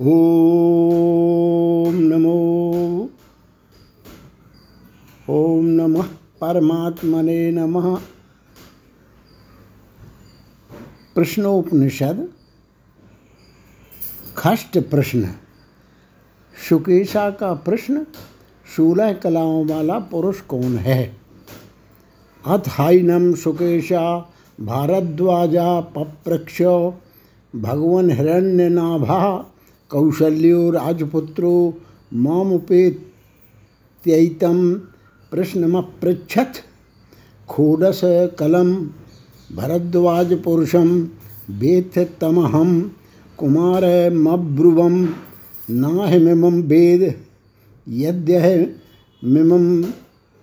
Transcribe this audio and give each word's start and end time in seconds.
ओम 0.00 1.94
नमो। 1.94 3.10
ओम 5.30 5.64
नमः 5.64 6.02
परमात्मने 6.40 7.50
नमः। 7.50 8.00
प्रश्नोपनिषद। 11.14 12.28
खष्ट 14.36 14.78
प्रश्न। 14.78 15.34
शुकेशा 16.68 17.30
का 17.30 17.54
प्रश्न 17.54 18.06
सोलह 18.76 19.12
कलाओं 19.12 19.66
वाला 19.66 19.98
पुरुष 19.98 20.40
कौन 20.40 20.76
है? 20.78 21.16
अथ 22.46 22.62
हाइनम 22.68 23.34
सुकेशा 23.34 24.32
भारद्वाजा 24.60 25.80
पप्रक्ष, 25.80 26.62
भगवन 27.56 28.10
हिरण्यनाभा। 28.10 29.50
कौशल्यो 29.94 30.70
राजपुत्रो 30.70 31.54
मामुपेत्यैतं 32.14 32.98
प्रश्नमपृच्छत् 35.30 36.56
खोडस 37.48 38.00
कलम 38.38 38.70
भरद्वाज 39.56 40.32
पुरुषम 40.42 40.88
वेत्थ 41.50 41.98
तमहम 42.20 42.70
कुमार 43.38 43.84
मब्रुवम 44.14 44.96
नाहमिमं 45.70 46.62
वेद 46.62 47.02
यद्यह 47.88 48.46
मिमं 49.24 49.66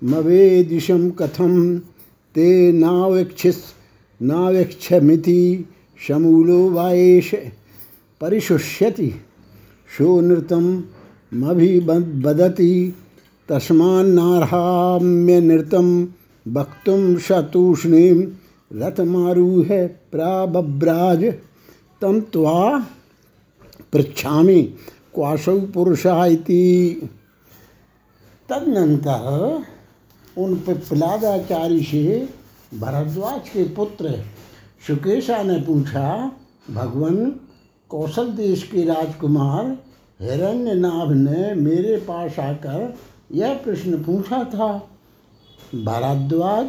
मवेदिशं 0.03 1.09
कथं, 1.11 1.79
ते 2.35 2.71
नावेक्षिस्, 2.71 3.63
नावेक्षमिति 4.21 5.41
शमूलो 6.07 6.69
वाएश 6.69 7.31
परिशुष्यति। 8.21 9.11
शोनृतं 9.97 10.65
मभिवदति 11.33 12.73
तस्मान्नार्हाम्यनृतं 13.49 15.87
वक्तुं 16.45 17.17
शतूष्णीं 17.17 18.19
रथमारूह 18.71 19.69
प्राब्राज 20.11 21.21
तं 22.01 22.15
त्वा 22.33 22.59
पृच्छामि 23.93 24.61
क्वासौ 25.15 25.57
पुरुषः 25.73 26.19
इति। 26.25 26.65
तदनंतर 28.49 29.25
उन 30.37 30.55
पिपलादाचारी 30.55 31.81
से 31.83 32.27
भरद्वाज 32.73 33.49
के 33.49 33.63
पुत्र 33.75 34.23
सुकेशा 34.87 35.41
ने 35.43 35.59
पूछा, 35.61 36.31
भगवान 36.71 37.15
कौशल 37.91 38.29
देश 38.31 38.63
के 38.63 38.83
राजकुमार 38.85 39.65
हिरण्यनाभ 40.19 41.11
ने 41.11 41.53
मेरे 41.55 41.95
पास 41.97 42.39
आकर 42.39 42.95
यह 43.31 43.53
प्रश्न 43.53 43.97
पूछा 44.03 44.43
था, 44.43 44.67
भारद्वाज 45.75 46.67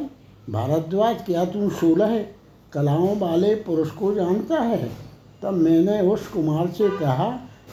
भारद्वाज, 0.51 1.17
क्या 1.27 1.45
तू 1.45 1.69
सोलह 1.71 2.19
कलाओं 2.73 3.17
वाले 3.19 3.55
पुरुष 3.57 3.91
को 3.91 4.13
जानता 4.15 4.61
है? 4.61 4.91
तब 5.43 5.53
मैंने 5.55 6.01
उस 6.03 6.27
कुमार 6.29 6.69
से 6.69 6.89
कहा, 6.99 7.29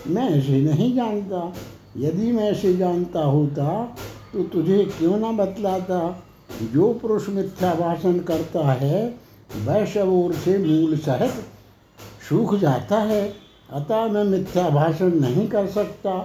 मैं 0.08 0.30
ऐसे 0.30 0.62
नहीं 0.62 0.94
जानता। 0.96 1.54
यदि 1.98 2.32
मैं 2.32 2.52
इसे 2.52 2.76
जानता 2.78 3.24
होता 3.24 3.98
तो 4.34 4.44
तुझे 4.44 4.84
क्यों 4.98 5.18
ना 5.18 5.32
बतलाता? 5.34 6.24
जो 6.74 6.94
पुरुष 6.94 7.30
मिथ्या 7.30 7.74
भाषण 7.76 8.20
करता 8.20 8.72
है, 8.74 9.16
वह 9.66 9.86
सब 9.86 10.10
ओर 10.10 10.34
से 10.36 10.58
मूल 10.58 10.98
सहित 10.98 11.34
सूख 12.30 12.56
जाता 12.56 12.98
है, 12.98 13.22
अतः 13.72 14.06
मैं 14.06 14.24
मिथ्या 14.24 14.70
भाषण 14.70 15.14
नहीं 15.20 15.48
कर 15.48 15.68
सकता। 15.68 16.18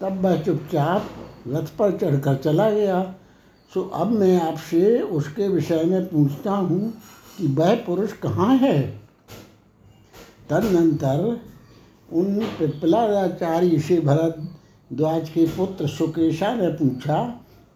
तब 0.00 0.20
वह 0.22 0.40
चुपचाप 0.42 1.08
रथ 1.48 1.76
पर 1.78 1.96
चढ़कर 1.98 2.36
चला 2.36 2.70
गया। 2.70 3.02
सो 3.72 3.82
अब 3.94 4.10
मैं 4.10 4.40
आपसे 4.40 5.00
उसके 5.00 5.48
विषय 5.48 5.82
में 5.84 6.04
पूछता 6.06 6.52
हूँ 6.52 6.92
कि 7.38 7.46
वह 7.46 7.74
पुरुष 7.76 8.12
कहाँ 8.12 8.56
है? 8.56 8.80
तदनंतर 10.50 11.40
उन 12.12 12.38
पिपलाचार्य 12.58 13.78
से 13.78 13.98
भरद्वाज 14.00 15.28
के 15.28 15.46
पुत्र 15.46 15.88
सुकेशा 15.88 16.54
ने 16.54 16.68
पूछा, 16.68 17.22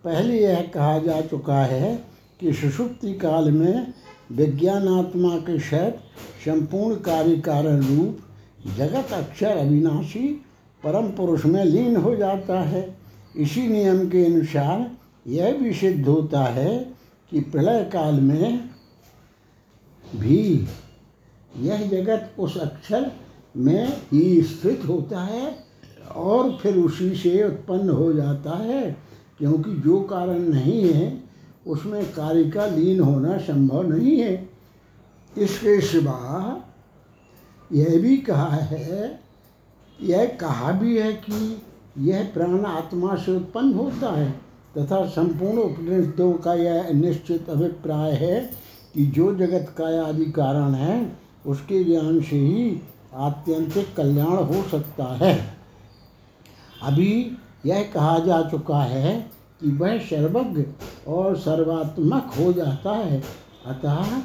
पहले 0.04 0.38
यह 0.40 0.62
कहा 0.74 0.98
जा 0.98 1.20
चुका 1.20 1.58
है 1.64 1.94
कि 2.40 2.52
सुषुप्ति 2.52 3.12
काल 3.14 3.50
में 3.50 3.92
विज्ञानात्मा 4.32 5.36
के 5.38 5.58
सहित 5.60 5.96
संपूर्ण 6.44 6.94
कार्य 7.00 7.36
कारण 7.36 7.80
रूप 7.80 8.18
जगत 8.76 9.12
अक्षर 9.12 9.56
अविनाशी 9.56 10.28
परम 10.82 11.08
पुरुष 11.08 11.44
में 11.44 11.64
लीन 11.64 11.96
हो 11.96 12.14
जाता 12.16 12.60
है। 12.60 12.82
इसी 13.36 13.66
नियम 13.68 14.08
के 14.08 14.24
अनुसार 14.24 14.90
यह 15.26 15.52
भी 15.52 15.72
सिद्ध 15.72 16.06
होता 16.08 16.44
है 16.44 16.78
कि 17.32 17.40
प्रलय 17.40 17.84
काल 17.92 18.14
में 18.14 18.70
भी 20.04 20.68
यह 21.58 21.86
जगत 21.88 22.34
उस 22.38 22.56
अक्षर 22.56 23.10
में 23.56 23.88
ही 24.12 24.42
स्थित 24.42 24.84
होता 24.88 25.20
है 25.20 25.56
और 26.16 26.58
फिर 26.62 26.76
उसी 26.76 27.14
से 27.14 27.42
उत्पन्न 27.44 27.90
हो 27.90 28.12
जाता 28.12 28.56
है, 28.58 28.96
क्योंकि 29.38 29.74
जो 29.80 30.00
कारण 30.00 30.38
नहीं 30.38 30.82
है 30.84 31.21
उसमें 31.66 32.04
कार्य 32.12 32.44
का 32.50 32.66
लीन 32.66 33.00
होना 33.00 33.36
संभव 33.38 33.82
नहीं 33.88 34.16
है। 34.18 34.34
इसके 35.32 35.80
सिवा 35.80 36.62
यह 37.70 38.00
भी 38.00 38.16
कहा 38.18 38.48
है, 38.48 39.20
यह 39.98 40.24
कहा 40.40 40.72
भी 40.72 40.98
है 40.98 41.12
कि 41.12 41.62
यह 41.98 42.30
प्राण 42.34 42.64
आत्मा 42.64 43.14
से 43.16 43.36
उत्पन्न 43.36 43.72
होता 43.74 44.12
है 44.12 44.30
तथा 44.78 45.04
संपूर्ण 45.06 45.58
उपनिषदों 45.58 46.32
का 46.34 46.54
यह 46.54 46.90
निश्चित 46.92 47.48
अभिप्राय 47.50 48.12
है 48.12 48.40
कि 48.94 49.04
जो 49.06 49.34
जगत 49.34 49.74
का 49.78 49.86
आदि 50.04 50.24
कारण 50.32 50.74
है, 50.74 51.16
उसके 51.46 51.82
ज्ञान 51.84 52.20
से 52.20 52.36
ही 52.36 52.80
आत्यंतिक 53.14 53.94
कल्याण 53.96 54.44
हो 54.44 54.62
सकता 54.62 55.04
है। 55.16 55.34
अभी 56.82 57.36
यह 57.66 57.82
कहा 57.94 58.18
जा 58.18 58.40
चुका 58.42 58.82
है 58.82 59.30
कि 59.62 59.70
वह 59.70 59.98
सर्वज्ञ 59.98 60.64
और 61.08 61.36
सर्वात्मक 61.36 62.32
हो 62.38 62.52
जाता 62.52 62.90
है। 62.90 63.22
अतः 63.66 64.22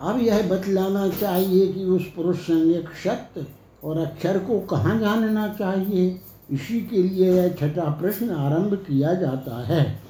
अब 0.00 0.20
यह 0.20 0.48
बतलाना 0.48 1.08
चाहिए 1.08 1.72
कि 1.72 1.84
उस 1.84 2.12
पुरुष 2.16 2.36
संज्ञक 2.36 2.88
सत्य 3.04 3.46
और 3.84 3.98
अक्षर 3.98 4.38
को 4.38 4.60
कहाँ 4.60 4.98
जानना 5.00 5.48
चाहिए। 5.48 6.20
इसी 6.50 6.80
के 6.80 7.02
लिए 7.02 7.32
यह 7.32 7.48
छठा 7.48 7.90
प्रश्न 7.90 8.30
आरंभ 8.30 8.74
किया 8.74 9.14
जाता 9.14 9.66
है। 9.66 10.02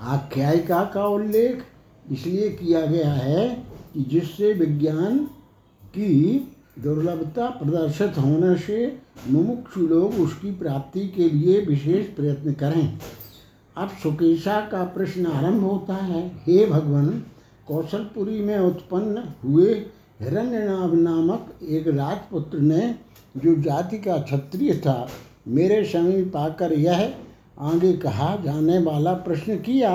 आख्यायिका 0.00 0.84
का 0.84 1.06
उल्लेख 1.06 1.64
इसलिए 2.12 2.48
किया 2.50 2.86
गया 2.86 3.12
है 3.12 3.48
कि 3.94 4.02
जिससे 4.02 4.52
विज्ञान 4.52 5.18
की 5.86 6.38
दुर्लभता 6.76 7.48
प्रदर्शित 7.50 8.18
होने 8.18 8.56
से 8.56 8.98
मुमुक्षु 9.28 9.80
लोग 9.80 10.14
उसकी 10.20 10.50
प्राप्ति 10.50 11.06
के 11.08 11.28
लिए 11.28 11.60
विशेष 11.60 12.06
प्रयत्न 12.06 12.52
करें। 12.52 12.98
अब 13.76 13.88
सुकेशा 14.02 14.60
का 14.72 14.82
प्रश्न 14.84 15.26
आरंभ 15.26 15.62
होता 15.64 15.94
है, 15.94 16.26
हे 16.46 16.66
भगवान, 16.66 17.08
कौशलपुरी 17.68 18.40
में 18.40 18.58
उत्पन्न 18.58 19.22
हुए 19.44 19.72
हिरण्यनाभ 20.20 20.94
नामक 20.94 21.58
एक 21.62 21.88
राजपुत्र 21.88 22.58
ने 22.58 22.94
जो 23.36 23.54
जाति 23.62 23.98
का 23.98 24.16
क्षत्रिय 24.18 24.74
था, 24.76 25.08
मेरे 25.48 25.84
समीप 25.84 26.36
आकर 26.36 26.72
यह 26.72 27.12
आगे 27.60 27.92
कहा, 27.92 28.34
जाने 28.36 28.78
वाला 28.78 29.12
प्रश्न 29.12 29.56
किया, 29.58 29.90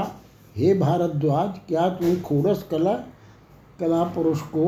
हे 0.56 0.74
भारद्वाज, 0.74 1.60
क्या 1.68 1.90
तुम 1.90 2.16
खोरस 2.22 2.66
कला 2.72 2.94
कला 3.80 4.04
पुरुष 4.06 4.42
को 4.42 4.66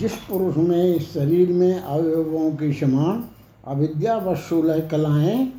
जिस 0.00 0.12
पुरुष 0.12 0.56
में, 0.56 0.96
इस 0.96 1.14
शरीर 1.14 1.48
में 1.48 1.80
अवयवों 1.80 2.50
के 2.50 2.72
समान 2.72 3.24
अविद्या 3.66 4.16
व 4.16 4.34
सोलह 4.36 4.80
कलाएँ 4.80 5.52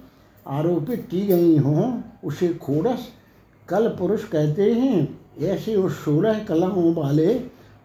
आरोपित 0.48 1.08
की 1.12 1.22
गई 1.22 1.58
हों, 1.58 2.02
उसे 2.24 2.48
खोरस 2.48 3.08
कल 3.70 3.88
पुरुष 3.88 4.24
कहते 4.24 4.74
हैं। 4.74 5.20
ऐसे 5.40 5.76
उस 5.76 6.06
सोलह 6.06 6.40
कलाओं 6.40 6.94
वाले 6.94 7.34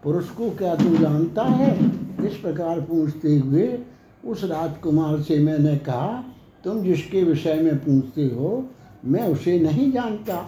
पुरुष 0.03 0.29
को 0.29 0.49
क्या 0.49 0.75
तू 0.75 0.97
जानता 0.97 1.43
है? 1.43 1.85
इस 2.25 2.33
प्रकार 2.33 2.81
पूछते 2.81 3.37
हुए 3.37 3.79
उस 4.25 4.43
राजकुमार 4.43 5.21
से 5.21 5.39
मैंने 5.39 5.77
कहा, 5.77 6.23
तुम 6.63 6.83
जिसके 6.83 7.23
विषय 7.23 7.53
में 7.53 7.77
पूछते 7.77 8.25
हो, 8.25 8.65
मैं 9.05 9.27
उसे 9.27 9.59
नहीं 9.59 9.91
जानता। 9.91 10.47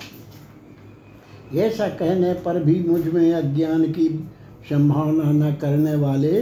ऐसा 1.55 1.89
कहने 1.89 2.33
पर 2.33 2.63
भी 2.63 2.83
मुझमें 2.87 3.33
अज्ञान 3.33 3.83
की 3.83 4.29
संभावना 4.69 5.31
न 5.31 5.53
करने 5.53 5.95
वाले 5.95 6.41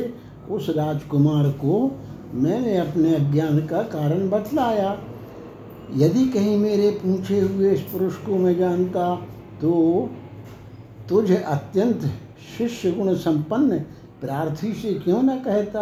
उस 0.49 0.69
राजकुमार 0.69 1.49
को 1.49 1.75
मैंने 2.33 2.77
अपने 2.77 3.15
अज्ञान 3.15 3.59
का 3.67 3.81
कारण 3.81 4.29
बतलाया। 4.29 4.97
यदि 5.95 6.25
कहीं 6.25 6.57
मेरे 6.57 6.89
पूछे 6.91 7.39
हुए 7.39 7.71
इस 7.73 7.81
पुरुष 7.81 8.15
को 8.15 8.37
मैं 8.37 8.57
जानता 8.57 9.15
तो 9.61 10.09
तुझे 11.09 11.35
अत्यंत 11.35 12.01
शिष्य 12.57 12.91
गुण 12.91 13.13
संपन्न 13.15 13.79
प्रार्थी 14.21 14.73
से 14.73 14.93
क्यों 14.93 15.21
न 15.23 15.35
कहता? 15.39 15.81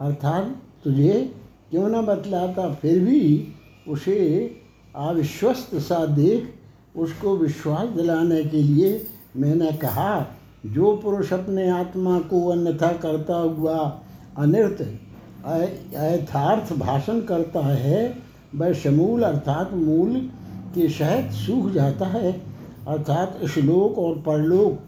अर्थात 0.00 0.56
तुझे 0.84 1.34
क्यों 1.70 1.88
न 1.88 2.04
बतलाता? 2.06 2.72
फिर 2.74 2.98
भी 2.98 3.48
उसे 3.88 4.18
अविश्वस्त 4.96 5.74
सा 5.76 6.04
देख, 6.06 6.48
उसको 6.96 7.36
विश्वास 7.36 7.88
दिलाने 7.88 8.42
के 8.44 8.62
लिए 8.62 9.06
मैंने 9.36 9.72
कहा 9.72 10.20
जो 10.64 10.96
पुरुष 10.96 11.32
अपने 11.32 11.68
आत्मा 11.70 12.18
को 12.20 12.46
अन्यथा 12.48 12.92
करता 12.98 13.36
हुआ 13.36 13.78
अनिर्त 14.38 14.80
यथार्थ 15.42 16.72
भाषण 16.78 17.20
करता 17.20 17.60
है, 17.60 18.22
वह 18.54 18.72
समूल 18.72 19.22
अर्थात 19.22 19.72
मूल 19.74 20.16
के 20.74 20.88
सहित 20.88 21.30
सूख 21.32 21.70
जाता 21.72 22.06
है। 22.06 22.32
अर्थात 22.88 23.38
श्लोक 23.44 23.98
और 23.98 24.14
परलोक 24.16 24.78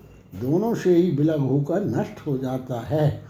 दोनों 0.40 0.74
से 0.74 0.94
ही 0.96 1.10
विलग 1.10 1.40
होकर 1.40 1.84
नष्ट 1.86 2.26
हो 2.26 2.36
जाता 2.38 2.80
है। 2.80 3.22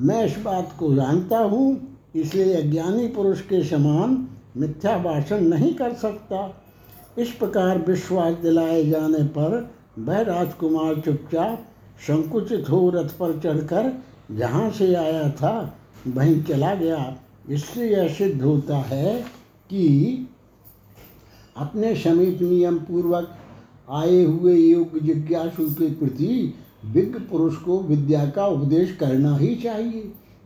मैं 0.00 0.24
इस 0.24 0.38
बात 0.44 0.74
को 0.78 0.94
जानता 0.94 1.38
हूँ, 1.38 1.98
इसलिए 2.14 2.54
अज्ञानी 2.54 3.06
पुरुष 3.08 3.40
के 3.40 3.62
समान 3.64 4.26
मिथ्या 4.56 4.96
भाषण 4.98 5.40
नहीं 5.40 5.74
कर 5.74 5.92
सकता। 5.94 6.62
इस 7.18 7.30
प्रकार 7.30 7.78
विश्वास 7.78 8.34
दिलाए 8.34 8.84
जाने 8.84 9.22
पर 9.28 9.70
वह 9.98 10.20
राजकुमार 10.20 11.00
चुपचाप 11.00 11.66
संकुचित 12.06 12.70
हो 12.70 12.88
रथ 12.90 13.08
पर 13.18 13.38
चढ़कर 13.40 13.92
जहाँ 14.30 14.70
से 14.70 14.94
आया 14.94 15.28
था, 15.30 15.78
वहीं 16.06 16.42
चला 16.42 16.74
गया। 16.74 17.16
इससे 17.50 17.88
यह 17.90 18.08
सिद्ध 18.08 18.42
होता 18.42 18.76
है 18.76 19.20
कि 19.70 20.26
अपने 21.56 21.94
समीप 21.94 22.42
नियम 22.42 22.78
पूर्वक 22.78 23.36
आए 23.90 24.22
हुए 24.24 24.54
योग 24.56 24.98
जिज्ञासु 24.98 25.66
के 25.70 25.90
प्रति 25.94 26.54
विज्ञ 26.84 27.18
पुरुष 27.20 27.56
को 27.56 27.78
विद्या 27.80 28.24
का 28.26 28.46
उपदेश 28.46 28.96
करना 28.96 29.36
ही 29.36 29.54
चाहिए, 29.54 30.00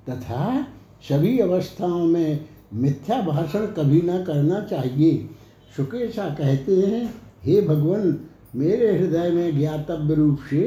तथा 0.08 0.66
सभी 1.08 1.38
अवस्थाओं 1.38 2.04
में 2.06 2.44
मिथ्या 2.74 3.20
भाषण 3.22 3.66
कभी 3.66 4.00
न 4.04 4.22
करना 4.24 4.60
चाहिए। 4.60 5.28
सुकेशा 5.76 6.28
कहते 6.30 6.76
हैं, 6.76 7.04
हे 7.44 7.60
भगवान, 7.60 8.16
मेरे 8.56 8.92
हृदय 8.98 9.30
में 9.30 9.58
ज्ञातव्य 9.58 10.14
रूप 10.14 10.38
से 10.50 10.62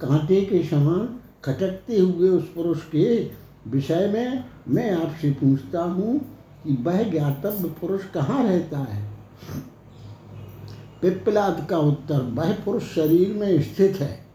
कांटे 0.00 0.40
के 0.40 0.62
समान 0.62 1.20
खटकते 1.44 1.98
हुए 1.98 2.28
उस 2.28 2.52
पुरुष 2.52 2.82
के 2.82 3.30
विषय 3.68 4.10
में 4.14 4.44
मैं 4.68 4.90
आपसे 4.92 5.30
पूछता 5.30 5.82
हूँ 5.82 6.18
कि 6.64 6.72
वह 6.82 7.10
ज्ञातव्य 7.10 7.68
पुरुष 7.80 8.04
कहाँ 8.14 8.42
रहता 8.44 8.78
है। 8.78 9.04
पिपलाद 11.02 11.66
का 11.70 11.78
उत्तर, 11.78 12.22
वह 12.22 12.52
पुरुष 12.52 12.94
शरीर 12.94 13.34
में 13.36 13.62
स्थित 13.62 13.96
है। 13.96 14.26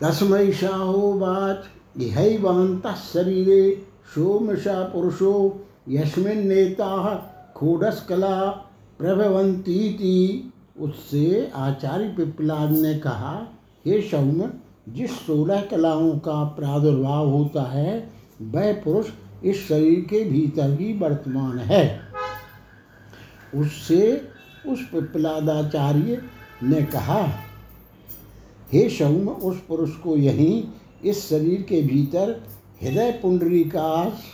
तस्मय 0.00 0.52
शाहो 0.52 1.12
बाच 1.12 1.64
यहैवांत 1.98 2.86
शरीरे 2.86 3.86
सोमशा 4.14 4.82
पुरुषो, 4.82 5.66
यस्मिन 5.88 6.46
नेता 6.46 7.14
खोडस 7.56 8.06
कला 8.08 8.50
प्रभवंती 8.98 10.52
उससे 10.80 11.52
आचार्य 11.54 12.08
पिपलाद 12.08 12.70
ने 12.70 12.98
कहा 12.98 13.55
हे 13.86 14.00
सौम्य 14.00 14.50
जिस 14.88 15.10
सोलह 15.26 15.60
कलाओं 15.60 16.18
का 16.18 16.42
प्रादुर्भाव 16.56 17.28
होता 17.28 17.62
है, 17.62 18.08
वह 18.42 18.72
पुरुष 18.82 19.06
इस 19.44 19.66
शरीर 19.68 20.00
के 20.00 20.22
भीतर 20.24 20.70
ही 20.80 20.92
वर्तमान 20.92 21.58
है। 21.58 22.00
उससे 23.54 24.30
उस 24.66 24.82
पिपलादाचार्य 24.84 26.22
ने 26.62 26.82
कहा, 26.82 27.22
हे 28.72 28.88
सौम 28.90 29.28
उस 29.28 29.60
पुरुष 29.68 29.90
को 29.96 30.16
यहीं 30.16 30.62
इस 31.04 31.28
शरीर 31.28 31.62
के 31.62 31.82
भीतर 31.82 32.40
हृदय 32.82 33.10
पुंडरी 33.22 33.62
काश 33.64 34.24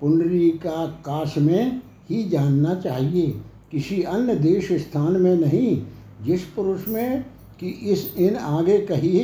पुंडरी 0.00 0.48
का 0.50 0.86
काश 1.06 1.36
में 1.38 1.80
ही 2.10 2.22
जानना 2.28 2.74
चाहिए। 2.74 3.26
किसी 3.70 4.02
अन्य 4.02 4.34
देश 4.36 4.72
स्थान 4.72 5.16
में 5.16 5.34
नहीं, 5.36 5.82
जिस 6.22 6.44
पुरुष 6.46 6.88
में 6.88 7.24
कि 7.60 7.68
इस 7.68 8.14
इन 8.18 8.36
आगे 8.36 8.78
कही 8.78 9.18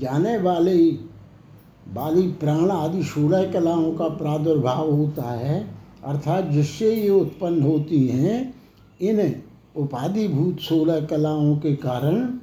जाने 0.00 0.36
वाले 0.38 0.76
वाली 1.94 2.22
प्राण 2.22 2.70
आदि 2.70 3.02
सोलह 3.02 3.50
कलाओं 3.52 3.92
का 3.92 4.08
प्रादुर्भाव 4.08 4.90
होता 4.90 5.30
है, 5.30 5.60
अर्थात 6.04 6.48
जिससे 6.48 6.94
ये 6.94 7.10
उत्पन्न 7.10 7.62
होती 7.62 8.06
हैं, 8.08 8.54
इन 9.00 9.34
उपाधिभूत 9.76 10.60
सोलह 10.60 11.00
कलाओं 11.00 11.56
के 11.56 11.74
कारण 11.76 12.38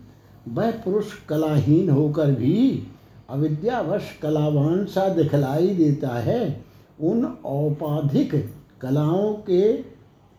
वह 0.48 0.71
पुरुष 0.71 1.13
कलाहीन 1.30 1.89
होकर 1.89 2.31
भी 2.31 2.83
अविद्यावश 3.30 4.18
कलावान 4.21 4.86
सा 4.86 5.07
दिखलाई 5.09 5.68
देता 5.68 6.19
है। 6.19 6.66
उन 7.01 7.25
औपाधिक 7.45 8.36
कलाओं 8.81 9.33
के 9.33 9.62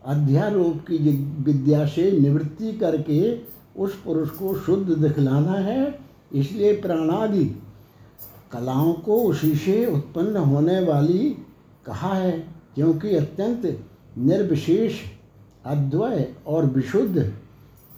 अध्यारोप 0.01 0.85
की 0.91 0.97
विद्या 1.43 1.85
से 1.85 2.11
निवृत्ति 2.11 2.71
करके 2.73 3.21
उस 3.77 3.95
पुरुष 4.01 4.29
को 4.29 4.53
शुद्ध 4.55 4.93
दिखलाना 4.93 5.57
है, 5.59 5.99
इसलिए 6.33 6.73
प्राणादि 6.81 7.45
कलाओं 8.51 8.93
को 8.95 9.21
उसी 9.23 9.55
से 9.55 9.85
उत्पन्न 9.85 10.37
होने 10.37 10.79
वाली 10.81 11.29
कहा 11.85 12.13
है, 12.13 12.31
क्योंकि 12.75 13.15
अत्यंत 13.15 13.65
निर्विशेष, 14.17 15.01
अद्वय 15.65 16.27
और 16.47 16.65
विशुद्ध 16.65 17.19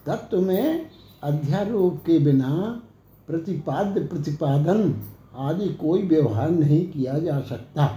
तत्व 0.06 0.42
में 0.42 0.90
अध्यारोप 1.24 2.02
के 2.06 2.18
बिना 2.20 2.82
प्रतिपाद्य 3.28 4.02
प्रतिपादन 4.02 4.94
आदि 5.38 5.68
कोई 5.74 6.02
व्यवहार 6.02 6.50
नहीं 6.50 6.86
किया 6.92 7.18
जा 7.20 7.40
सकता। 7.40 7.90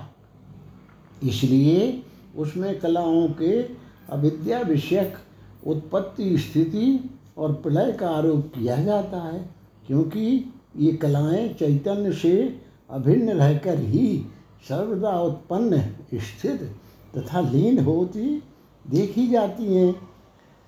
इसलिए 1.23 2.03
उसमें 2.37 2.79
कलाओं 2.81 3.29
के 3.33 3.61
अविद्या 4.11 4.61
विषयक 4.61 5.17
उत्पत्ति 5.67 6.37
स्थिति 6.39 6.87
और 7.39 7.53
प्रलय 7.53 7.93
का 7.93 8.09
आरोप 8.09 8.53
किया 8.55 8.77
जाता 8.77 9.23
है, 9.23 9.39
क्योंकि 9.87 10.53
ये 10.77 10.93
कलाएँ 10.93 11.49
चैतन्य 11.49 12.13
से 12.13 12.59
अभिन्न 12.91 13.31
रहकर 13.31 13.79
ही 13.79 14.27
सर्वदा 14.69 15.11
उत्पन्न 15.21 15.81
स्थित 16.15 16.63
तथा 17.17 17.41
लीन 17.41 17.79
होती 17.79 18.43
देखी 18.85 19.27
जाती 19.27 19.75
हैं। 19.75 19.95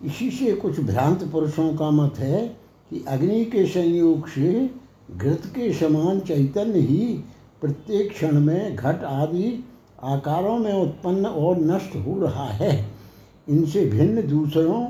इसी 0.05 0.31
से 0.31 0.53
कुछ 0.53 0.81
भ्रांत 0.81 1.23
पुरुषों 1.33 1.75
का 1.75 1.91
मत 1.91 2.19
है 2.19 2.47
कि 2.91 3.05
अग्नि 3.09 3.45
के 3.45 3.67
संयोग 3.67 4.29
से 4.29 4.71
घृत 5.17 5.43
के 5.47 5.73
समान 5.73 6.21
चैतन्य 6.21 6.79
ही 6.79 7.07
प्रत्येक 7.61 8.11
क्षण 8.11 8.41
में 8.41 8.77
घट 8.77 9.05
आदि 9.05 9.65
आकारों 10.03 10.59
में 10.59 10.73
उत्पन्न 10.73 11.27
और 11.27 11.59
नष्ट 11.59 11.97
हो 11.97 12.19
रहा 12.21 12.47
है। 12.47 12.87
इनसे 13.49 13.85
भिन्न 13.87 14.27
दूसरों 14.29 14.87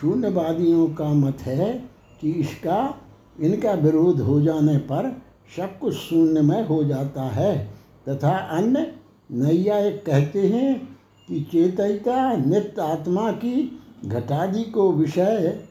शून्यवादियों 0.00 0.86
का 0.86 1.04
मत 1.04 1.38
है 1.40 1.90
कि 2.20 2.30
इसका, 2.30 2.94
इनका 3.40 3.72
विरोध 3.72 4.20
हो 4.20 4.40
जाने 4.40 4.76
पर 4.76 5.22
सब 5.56 5.78
कुछ 5.78 5.94
शून्यमय 5.94 6.62
हो 6.62 6.84
जाता 6.84 7.22
है। 7.22 7.66
तथा 8.08 8.30
अन्य 8.30 8.94
नैया 9.32 9.78
एक 9.78 10.06
कहते 10.06 10.46
हैं 10.48 10.98
कि 11.28 11.40
चेतयता 11.40 12.36
नित्य 12.36 12.82
आत्मा 12.82 13.32
की 13.32 13.80
घटादि 14.06 14.62
को 14.62 14.92
विषय 14.92 15.66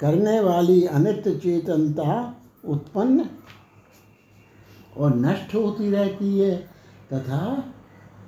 करने 0.00 0.40
वाली 0.40 0.84
अनित्य 0.84 1.34
चेतनता 1.34 2.34
उत्पन्न 2.68 3.26
और 4.96 5.16
नष्ट 5.16 5.54
होती 5.54 5.90
रहती 5.90 6.38
है 6.38 6.56
तथा 7.12 7.72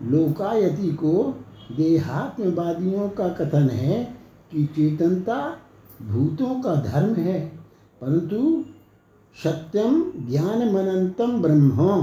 लोकायति 0.03 0.91
को 0.91 1.43
देहात्मवादियों 1.77 3.09
का 3.09 3.29
कथन 3.29 3.71
है 3.71 4.18
कि 4.52 4.64
चेतनता 4.64 5.57
भूतों 6.02 6.62
का 6.62 6.75
धर्म 6.75 7.14
है, 7.14 7.40
परंतु 8.00 8.64
सत्यम 9.45 10.12
ज्ञान 10.31 10.75
मनंतम 10.75 11.43
ब्रह्म, 11.43 12.02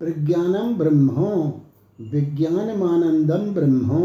प्रज्ञानम 0.00 0.74
ब्रह्म, 0.74 1.10
विज्ञानमानंदम 2.10 3.54
ब्रह्म। 3.54 3.98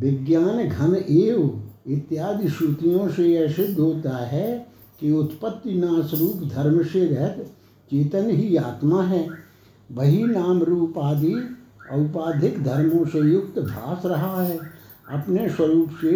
विज्ञान 0.00 0.68
घन 0.68 0.94
एव 1.10 1.64
इत्यादि 1.86 2.48
श्रुतियों 2.48 3.08
से 3.08 3.28
यह 3.28 3.52
सिद्ध 3.52 3.78
होता 3.78 4.16
है 4.16 4.66
कि 5.00 5.12
उत्पत्ति 5.12 5.74
नाश 5.74 6.14
रूप 6.14 6.48
धर्म 6.48 6.82
से 6.84 7.06
रहत 7.06 7.46
चेतन 7.90 8.30
ही 8.30 8.56
आत्मा 8.56 9.02
है। 9.02 9.28
वही 9.92 10.24
नाम 10.24 10.62
रूप 10.62 10.98
आदि 10.98 11.34
औपाधिक 11.92 12.62
धर्मों 12.64 13.04
से 13.06 13.18
युक्त 13.18 13.58
भास 13.58 14.02
रहा 14.06 14.42
है। 14.42 14.58
अपने 15.08 15.48
स्वरूप 15.48 15.90
से 16.00 16.12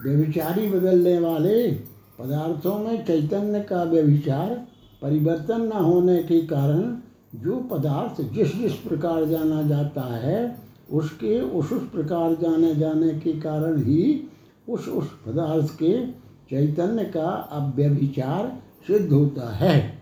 व्यभिचारी 0.00 0.66
बदलने 0.66 1.18
वाले 1.18 1.70
पदार्थों 2.18 2.78
में 2.78 3.04
चैतन्य 3.04 3.60
का 3.60 3.82
व्यभिचार 3.82 4.54
परिवर्तन 5.02 5.62
न 5.62 5.72
होने 5.72 6.22
के 6.22 6.40
कारण 6.46 6.96
जो 7.40 7.56
पदार्थ 7.70 8.20
जिस 8.32 8.54
जिस 8.56 8.72
प्रकार 8.72 9.24
जाना 9.24 9.62
जाता 9.62 10.02
है, 10.16 10.56
उसके 10.92 11.40
उस 11.40 11.72
उस 11.72 11.82
प्रकार 11.82 12.34
जाने 12.34 12.74
जाने 12.74 13.12
के 13.20 13.32
कारण 13.32 13.82
ही 13.82 14.28
उस 14.68 14.88
उस 14.88 15.10
पदार्थ 15.26 15.74
के 15.74 16.06
चैतन्य 16.50 17.04
का 17.04 17.28
अव्यभिचार 17.52 18.52
सिद्ध 18.86 19.12
होता 19.12 19.52
है। 19.56 20.00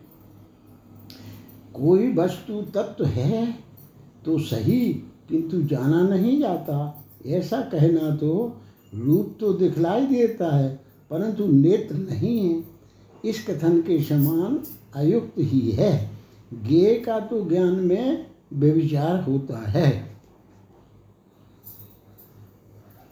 कोई 1.74 2.12
वस्तु 2.14 2.60
तत्व 2.74 3.04
है 3.04 3.46
तो 4.24 4.38
सही, 4.38 4.80
किंतु 5.28 5.62
जाना 5.62 6.02
नहीं 6.02 6.38
जाता। 6.40 7.03
ऐसा 7.26 7.60
कहना 7.60 8.16
तो 8.16 8.56
रूप 8.94 9.36
तो 9.40 9.52
दिखलाई 9.52 10.06
देता 10.06 10.56
है, 10.56 10.80
परंतु 11.10 11.46
नेत्र 11.46 11.94
नहीं 11.94 12.54
है। 12.54 12.64
इस 13.24 13.46
कथन 13.46 13.80
के 13.80 14.02
समान 14.02 14.62
अयुक्त 14.94 15.34
ही 15.38 15.70
है। 15.70 16.10
ज्ञेय 16.68 16.94
का 16.94 17.20
तो 17.20 17.48
ज्ञान 17.48 17.74
में 17.74 18.26
व्यविचार 18.54 19.22
होता 19.22 19.70
है। 19.70 20.16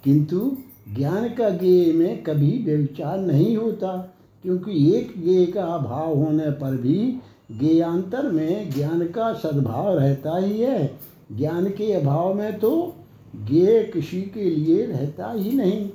किंतु 0.05 0.57
ज्ञान 0.97 1.29
का 1.29 1.51
ज्ञेय 1.51 1.93
में 1.93 2.23
कभी 2.23 2.63
व्यविचार 2.65 3.19
नहीं 3.19 3.57
होता, 3.57 4.15
क्योंकि 4.43 4.95
एक 4.95 5.15
ज्ञेय 5.23 5.47
का 5.47 5.65
अभाव 5.65 6.15
होने 6.15 6.51
पर 6.51 6.77
भी 6.77 7.19
ज्ञेयांतर 7.59 8.31
में 8.31 8.71
ज्ञान 8.71 9.07
का 9.07 9.33
सद्भाव 9.33 9.99
रहता 9.99 10.39
ही 10.39 10.61
है। 10.61 10.99
ज्ञान 11.33 11.67
के 11.67 11.93
अभाव 11.93 12.35
में 12.35 12.59
तो 12.59 12.95
ज्ञेय 13.37 13.83
किसी 13.83 14.23
के 14.23 14.51
लिए 14.51 14.87
रहता 14.87 15.33
ही 15.33 15.53
नहीं, 15.53 15.91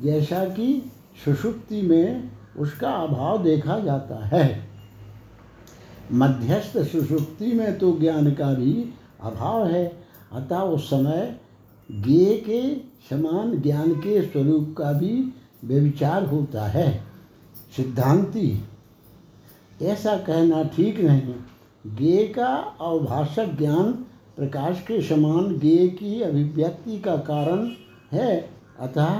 जैसा 0.00 0.44
कि 0.44 0.92
सुषुप्ति 1.24 1.82
में 1.82 2.30
उसका 2.58 2.90
अभाव 2.90 3.42
देखा 3.42 3.78
जाता 3.78 4.26
है। 4.26 4.68
मध्यस्थ 6.12 6.78
सुषुप्ति 6.78 7.46
में 7.46 7.78
तो 7.78 7.98
ज्ञान 8.00 8.30
का 8.32 8.54
भी 8.54 8.94
अभाव 9.22 9.66
है, 9.66 10.04
अतः 10.32 10.58
उस 10.58 10.86
समय 10.90 11.40
ज्ञेय 11.90 12.36
के 12.38 12.76
समान 13.10 13.60
ज्ञान 13.60 13.92
के 13.92 14.22
स्वरूप 14.22 14.74
का 14.78 14.92
भी 14.92 15.34
व्यविचार 15.64 16.26
होता 16.26 16.66
है। 16.66 17.02
सिद्धांति, 17.76 18.64
ऐसा 19.82 20.16
कहना 20.16 20.62
ठीक 20.64 21.00
नहीं। 21.00 21.34
ज्ञेय 21.96 22.26
का 22.26 22.54
अवभाषक 22.80 23.58
ज्ञान 23.58 24.03
प्रकाश 24.36 24.80
के 24.80 25.02
समान 25.02 25.58
ज्ञेय 25.58 25.88
की 25.88 26.20
अभिव्यक्ति 26.22 26.98
का 26.98 27.16
कारण 27.16 27.70
है। 28.12 28.50
अतः 28.80 29.10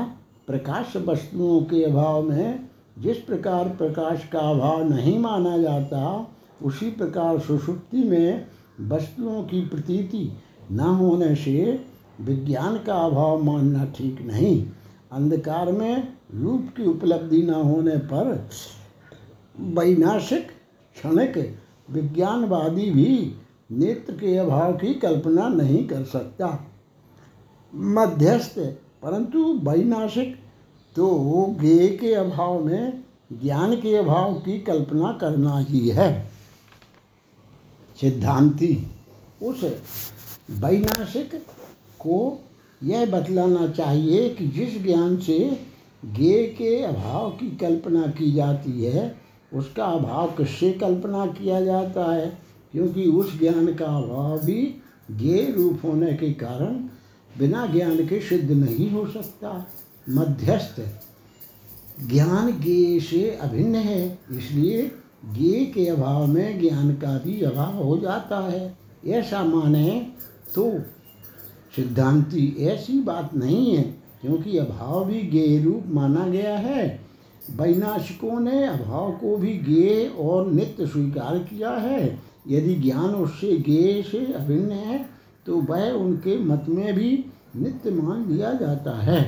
प्रकाश 0.46 0.96
वस्तुओं 0.96 1.60
के 1.60 1.84
अभाव 1.84 2.22
में 2.22 2.68
जिस 2.98 3.16
प्रकार 3.16 3.68
प्रकाश 3.68 4.28
का 4.32 4.38
अभाव 4.38 4.88
नहीं 4.88 5.18
माना 5.18 5.58
जाता, 5.58 6.30
उसी 6.62 6.90
प्रकार 6.90 7.38
सुषुप्ति 7.38 7.96
में 7.96 8.46
वस्तुओं 8.80 9.42
की 9.42 9.60
प्रतीति 9.60 10.32
न 10.72 10.80
होने 10.80 11.34
से 11.34 11.84
विज्ञान 12.20 12.76
का 12.76 12.94
अभाव 12.94 13.42
मानना 13.42 13.84
ठीक 13.84 14.22
नहीं। 14.22 14.66
अंधकार 15.12 15.72
में 15.72 16.12
रूप 16.34 16.68
की 16.76 16.82
उपलब्धि 16.82 17.42
न 17.42 17.50
होने 17.50 17.96
पर 17.96 18.48
वैनाशिक, 19.60 20.46
क्षणिक 20.96 21.56
विज्ञानवादी 21.90 22.90
भी 22.90 23.34
नेत्र 23.72 24.12
के 24.12 24.36
अभाव 24.36 24.72
की 24.72 24.94
कल्पना 24.94 25.48
नहीं 25.48 25.88
कर 25.88 26.04
सकता। 26.04 26.66
मध्यस्थ, 27.74 28.58
परंतु 29.02 29.44
वैनाशिक 29.44 30.36
तो 30.96 31.56
ज्ञेय 31.60 31.88
के 31.88 32.14
अभाव 32.14 32.64
में 32.64 33.04
ज्ञान 33.32 33.76
के 33.76 33.96
अभाव 33.96 34.34
की 34.34 34.60
कल्पना 34.60 35.18
करना 35.20 35.58
ही 35.58 35.88
है। 35.88 36.30
सिद्धांति, 38.00 38.86
उस 39.42 39.64
वैनाशिक 40.50 41.34
को 42.00 42.44
यह 42.82 43.06
बतलाना 43.06 43.66
चाहिए 43.68 44.28
कि 44.28 44.46
जिस 44.46 44.82
ज्ञान 44.82 45.16
से 45.16 45.66
ज्ञेय 46.04 46.46
के 46.46 46.82
अभाव 46.82 47.30
की 47.30 47.56
कल्पना 47.56 48.06
की 48.06 48.32
जाती 48.32 48.84
है, 48.84 49.16
उसका 49.54 49.84
अभाव 49.84 50.26
किससे 50.26 50.72
कल्पना 50.72 51.26
किया 51.26 51.60
जाता 51.60 52.12
है? 52.14 52.43
क्योंकि 52.74 53.04
उस 53.04 53.38
ज्ञान 53.38 53.74
का 53.74 53.86
अभाव 53.86 54.40
भी 54.44 54.82
ज्ञेय 55.10 55.50
रूप 55.50 55.80
होने 55.84 56.12
के 56.12 56.32
कारण 56.32 56.74
बिना 57.38 57.66
ज्ञान 57.66 58.06
के 58.06 58.20
सिद्ध 58.20 58.50
नहीं 58.50 58.90
हो 58.90 59.06
सकता। 59.06 59.66
मध्यस्थ। 60.08 60.80
ज्ञान 62.08 62.60
ज्ञेय 62.60 63.00
से 63.00 63.30
अभिन्न 63.30 63.74
है, 63.74 64.18
इसलिए 64.30 64.90
ज्ञेय 65.38 65.64
के 65.64 65.86
अभाव 65.86 66.26
में 66.26 66.60
ज्ञान 66.60 66.94
का 66.94 67.18
भी 67.18 67.42
अभाव 67.42 67.82
हो 67.82 67.98
जाता 67.98 68.38
है। 68.40 68.78
ऐसा 69.06 69.44
माने 69.44 70.12
तो 70.54 70.78
सिद्धांति 71.76 72.56
ऐसी 72.60 73.00
बात 73.00 73.34
नहीं 73.34 73.76
है, 73.76 73.82
क्योंकि 74.20 74.58
अभाव 74.58 75.04
भी 75.04 75.22
ज्ञेय 75.22 75.62
रूप 75.62 75.82
माना 75.86 76.26
गया 76.26 76.56
है। 76.58 77.00
वैनाशिकों 77.50 78.40
ने 78.40 78.66
अभाव 78.66 79.12
को 79.12 79.36
भी 79.36 79.58
ज्ञेय 79.58 80.06
और 80.08 80.52
नित्य 80.52 80.86
स्वीकार 80.86 81.38
किया 81.38 81.70
है। 81.70 82.23
यदि 82.44 82.74
ज्ञान 82.74 83.14
उससे 83.14 83.56
ज्ञेय 83.58 84.02
से 84.02 84.24
अभिन्न 84.32 84.72
है 84.72 84.98
तो 85.46 85.60
वह 85.60 85.90
उनके 85.90 86.38
मत 86.38 86.64
में 86.68 86.94
भी 86.94 87.24
नित्य 87.56 87.90
मान 87.90 88.24
लिया 88.28 88.52
जाता 88.52 88.96
है। 89.00 89.22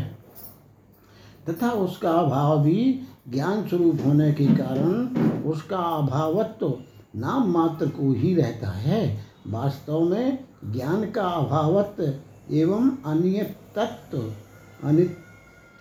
तथा 1.49 1.71
उसका 1.71 2.13
अभाव 2.13 2.63
भी 2.63 3.01
ज्ञान 3.29 3.67
स्वरूप 3.69 4.01
होने 4.07 4.33
के 4.33 4.47
कारण 4.47 5.43
उसका 5.43 5.79
अभावत्व 5.79 6.53
तो 6.61 6.79
नाम 7.17 7.51
मात्र 7.53 7.89
को 7.89 8.13
ही 8.13 8.35
रहता 8.35 8.71
है। 8.71 9.03
वास्तव 9.47 10.01
में 10.01 10.39
ज्ञान 10.65 11.11
का 11.11 11.29
अभावत्व 11.31 12.55
एवं 12.55 12.91
अन्य 13.07 13.43
तत्व 13.77 14.19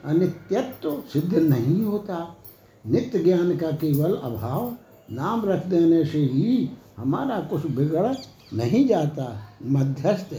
अनित्यत्व 0.04 0.90
सिद्ध 1.14 1.34
नहीं 1.36 1.82
होता। 1.82 2.36
नित्य 2.86 3.20
ज्ञान 3.20 3.56
का 3.58 3.72
केवल 3.74 4.16
अभाव 4.16 4.74
नाम 5.12 5.46
रख 5.46 5.66
देने 5.66 6.04
से 6.06 6.20
ही 6.24 6.70
हमारा 6.98 7.40
कुछ 7.40 7.66
बिगड़ 7.68 8.14
नहीं 8.54 8.88
जाता, 8.88 9.26
मध्यस्थ। 9.66 10.34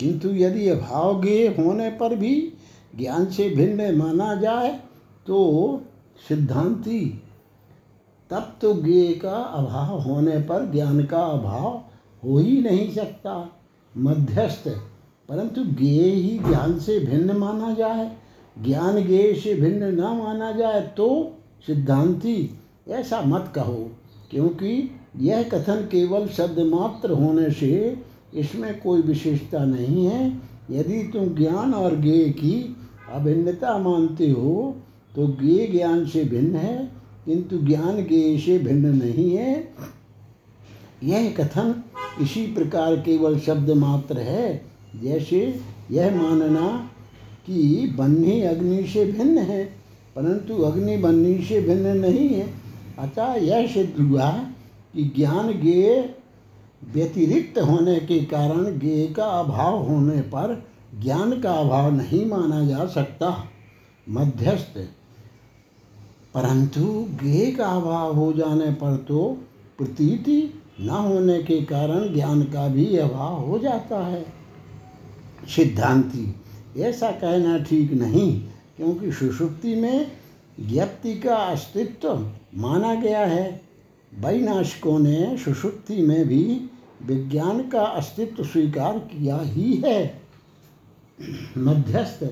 किंतु 0.00 0.30
यदि 0.30 0.68
अभाव 0.68 1.20
गे 1.22 1.46
होने 1.48 1.90
पर 1.90 2.14
भी 2.16 2.34
ज्ञान 2.96 3.26
से 3.26 3.48
भिन्न 3.50 3.94
माना 3.96 4.34
जाए 4.34 4.70
तो 5.26 5.38
सिद्धांति 6.28 7.22
तब 8.30 8.52
तो 8.60 8.72
ज्ञेय 8.82 9.12
का 9.14 9.30
अभाव 9.30 9.98
होने 9.98 10.38
पर 10.40 10.70
ज्ञान 10.72 11.04
का 11.04 11.20
अभाव 11.20 11.84
हो 12.24 12.38
ही 12.38 12.60
नहीं 12.60 12.90
सकता। 12.92 13.34
मध्यस्थ, 13.96 14.68
परंतु 15.28 15.64
ज्ञेय 15.64 16.12
ही 16.12 16.38
ज्ञान 16.38 16.78
से 16.78 16.98
भिन्न 16.98 17.36
माना 17.36 17.72
जाए, 17.74 18.16
ज्ञान 18.64 19.06
ज्ञेय 19.06 19.34
से 19.34 19.54
भिन्न 19.54 19.94
न 19.94 20.16
माना 20.18 20.50
जाए 20.52 20.80
तो 20.96 21.08
सिद्धांति, 21.66 22.58
ऐसा 22.88 23.20
मत 23.20 23.52
कहो, 23.54 23.90
क्योंकि 24.30 24.97
यह 25.18 25.42
कथन 25.42 25.88
केवल 25.92 26.26
शब्द 26.28 26.58
मात्र 26.66 27.12
होने 27.12 27.50
से 27.50 27.96
इसमें 28.34 28.80
कोई 28.80 29.00
विशेषता 29.02 29.64
नहीं 29.64 30.06
है। 30.06 30.26
यदि 30.70 31.02
तुम 31.12 31.34
ज्ञान 31.34 31.72
और 31.74 32.00
ज्ञेय 32.00 32.28
की 32.30 32.76
अभिन्नता 33.12 33.78
मानते 33.78 34.30
हो 34.30 34.76
तो 35.16 35.26
ज्ञेय 35.40 35.66
ज्ञान 35.66 36.04
से 36.06 36.24
भिन्न 36.24 36.56
है, 36.56 36.76
किंतु 37.24 37.58
ज्ञान 37.58 38.04
ज्ञेय 38.06 38.38
से 38.38 38.58
भिन्न 38.58 38.94
नहीं 38.96 39.30
है। 39.36 39.72
यह 41.04 41.30
कथन 41.30 41.74
इसी 42.20 42.42
प्रकार 42.46 42.96
केवल 42.96 43.38
शब्द 43.38 43.70
मात्र 43.70 44.18
है, 44.18 44.62
जैसे 45.02 45.60
यह 45.90 46.14
मानना 46.16 46.68
कि 47.46 47.94
बन्ही 47.98 48.40
अग्नि 48.42 48.82
से 48.84 49.04
भिन्न 49.04 49.38
है, 49.38 49.64
परंतु 50.16 50.62
अग्नि 50.62 50.96
बन्ही 50.96 51.44
से 51.44 51.60
भिन्न 51.60 51.96
नहीं 51.96 52.28
है। 52.28 52.46
अतः 52.98 53.34
यह 53.34 53.66
सिद्ध 53.66 54.00
हुआ 54.00 54.28
कि 54.94 55.12
ज्ञान 55.16 55.60
ज्ञेय 55.60 56.14
व्यतिरिक्त 56.92 57.58
होने 57.58 58.00
के 58.00 58.24
कारण 58.24 58.78
ज्ञेय 58.78 59.06
का 59.06 59.24
अभाव 59.24 59.78
होने 59.78 60.20
पर 60.20 60.66
ज्ञान 61.02 61.40
का 61.40 61.52
अभाव 61.52 61.94
नहीं 61.94 62.26
माना 62.26 62.64
जा 62.64 62.86
सकता। 62.86 63.44
मध्यस्थ। 64.08 64.78
परंतु 66.34 67.06
ज्ञेय 67.22 67.50
का 67.50 67.66
अभाव 67.66 68.14
हो 68.14 68.32
जाने 68.32 68.70
पर 68.70 68.96
तो 68.96 69.38
प्रतीति 69.78 70.62
न 70.80 70.88
होने 70.88 71.42
के 71.42 71.60
कारण 71.60 72.14
ज्ञान 72.14 72.42
का 72.42 72.68
भी 72.68 72.96
अभाव 72.96 73.34
हो 73.34 73.58
जाता 73.58 74.06
है। 74.06 74.26
सिद्धांति, 75.56 76.34
ऐसा 76.80 77.10
कहना 77.10 77.58
ठीक 77.58 77.92
नहीं, 77.92 78.40
क्योंकि 78.76 79.12
सुषुप्ति 79.12 79.74
में 79.74 80.12
व्यक्ति 80.60 81.14
का 81.14 81.36
अस्तित्व 81.36 82.32
माना 82.54 82.94
गया 82.94 83.20
है। 83.20 83.67
वैनाशिकों 84.14 84.98
ने 84.98 85.36
सुषुप्ति 85.38 86.02
में 86.02 86.28
भी 86.28 86.70
विज्ञान 87.06 87.68
का 87.68 87.82
अस्तित्व 87.82 88.44
स्वीकार 88.44 88.98
किया 88.98 89.38
ही 89.38 89.82
है। 89.84 90.20
मध्यस्थ, 91.58 92.24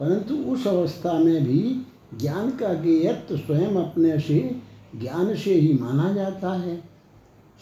परंतु 0.00 0.34
उस 0.36 0.66
अवस्था 0.66 1.18
में 1.18 1.44
भी 1.44 1.86
ज्ञान 2.18 2.50
का 2.50 2.74
गेयत्व 2.74 3.36
स्वयं 3.36 3.68
अपने 3.68 4.20
से 4.20 4.56
ज्ञान 4.96 5.34
से 5.36 5.54
ही 5.54 5.74
माना 5.74 6.12
जाता 6.12 6.52
है। 6.52 6.76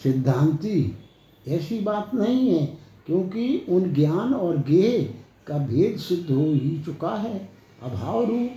सिद्धांति, 0.03 0.97
ऐसी 1.47 1.79
बात 1.79 2.15
नहीं 2.15 2.53
है, 2.53 2.77
क्योंकि 3.05 3.65
उन 3.69 3.93
ज्ञान 3.93 4.33
और 4.33 4.57
ज्ञेय 4.57 5.15
का 5.47 5.57
भेद 5.57 5.97
सिद्ध 5.97 6.31
हो 6.31 6.45
ही 6.45 6.83
चुका 6.85 7.15
है। 7.15 7.49
अभाव 7.83 8.25
रूप 8.25 8.51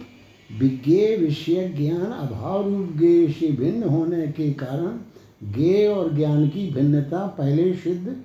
विज्ञेय 0.58 1.16
विषय 1.16 1.68
ज्ञान 1.68 2.00
अभाव 2.00 2.68
रूप 2.68 2.96
ज्ञेय 2.98 3.28
से 3.28 3.48
भिन्न 3.48 3.82
होने 3.82 4.26
के 4.26 4.52
कारण 4.52 4.98
ज्ञेय 5.52 5.86
और 5.86 6.14
ज्ञान 6.14 6.48
की 6.48 6.70
भिन्नता 6.70 7.26
पहले 7.26 7.74
सिद्ध 7.74 8.16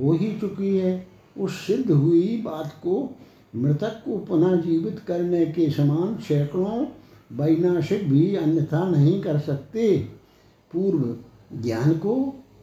हो 0.00 0.12
ही 0.12 0.40
चुकी 0.40 0.76
है। 0.76 1.06
उस 1.38 1.66
सिद्ध 1.66 1.90
हुई 1.90 2.42
बात 2.44 2.74
को 2.82 3.16
मृतक 3.56 4.02
को 4.04 4.18
पुनः 4.18 4.60
जीवित 4.60 4.98
करने 4.98 5.46
के 5.46 5.70
समान 5.70 6.16
सैकड़ों 6.16 6.86
वैनाशिक 7.32 8.10
भी 8.10 8.36
अन्यथा 8.36 8.90
नहीं 8.90 9.22
कर 9.22 9.38
सकते। 9.38 9.96
पूर्व 10.72 11.16
ज्ञान 11.62 11.92
को 11.92 12.14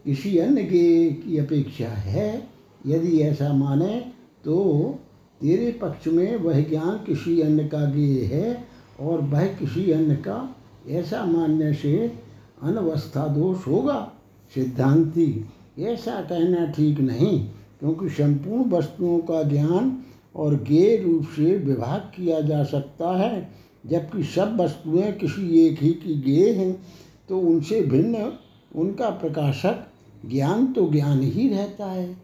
किसी 0.06 0.38
अन्य 0.38 0.64
ज्ञेय 0.64 1.12
की 1.12 1.38
अपेक्षा 1.38 1.88
है। 1.88 2.48
यदि 2.88 3.20
ऐसा 3.20 3.54
माने 3.54 4.12
तो 4.46 5.00
तेरे 5.42 5.72
पक्ष 5.72 6.08
में 6.08 6.36
वह 6.36 6.70
ज्ञान 6.70 6.98
किसी 7.08 7.42
अन्य 7.42 7.64
का 7.64 7.92
ज्ञेय 7.92 8.26
है 8.26 8.71
और 9.02 9.22
वह 9.22 9.46
किसी 9.46 9.92
अन्य 9.92 10.16
का 10.16 10.56
ऐसा 10.88 11.26
मानने 11.26 11.74
से 11.74 12.14
अनवस्था 12.62 13.28
दोष 13.28 13.68
होगा, 13.68 14.14
सिद्धांति। 14.56 15.46
ऐसा 15.80 16.22
कहना 16.22 16.66
ठीक 16.66 17.00
नहीं, 17.00 17.46
क्योंकि 17.80 18.10
संपूर्ण 18.10 18.72
वस्तुओं 18.72 19.20
का 19.20 19.44
ज्ञान 19.44 20.04
और 20.36 20.64
ज्ञेय 20.64 20.98
रूप 20.98 21.24
से 21.24 21.58
विभाग 21.58 22.00
किया 22.00 22.42
जा 22.42 22.64
सकता 22.64 23.18
है। 23.18 23.52
जबकि 23.86 24.24
सब 24.24 24.62
वस्तुएँ 24.62 25.12
किसी 25.12 25.68
एक 25.68 25.84
ही 25.84 25.90
की 25.90 26.22
ज्ञेय 26.22 26.54
हैं 26.54 26.84
तो 27.30 27.40
उनसे 27.40 27.82
भिन्न, 27.82 28.34
उनका 28.76 29.10
प्रकाशक 29.10 29.88
ज्ञान 30.30 30.74
तो 30.74 30.92
ज्ञान 30.92 31.20
ही 31.20 31.50
रहता 31.50 31.86
है। 31.86 32.18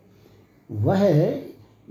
वह, 0.71 1.41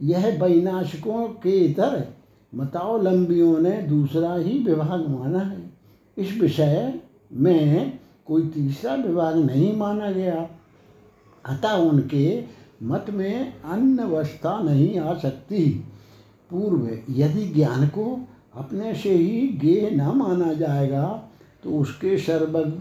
यह 0.02 0.38
वैनाशिकों 0.42 1.28
के 1.28 1.64
इतर 1.64 2.15
मतावलंबियों 2.56 3.58
ने 3.58 3.82
दूसरा 3.82 4.34
ही 4.34 4.58
विभाग 4.58 5.08
माना 5.08 5.38
है। 5.38 5.70
इस 6.18 6.38
विषय 6.40 7.00
में 7.32 7.98
कोई 8.26 8.46
तीसरा 8.46 8.94
विभाग 8.94 9.36
नहीं 9.36 9.76
माना 9.76 10.10
गया। 10.10 10.48
अतः 11.44 11.72
उनके 11.72 12.44
मत 12.82 13.06
में 13.10 13.62
अन्य 13.62 14.02
अवस्था 14.02 14.62
नहीं 14.62 14.98
आ 14.98 15.14
सकती। 15.14 15.70
पूर्व 16.50 16.88
यदि 17.10 17.46
ज्ञान 17.48 17.86
को 17.88 18.20
अपने 18.54 18.94
से 18.94 19.14
ही 19.14 19.48
गेह 19.48 19.90
न 19.96 20.16
माना 20.16 20.52
जाएगा 20.52 21.22
तो 21.64 21.70
उसके 21.70 22.16
सर्व 22.18 22.72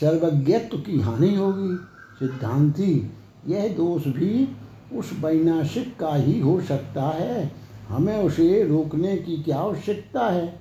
सर्वज्ञत्व 0.00 0.78
की 0.78 1.00
हानि 1.00 1.34
होगी। 1.34 1.76
सिद्धांति, 2.18 3.10
यह 3.48 3.68
दोष 3.76 4.06
भी 4.06 4.48
उस 4.94 5.10
वैनाशिक 5.20 5.96
का 5.96 6.14
ही 6.14 6.40
हो 6.40 6.60
सकता 6.60 7.02
है। 7.02 7.67
हमें 7.88 8.22
उसे 8.22 8.64
रोकने 8.64 9.16
की 9.16 9.42
क्या 9.42 9.56
आवश्यकता 9.56 10.28
है? 10.28 10.60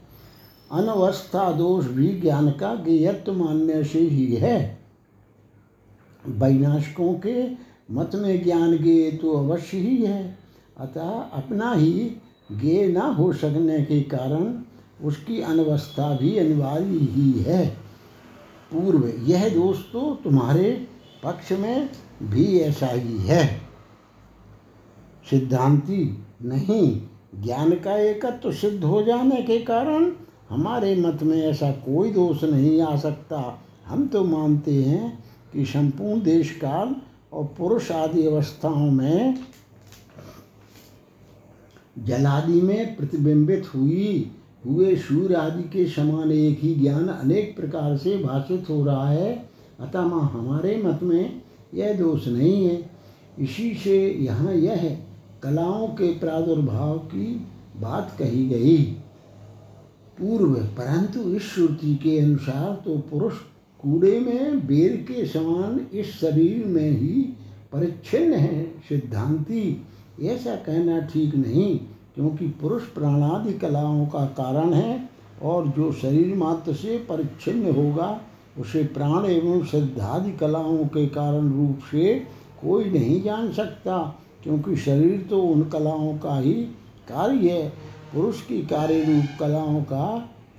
अनवस्था 0.72 1.52
दोष 1.52 1.86
भी 1.86 2.08
ज्ञान 2.08 2.52
का 2.52 2.76
गेयत्व 2.76 3.34
मानने 3.34 3.84
से 3.84 4.00
ही 4.00 4.36
है। 4.36 4.80
वैनाशकों 6.28 7.14
के 7.14 7.52
मत 7.92 8.12
में 8.16 8.44
ज्ञान 8.44 8.78
ज्ञेय 8.78 9.12
तो 9.12 9.32
अवश्य 9.32 9.78
ही 9.78 10.06
है। 10.06 10.38
अतः 10.78 11.10
अपना 11.10 11.74
ही 11.74 12.18
ज्ञेय 12.52 12.88
ना 12.88 13.06
हो 13.06 13.34
सकने 13.34 13.82
के 13.82 14.02
कारण 14.02 14.62
उसकी 15.04 15.42
अनवस्था 15.42 16.18
भी 16.18 16.38
अनिवार्य 16.38 16.86
ही 16.86 17.32
है। 17.32 17.68
पूर्व, 18.74 19.08
यह 19.08 19.50
दोष 19.50 19.78
तो 19.94 20.16
तुम्हारे 20.24 20.88
पक्ष 21.24 21.52
में 21.52 21.90
भी 22.24 22.60
ऐसा 22.60 22.88
ही 22.88 23.18
है। 23.18 23.62
सिद्धांति, 25.30 26.26
नहीं। 26.42 27.02
ज्ञान 27.34 27.72
का 27.76 27.98
एकत्व 27.98 28.38
तो 28.44 28.52
सिद्ध 28.52 28.84
हो 28.84 29.02
जाने 29.04 29.42
के 29.42 29.60
कारण 29.60 30.12
हमारे 30.50 30.96
मत 30.96 31.24
में 31.24 31.38
ऐसा 31.38 31.72
कोई 31.72 32.12
दोष 32.12 32.44
नहीं 32.44 32.82
आ 32.82 32.96
सकता। 32.96 33.62
हम 33.88 34.08
तो 34.08 34.24
मानते 34.24 34.74
हैं 34.74 35.24
कि 35.54 35.66
संपूर्ण 35.66 36.22
देश 36.22 36.52
काल 36.52 36.96
और 37.34 37.46
पुरुष 37.58 37.92
आदि 37.92 38.26
अवस्थाओं 38.28 38.92
में 38.92 39.38
जलादि 41.98 42.62
में 42.62 42.96
प्रतिबिंबित 42.96 43.74
हुई, 43.76 44.32
हुए 44.66 44.96
सूर्य 44.96 45.36
आदि 45.36 45.64
के 45.64 45.86
समान 45.86 46.32
एक 46.32 46.60
ही 46.60 46.74
ज्ञान 46.76 47.08
अनेक 47.08 47.56
प्रकार 47.56 47.98
से 47.98 48.18
भाषित 48.18 48.70
हो 48.70 48.84
रहा 48.86 49.10
है। 49.10 49.50
अतः 49.80 50.00
हमारे 50.00 50.76
मत 50.86 51.04
में 51.04 51.42
यह 51.74 51.94
दोष 51.94 52.28
नहीं 52.28 52.66
है। 52.66 52.90
इसी 53.40 53.74
से 53.74 53.98
यहाँ 54.20 54.54
यह 54.54 54.98
कलाओं 55.44 55.88
के 55.88 56.08
प्रादुर्भाव 56.20 56.98
की 56.98 57.26
बात 57.78 58.16
कही 58.20 58.48
गई। 58.50 58.78
पूर्व, 60.18 60.54
परंतु 60.54 61.20
इस 61.30 61.44
श्रुति 61.44 61.96
के 61.96 62.20
अनुसार 62.20 62.82
तो 62.86 62.98
पुरुष 63.10 63.34
कूड़े 63.80 64.20
में 64.20 64.66
बेर 64.68 64.96
के 65.08 65.26
समान 65.26 65.80
इस 65.94 66.16
शरीर 66.20 66.66
में 66.66 66.90
ही 66.92 67.22
परिच्छिन्न 67.74 68.34
है, 68.34 68.64
सिद्धांति। 68.90 69.86
ऐसा 70.24 70.56
कहना 70.56 71.00
ठीक 71.02 71.36
नहीं, 71.36 71.78
क्योंकि 72.16 72.48
पुरुष 72.62 72.84
प्राणादि 72.84 73.54
कलाओं 73.54 74.06
का 74.06 74.26
कारण 74.26 74.74
है 74.74 75.10
और 75.44 75.68
जो 75.68 75.92
शरीर 75.92 76.36
मात्र 76.36 76.74
से 76.74 76.98
परिच्छिन्न 77.10 77.76
होगा, 77.76 78.22
उसे 78.60 78.84
प्राण 78.84 79.26
एवं 79.26 79.64
सिद्धादि 79.66 80.32
कलाओं 80.32 80.86
के 80.86 81.06
कारण 81.08 81.52
रूप 81.54 81.80
से 81.92 82.16
कोई 82.62 82.90
नहीं 82.90 83.22
जान 83.24 83.52
सकता। 83.52 84.24
क्योंकि 84.48 84.76
शरीर 84.78 85.26
तो 85.30 85.42
उन 85.44 85.64
कलाओं 85.70 86.18
का 86.18 86.38
ही 86.40 86.54
कार्य 87.08 87.50
है। 87.52 87.70
पुरुष 88.14 88.42
की 88.42 88.62
कार्य 88.66 89.04
रूप 89.04 89.38
कलाओं 89.40 89.82
का 89.84 90.06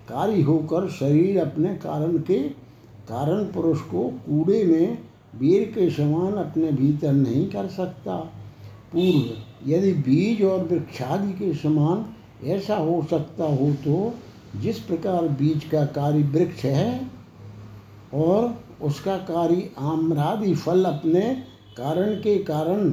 कार्य 0.08 0.42
होकर 0.42 0.88
शरीर 0.90 1.38
अपने 1.40 1.74
कारण 1.76 2.18
के 2.20 2.38
कारण 3.08 3.44
पुरुष 3.44 3.80
को 3.82 4.02
कूड़े 4.26 4.62
में 4.64 4.98
वीर 5.34 5.64
के 5.74 5.88
समान 5.90 6.32
अपने 6.34 6.72
भीतर 6.72 7.12
नहीं 7.12 7.46
कर 7.48 7.66
सकता। 7.68 8.16
पूर्व, 8.92 9.70
यदि 9.70 9.92
बीज 9.92 10.42
और 10.42 10.64
वृक्षादि 10.66 11.32
के 11.34 11.52
समान 11.54 12.04
ऐसा 12.46 12.76
हो 12.76 13.02
सकता 13.10 13.44
हो 13.46 13.72
तो 13.84 14.14
जिस 14.60 14.78
प्रकार 14.80 15.28
बीज 15.38 15.64
का 15.64 15.84
कार्य 15.96 16.22
वृक्ष 16.32 16.64
है 16.64 17.10
और 18.14 18.54
उसका 18.82 19.16
कार्य 19.26 19.70
आम्रादि 19.78 20.54
फल 20.54 20.84
अपने 20.84 21.22
कारण 21.76 22.14
के 22.14 22.38
कारण 22.44 22.90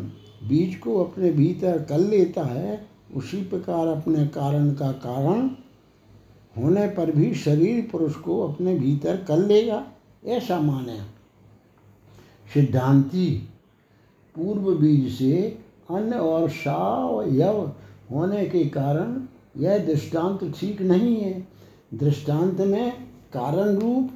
बीज 0.48 0.76
को 0.76 1.04
अपने 1.04 1.32
भीतर 1.32 1.82
कर 1.82 2.00
लेता 2.00 2.44
है, 2.44 2.88
उसी 3.16 3.38
प्रकार 3.38 3.88
अपने 3.88 4.28
कारण 4.28 4.74
का 4.74 4.92
कारण 4.92 5.50
होने 6.58 6.88
पर 6.88 7.12
भी 7.12 7.36
शरीर 7.36 7.90
पुरुष 7.92 8.16
को 8.16 8.42
अपने 8.42 8.76
भीतर 8.76 9.18
कर 9.18 9.38
लेगा। 9.38 9.88
ऐसा 10.26 10.60
माने। 10.60 11.00
सिद्धांति, 12.54 13.50
पूर्व 14.36 14.76
बीज 14.76 15.14
से 15.14 15.60
अन्न 15.90 16.14
और 16.14 16.50
सावयव 16.50 17.72
होने 18.12 18.46
के 18.46 18.66
कारण 18.66 19.22
यह 19.62 19.78
दृष्टांत 19.78 20.54
ठीक 20.60 20.82
नहीं 20.82 21.18
है। 21.18 21.48
दृष्टांत 21.94 22.62
में 22.62 22.92
कारण 23.34 23.76
रूप 23.76 24.12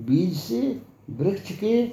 बीज 0.00 0.34
से 0.34 0.82
वृक्ष 1.10 1.58
के 1.58 1.86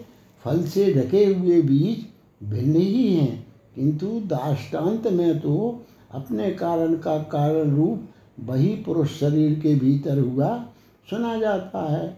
फल 0.43 0.63
से 0.63 0.93
ढके 0.93 1.25
हुए 1.25 1.61
बीज 1.61 2.05
भिन्न 2.47 2.75
ही 2.75 3.15
हैं। 3.15 3.46
किंतु 3.77 4.07
दाष्टान्त 4.07 5.07
में 5.07 5.39
तो 5.39 5.83
अपने 6.11 6.51
कारण 6.51 6.95
का 6.95 7.17
कारण 7.17 7.75
रूप 7.75 8.07
वही 8.39 8.67
पुरुष 8.67 9.19
शरीर 9.19 9.59
के 9.59 9.75
भीतर 9.75 10.19
हुआ, 10.19 10.65
सुना 11.09 11.37
जाता 11.37 11.91
है। 11.91 12.17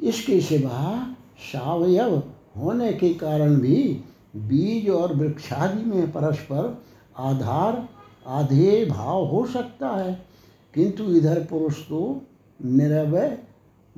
इसके 0.00 0.40
सिवा 0.40 1.16
सावयव 1.52 2.22
होने 2.56 2.92
के 2.92 3.14
कारण 3.14 3.56
भी 3.56 4.00
बीज 4.36 4.88
और 4.90 5.14
वृक्षादि 5.14 5.90
में 5.90 6.12
परस्पर 6.12 6.82
आधार 7.18 7.88
आधे 8.26 8.84
भाव 8.84 9.24
हो 9.24 9.46
सकता 9.46 9.88
है। 9.88 10.26
किंतु 10.74 11.04
इधर 11.04 11.46
पुरुष 11.50 11.88
तो 11.88 12.22
निरवय 12.64 13.38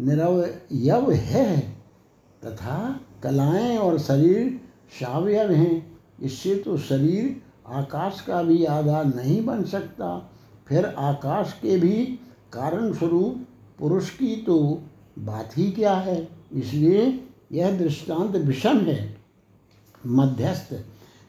निरवयव 0.01 1.11
है, 1.11 1.61
तथा 2.45 3.01
कलाएँ 3.23 3.79
और 3.79 3.99
शरीर 3.99 4.61
सावयव 5.01 5.53
हैं। 5.53 5.94
इससे 6.19 6.55
तो 6.57 6.77
शरीर 6.79 7.41
आकाश 7.69 8.21
का 8.21 8.43
भी 8.43 8.65
आधार 8.65 9.05
नहीं 9.07 9.45
बन 9.45 9.63
सकता। 9.65 10.17
फिर 10.69 10.85
आकाश 10.87 11.53
के 11.53 11.77
भी 11.77 12.05
कारण 12.53 12.93
स्वरूप 12.93 13.45
पुरुष 13.79 14.11
की 14.11 14.35
तो 14.37 14.59
बात 15.19 15.57
ही 15.59 15.71
क्या 15.73 15.95
है? 15.95 16.29
इसलिए 16.53 17.25
यह 17.53 17.79
दृष्टांत 17.79 18.37
विषम 18.37 18.79
है। 18.79 19.17
मध्यस्थ, 20.07 20.75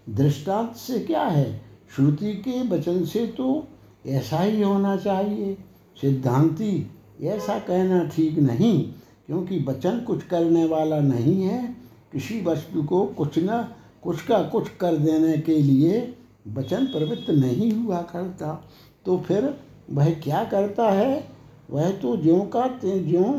दृष्टांत 0.09 0.75
से 0.75 0.99
क्या 0.99 1.23
है? 1.23 1.61
श्रुति 1.95 2.33
के 2.37 2.61
वचन 2.69 3.03
से 3.05 3.25
तो 3.27 3.67
ऐसा 4.07 4.39
ही 4.39 4.61
होना 4.61 4.95
चाहिए। 4.97 5.57
सिद्धांति 6.01 6.91
ऐसा 7.21 7.57
कहना 7.59 8.03
ठीक 8.05 8.37
नहीं, 8.39 8.81
क्योंकि 9.27 9.63
वचन 9.67 9.99
कुछ 9.99 10.23
करने 10.23 10.65
वाला 10.65 10.99
नहीं 10.99 11.41
है। 11.43 11.75
किसी 12.13 12.41
वस्तु 12.41 12.83
को 12.83 13.05
कुछ 13.07 13.37
न 13.39 13.65
कुछ 14.05 14.21
का 14.21 14.41
कुछ 14.43 14.69
कर 14.69 14.97
देने 14.97 15.37
के 15.37 15.55
लिए 15.55 16.15
वचन 16.47 16.85
प्रवृत्त 16.85 17.29
नहीं 17.29 17.71
हुआ 17.71 18.01
करता। 18.01 18.69
तो 19.05 19.17
फिर 19.17 19.57
वह 19.91 20.13
क्या 20.13 20.43
करता 20.43 20.89
है? 20.89 21.27
वह 21.71 21.91
तो 21.91 22.17
ज्यों 22.17 22.39
का 22.41 22.67
ज्यों 22.85 23.33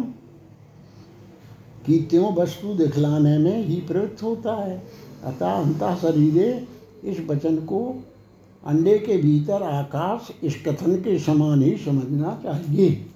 की 1.87 1.99
त्यों 1.99 2.35
वस्तु 2.35 2.75
दिखलाने 2.75 3.39
में 3.39 3.65
ही 3.65 3.77
प्रवृत्त 3.77 4.23
होता 4.23 4.55
है। 4.55 4.87
अतः 5.25 5.51
अंतः 5.51 5.95
शरीरे 5.97 6.69
इस 7.05 7.21
वचन 7.21 7.57
को 7.57 8.05
अंडे 8.67 8.99
के 8.99 9.17
भीतर 9.17 9.63
आकाश, 9.63 10.29
इस 10.43 10.63
कथन 10.67 10.97
के 10.97 11.19
समान 11.19 11.63
ही 11.63 11.77
समझना 11.77 12.41
चाहिए। 12.45 13.07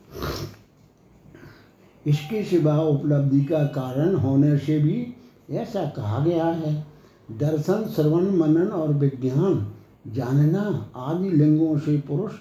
इसके 2.07 2.45
सिवा 2.45 2.81
उपलब्धि 2.83 3.45
का 3.45 3.65
कारण 3.65 4.15
होने 4.15 4.59
से 4.59 4.79
भी 4.79 5.15
ऐसा 5.51 5.85
कहा 5.85 6.25
गया 6.25 6.47
है। 6.47 6.90
दर्शन, 7.31 7.85
श्रवण, 7.95 8.31
मनन 8.37 8.69
और 8.69 8.93
विज्ञान, 8.93 9.67
जानना 10.07 10.91
आदि 10.97 11.31
लिंगों 11.31 11.79
से 11.79 11.97
पुरुष 11.99 12.33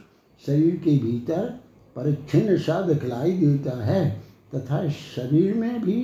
शरीर 0.46 0.76
के 0.76 0.98
भीतर 0.98 1.44
परिच्छिन्न 1.96 2.58
सा 2.58 2.82
दिखलाई 2.82 3.32
देता 3.32 3.84
है 3.86 4.10
तथा 4.56 4.88
शरीर 4.90 5.54
में 5.56 5.82
भी 5.82 6.02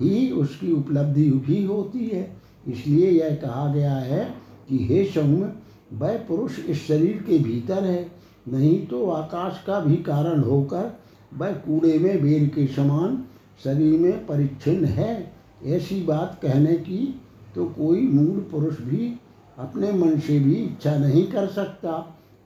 ही 0.00 0.30
उसकी 0.30 0.72
उपलब्धि 0.72 1.30
भी 1.46 1.64
होती 1.64 2.06
है। 2.06 2.36
इसलिए 2.68 3.10
यह 3.10 3.34
कहा 3.34 3.72
गया 3.74 3.94
है 3.94 4.24
कि 4.68 4.84
हे 4.86 5.04
सौम्य 5.04 5.52
वह 5.92 6.16
पुरुष 6.18 6.58
इस 6.58 6.86
शरीर 6.88 7.22
के 7.26 7.38
भीतर 7.38 7.84
है। 7.84 8.10
नहीं 8.48 8.86
तो 8.86 9.10
आकाश 9.10 9.62
का 9.66 9.80
भी 9.80 9.96
कारण 9.96 10.40
होकर 10.40 10.90
वह 11.34 11.52
कूड़े 11.52 11.98
में 11.98 12.22
बेर 12.22 12.46
के 12.48 12.66
समान 12.66 13.24
शरीर 13.64 13.98
में 14.00 14.26
परिच्छिन्न 14.26 14.84
है। 14.84 15.32
ऐसी 15.64 16.02
बात 16.02 16.38
कहने 16.42 16.74
की 16.76 17.20
तो 17.56 17.64
कोई 17.64 18.00
मूल 18.00 18.40
पुरुष 18.50 18.80
भी 18.80 19.12
अपने 19.58 19.92
मन 19.92 20.18
से 20.18 20.38
भी 20.40 20.54
इच्छा 20.54 20.96
नहीं 20.98 21.26
कर 21.26 21.46
सकता। 21.46 21.92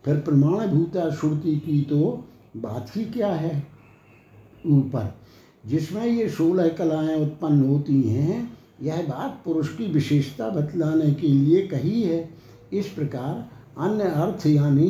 फिर 0.05 0.17
प्रमाणभूता 0.17 1.11
श्रुति 1.11 1.57
की 1.57 1.81
तो 1.83 2.25
बात 2.57 2.97
ही 2.97 3.05
क्या 3.05 3.33
है? 3.35 3.67
ऊपर, 4.67 5.15
जिसमें 5.67 6.05
ये 6.07 6.29
सोलह 6.29 6.69
कलाएँ 6.69 7.21
उत्पन्न 7.23 7.69
होती 7.69 8.03
हैं, 8.03 8.59
यह 8.83 9.03
बात 9.03 9.41
पुरुष 9.45 9.77
की 9.77 9.87
विशेषता 9.87 10.49
बतलाने 10.49 11.15
के 11.15 11.29
लिए 11.29 11.67
कही 11.67 12.03
है। 12.03 12.29
इस 12.73 12.87
प्रकार 12.87 13.49
अन्य 13.79 14.05
अर्थ 14.05 14.47
यानी 14.47 14.89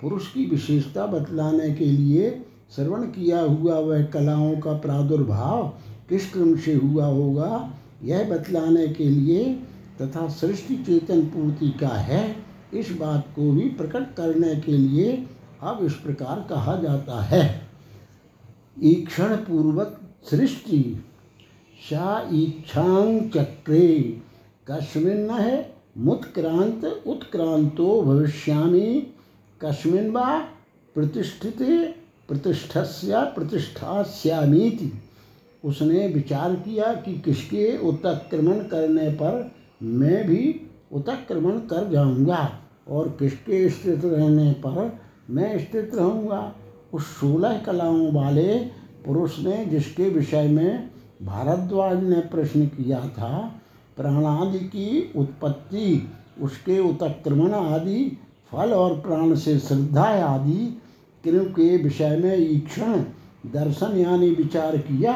पुरुष 0.00 0.32
की 0.32 0.44
विशेषता 0.44 1.06
बतलाने 1.06 1.70
के 1.70 1.84
लिए 1.84 2.30
श्रवण 2.76 3.02
किया 3.02 3.40
हुआ 3.40 3.78
वह 3.78 4.04
कलाओं 4.04 4.56
का 4.56 4.72
प्रादुर्भाव 4.72 5.66
किस 6.08 6.32
क्रम 6.32 6.56
से 6.56 6.74
हुआ 6.74 7.06
होगा 7.06 7.78
यह 8.04 8.24
बतलाने 8.30 8.86
के 8.88 9.04
लिए 9.04 9.44
तथा 10.02 10.28
सृष्टि 10.28 10.76
चेतन 10.76 11.20
पूर्ति 11.26 11.70
का 11.70 11.88
है, 11.88 12.36
इस 12.74 12.90
बात 12.90 13.28
को 13.36 13.50
भी 13.52 13.68
प्रकट 13.68 14.14
करने 14.14 14.54
के 14.56 14.72
लिए 14.72 15.26
अब 15.62 15.84
इस 15.84 15.92
प्रकार 15.92 16.46
कहा 16.50 16.76
जाता 16.76 17.22
है। 17.22 17.68
ईक्षण 18.82 19.36
पूर्वक 19.36 20.00
सृष्टि 20.30 21.04
सा 21.84 22.30
ईक्षांग 22.32 23.30
चक्रे, 23.30 24.22
कस्मिन 24.68 25.30
है 25.30 25.74
मुत्क्रांत, 25.98 26.84
उत्क्रांतो 27.06 28.02
भविष्यामी, 28.02 29.12
कस्मिन 29.60 30.10
वा 30.10 30.38
प्रतिष्ठित, 30.94 31.58
प्रतिष्ठस्या, 32.28 33.24
प्रतिष्ठास्यामीति। 33.24 34.92
उसने 35.64 36.06
विचार 36.08 36.54
किया 36.54 36.92
कि 36.94 37.12
किसके 37.14 37.76
उत्क्रमण 37.78 38.58
करने 38.68 39.08
पर 39.10 39.50
मैं 39.82 40.26
भी 40.26 40.60
उत्क्रमण 40.92 41.58
कर 41.58 41.90
जाऊँगा 41.90 42.50
और 42.88 43.08
किसके 43.18 43.68
स्थित 43.68 44.04
रहने 44.04 44.50
पर 44.52 44.98
मैं 45.30 45.58
स्थित 45.58 45.90
रहूँगा। 45.94 46.54
उस 46.92 47.06
सोलह 47.20 47.58
कलाओं 47.58 48.12
वाले 48.12 48.58
पुरुष 49.06 49.38
ने 49.38 49.64
जिसके 49.66 50.08
विषय 50.08 50.48
में 50.48 50.90
भारद्वाज 51.22 52.02
ने 52.04 52.20
प्रश्न 52.20 52.66
किया 52.66 53.00
था, 53.08 53.60
प्राणादि 53.96 54.58
की 54.58 55.12
उत्पत्ति, 55.16 56.08
उसके 56.40 56.78
उत्क्रमण 56.78 57.52
आदि, 57.52 58.18
फल 58.52 58.72
और 58.72 58.98
प्राण 59.00 59.34
से 59.34 59.58
श्रद्धा 59.58 60.04
आदि 60.24 60.80
के 61.24 61.76
विषय 61.76 62.16
में 62.16 62.36
ईक्षण, 62.38 63.04
दर्शन 63.52 63.96
यानी 63.96 64.30
विचार 64.30 64.76
किया 64.78 65.12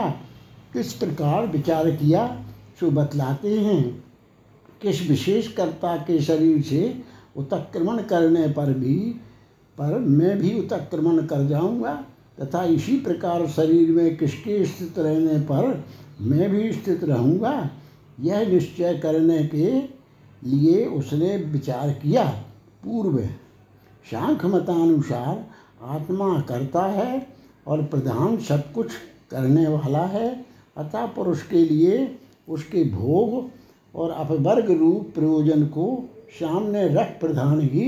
किस 0.72 0.92
प्रकार 0.92 1.46
विचार 1.46 1.90
किया, 1.90 2.44
सो 2.80 2.90
बतलाते 2.90 3.60
हैं। 3.60 4.04
किस 4.82 5.08
विशेष 5.08 5.52
कर्ता 5.52 5.96
के 5.96 6.20
शरीर 6.20 6.62
से 6.62 7.02
उत्क्रमण 7.36 8.02
करने 8.02 8.48
पर 8.48 8.72
भी, 8.72 8.94
पर 9.78 9.98
मैं 9.98 10.38
भी 10.38 10.58
उत्क्रमण 10.60 11.26
कर 11.26 11.46
जाऊँगा, 11.48 11.94
तथा 12.40 12.64
इसी 12.64 12.96
प्रकार 12.96 13.46
शरीर 13.46 13.90
में 13.90 14.16
किसके 14.16 14.64
स्थित 14.64 14.98
रहने 14.98 15.38
पर 15.38 15.84
मैं 16.20 16.50
भी 16.50 16.72
स्थित 16.72 17.04
रहूँगा, 17.04 17.70
यह 18.20 18.48
निश्चय 18.48 18.94
करने 18.94 19.44
के 19.44 19.80
लिए 20.48 20.86
उसने 20.86 21.36
विचार 21.36 21.90
किया। 21.90 22.24
पूर्व, 22.84 23.18
शांख 24.10 24.44
मतानुसार 24.44 25.46
आत्मा 25.82 26.40
करता 26.40 26.82
है 26.82 27.26
और 27.66 27.82
प्रधान 27.82 28.36
सब 28.38 28.72
कुछ 28.72 28.92
करने 29.30 29.68
वाला 29.68 30.06
है। 30.06 30.47
अतः 30.78 31.06
पुरुष 31.06 31.42
के 31.42 31.64
लिए 31.64 32.18
उसके 32.48 32.84
भोग 32.84 33.50
और 33.94 34.10
अपवर्ग 34.10 34.70
रूप 34.70 35.12
प्रयोजन 35.14 35.66
को 35.66 35.86
सामने 36.40 36.86
रख 36.88 37.18
प्रधान 37.20 37.60
ही 37.60 37.86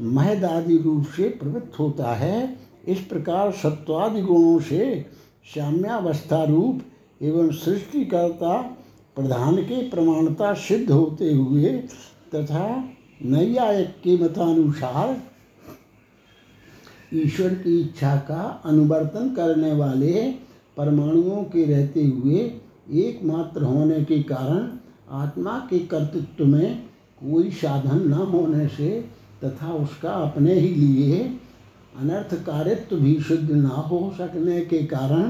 महदादि 0.00 0.76
रूप 0.78 1.06
से 1.06 1.28
प्रवृत्त 1.28 1.78
होता 1.78 2.14
है। 2.14 2.58
इस 2.88 3.00
प्रकार 3.00 3.52
सत्वादि 3.52 4.22
गुणों 4.22 4.58
से 4.60 5.06
साम्यावस्था 5.54 6.42
रूप 6.44 6.80
एवं 7.22 7.50
सृष्टिकर्ता 7.52 8.60
प्रधान 9.16 9.56
के 9.62 9.82
प्रमाणता 9.90 10.52
सिद्ध 10.54 10.90
होते 10.90 11.32
हुए 11.32 11.72
तथा 12.34 12.66
नैयायिक 13.24 13.88
के 14.04 14.16
मतानुसार 14.24 15.16
ईश्वर 17.14 17.54
की 17.54 17.80
इच्छा 17.80 18.16
का 18.16 18.62
अनुवर्तन 18.64 19.28
करने 19.28 19.72
वाले 19.72 20.34
परमाणुओं 20.80 21.44
के 21.44 21.64
रहते 21.64 22.04
हुए 22.04 22.36
एकमात्र 22.90 23.62
होने 23.62 24.04
के 24.04 24.22
कारण 24.22 24.68
आत्मा 25.10 25.58
के 25.70 25.78
कर्तृत्व 25.78 26.44
में 26.44 26.82
कोई 27.20 27.50
साधन 27.50 28.08
न 28.08 28.12
होने 28.12 28.68
से 28.68 29.10
तथा 29.44 29.72
उसका 29.72 30.10
अपने 30.10 30.54
ही 30.54 30.68
लिए 30.68 31.22
अनर्थकारित्व 32.00 32.96
भी 32.96 33.20
सिद्ध 33.20 33.50
न 33.50 33.66
हो 33.66 34.14
सकने 34.18 34.60
के 34.60 34.78
कारण 34.78 35.22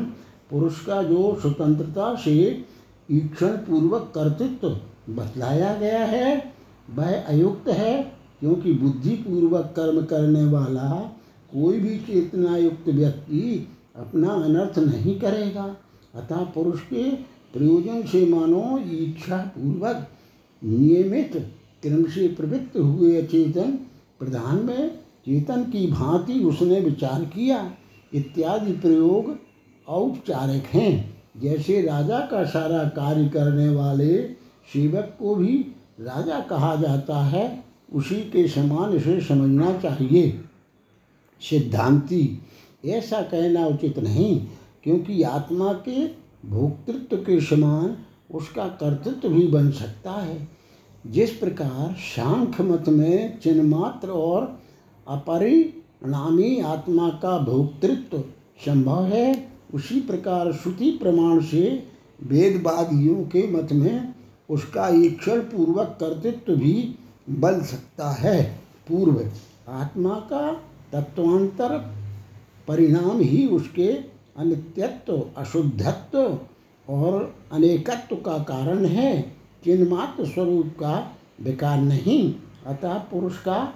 पुरुष 0.50 0.80
का 0.86 1.02
जो 1.02 1.38
स्वतंत्रता 1.42 2.14
से 2.14 2.64
ईक्षण 3.10 3.48
पूर्वक 3.48 4.12
कर्तृत्व 4.14 4.68
बतलाया 5.12 5.74
गया 5.74 6.04
है, 6.04 6.54
वह 6.90 7.22
अयुक्त 7.22 7.68
है, 7.68 8.02
क्योंकि 8.40 8.72
बुद्धि 8.72 9.10
पूर्वक 9.10 9.72
कर्म 9.76 10.02
करने 10.04 10.44
वाला 10.44 10.90
कोई 11.52 11.80
भी 11.80 11.98
चेतना 11.98 12.56
युक्त 12.56 12.88
व्यक्ति 12.88 13.68
अपना 13.96 14.28
अनर्थ 14.28 14.78
नहीं 14.78 15.20
करेगा। 15.20 15.76
अतः 16.14 16.36
पुरुष 16.36 16.80
के 16.80 17.10
प्रयोजन 17.52 18.02
से 18.02 18.26
मानो 18.26 18.78
इच्छा 18.78 19.36
पूर्वक 19.36 20.08
नियमित, 20.64 21.54
क्रम 21.82 22.04
से 22.04 22.28
प्रवृत्त 22.28 22.76
हुए 22.76 23.22
अचेतन, 23.22 23.70
प्रधान 24.18 24.66
में 24.66 24.98
चेतन 24.98 25.64
की 25.64 25.86
भांति 25.86 26.32
उसने 26.32 26.80
विचार 26.80 27.24
किया। 27.24 27.74
इत्यादि 28.14 28.72
प्रयोग 28.72 29.38
औपचारिक 29.88 30.62
हैं। 30.62 31.22
जैसे 31.40 31.82
राजा 31.82 32.18
का 32.18 32.44
सारा 32.44 32.84
कार्य 32.84 33.28
करने 33.28 33.68
वाले 33.68 34.22
सेवक 34.72 35.16
को 35.20 35.34
भी 35.34 35.58
राजा 36.00 36.40
कहा 36.40 36.76
जाता 36.76 37.18
है, 37.18 37.64
उसी 37.92 38.16
के 38.16 38.48
समान 38.48 38.92
इसे 38.92 39.20
समझना 39.20 39.78
चाहिए। 39.78 40.40
सिद्धांति 41.40 42.42
ऐसा 42.84 43.20
कहना 43.22 43.66
उचित 43.66 43.98
नहीं, 43.98 44.46
क्योंकि 44.82 45.22
आत्मा 45.22 45.72
के 45.88 46.06
भोक्तृत्व 46.48 47.16
के 47.16 47.40
समान 47.40 47.96
उसका 48.34 48.66
कर्तृत्व 48.68 49.28
भी 49.28 49.46
बन 49.46 49.70
सकता 49.70 50.10
है। 50.10 50.48
जिस 51.06 51.30
प्रकार 51.30 51.94
शांख 51.94 52.60
मत 52.60 52.88
में 52.88 53.38
चिन्मात्र 53.40 54.08
और 54.08 54.58
अपरिणामी 55.08 56.60
आत्मा 56.60 57.08
का 57.08 57.38
भोक्तृत्व 57.38 58.18
संभव 58.64 59.04
है, 59.04 59.48
उसी 59.74 60.00
प्रकार 60.00 60.52
श्रुति 60.52 60.90
प्रमाण 60.90 61.40
से 61.40 61.86
वेदवादियों 62.22 63.22
के 63.24 63.46
मत 63.52 63.72
में 63.72 64.14
उसका 64.50 64.88
ईक्षण 64.88 65.40
पूर्वक 65.40 65.96
कर्तृत्व 66.00 66.56
भी 66.56 66.94
बन 67.30 67.62
सकता 67.62 68.10
है। 68.10 68.42
पूर्व, 68.88 69.30
आत्मा 69.68 70.14
का 70.32 70.52
तत्वांतर 70.92 71.99
परिणाम 72.70 73.20
ही 73.20 73.46
उसके 73.46 73.88
अनित्यत्व, 74.36 75.26
अशुद्धत्व 75.36 76.38
और 76.92 77.34
अनेकत्व 77.52 78.16
का 78.16 78.38
कारण 78.38 78.84
है। 78.84 79.36
चिन्मात्र 79.64 80.26
स्वरूप 80.26 80.66
का 80.66 81.16
विकार 81.42 81.80
नहीं। 81.80 82.34
अतः 82.66 82.94
पुरुष 82.94 83.42
का 83.42 83.74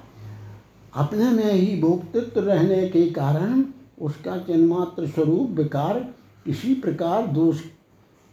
अपने 0.97 1.31
में 1.31 1.53
ही 1.53 1.81
भोक्तृत्व 1.81 2.41
रहने 2.41 2.89
के 2.89 3.11
कारण 3.11 3.65
उसका 4.01 4.37
चिन्मात्र 4.37 5.07
स्वरूप 5.07 5.51
विकार 5.51 5.99
किसी 6.45 6.75
प्रकार 6.75 7.27
दोष 7.27 7.61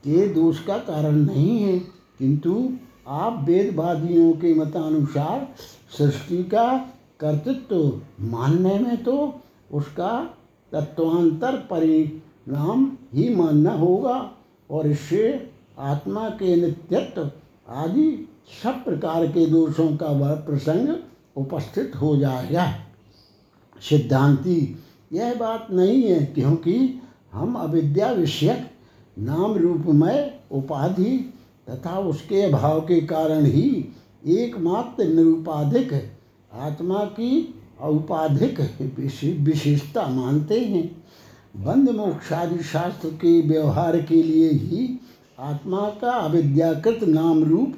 के 0.03 0.27
दोष 0.27 0.63
का 0.63 0.77
कारण 0.77 1.15
नहीं 1.15 1.59
है। 1.59 1.79
किंतु 2.19 2.69
आप 3.07 3.43
वेदवादियों 3.43 4.33
के 4.33 4.53
मतानुसार 4.53 5.55
सृष्टि 5.97 6.43
का 6.43 6.77
कर्तृत्व 7.19 8.01
मानने 8.21 8.79
में 8.79 9.03
तो 9.03 9.39
उसका 9.73 10.37
तत्वांतर 10.71 11.55
परिणाम 11.69 12.91
ही 13.13 13.35
मानना 13.35 13.71
होगा 13.71 14.17
और 14.69 14.87
इससे 14.87 15.49
आत्मा 15.79 16.29
के 16.29 16.55
नित्यत्व 16.55 17.29
आदि 17.69 18.27
सब 18.63 18.83
प्रकार 18.83 19.25
के 19.27 19.45
दोषों 19.45 19.95
का 19.97 20.07
वह 20.07 20.33
प्रसंग 20.35 20.95
उपस्थित 21.37 21.91
हो 22.01 22.15
जाएगा। 22.17 22.65
सिद्धांति, 23.81 24.77
यह 25.13 25.33
बात 25.33 25.67
नहीं 25.71 26.01
है 26.03 26.23
क्योंकि 26.25 27.01
हम 27.33 27.55
अविद्या 27.55 28.11
विषयक 28.11 28.69
नाम 29.17 29.53
रूपमय 29.53 30.39
उपाधि 30.51 31.17
तथा 31.69 31.97
उसके 31.99 32.41
अभाव 32.41 32.81
के 32.81 32.99
कारण 33.01 33.45
ही 33.45 33.69
एकमात्र 34.27 35.05
निरुपाधिक 35.05 35.93
आत्मा 36.51 37.03
की 37.05 37.60
औपाधिक 37.81 38.59
विशेषता 39.39 40.07
मानते 40.07 40.59
हैं। 40.59 40.83
बंद 41.55 41.89
मोक्षादि 41.89 42.63
शास्त्र 42.63 43.09
के 43.15 43.39
व्यवहार 43.41 44.01
के 44.01 44.21
लिए 44.23 44.49
ही 44.49 44.99
आत्मा 45.39 45.81
का 46.01 46.11
अविद्याकृत 46.11 47.03
नाम 47.03 47.43
रूप 47.43 47.73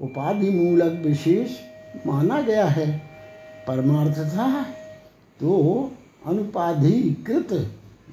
उपाधि 0.00 0.50
मूलक 0.50 1.02
विशेष 1.06 1.56
माना 2.06 2.40
गया 2.40 2.66
है। 2.66 2.86
परमार्थता 3.68 4.62
तो 5.40 5.90
अनुपाधिकृत 6.26 7.52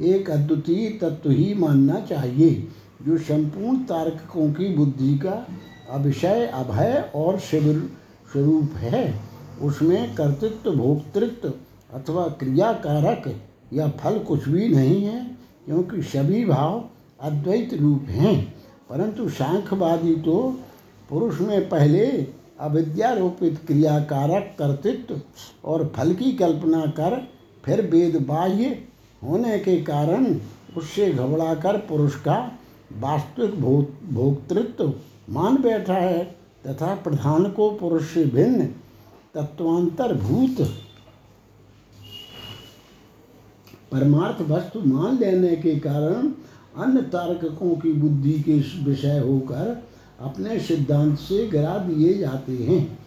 एक 0.01 0.29
अद्वितीय 0.29 0.89
तत्व 1.01 1.31
ही 1.31 1.53
मानना 1.53 1.99
चाहिए, 1.99 2.67
जो 3.01 3.17
संपूर्ण 3.17 3.77
तार्किकों 3.84 4.51
की 4.53 4.73
बुद्धि 4.75 5.17
का 5.17 5.45
अभिषय, 5.89 6.45
अभय 6.53 7.12
और 7.15 7.39
शिविर 7.39 7.79
स्वरूप 8.31 8.75
है। 8.75 9.35
उसमें 9.62 10.15
कर्तृत्व, 10.15 10.72
भोक्तृत्व 10.72 11.54
अथवा 11.94 12.28
क्रियाकारक 12.28 13.41
या 13.74 13.88
फल 13.89 14.20
कुछ 14.20 14.48
भी 14.50 14.68
नहीं 14.68 15.04
है, 15.04 15.38
क्योंकि 15.65 16.02
सभी 16.02 16.46
भाव 16.46 16.89
अद्वैत 17.22 17.74
रूप 17.74 18.02
हैं। 18.02 18.54
परंतु 18.89 19.30
सांख्यवादी 19.30 20.15
तो 20.15 20.60
पुरुष 21.10 21.39
में 21.41 21.70
पहले 21.70 22.28
अविद्यारोपित 22.60 23.60
क्रियाकारक, 23.68 24.56
कर्तृत्व 24.60 25.22
और 25.65 25.94
फल 25.96 26.13
की 26.13 26.32
कल्पना 26.32 26.86
कर, 26.86 27.28
फिर 27.65 27.82
वेद 27.82 28.26
बाह्य 28.28 28.84
होने 29.24 29.60
के 29.60 29.78
कारण 29.82 30.36
उससे 30.78 31.12
घबराकर 31.12 31.78
पुरुष 31.78 32.15
का 32.15 32.52
वास्तविक 33.00 33.62
भो 33.62 33.88
भोक्तृत्व 34.10 34.94
मान 35.30 35.58
बैठा 35.58 35.94
है, 35.94 36.24
तथा 36.68 36.96
प्रधान 36.96 37.50
को 37.50 37.72
पुरुष 37.72 38.13
से 38.13 38.26
भिन्न 38.26 38.68
तत्वांतरभूत। 39.36 40.62
परमार्थ 43.91 44.41
वस्तु 44.41 44.80
मान 44.82 45.17
लेने 45.19 45.56
के 45.56 45.76
कारण 45.80 46.32
अन्य 46.78 47.02
तार्किकों 47.02 47.76
की 47.76 47.93
बुद्धि 47.93 48.34
के 48.39 48.54
विषय 48.84 49.19
होकर 49.19 49.84
अपने 50.19 50.60
सिद्धांत 50.60 51.17
से 51.17 51.48
गिरा 51.48 51.78
दिए 51.78 52.17
जाते 52.17 52.54
हैं। 52.54 53.00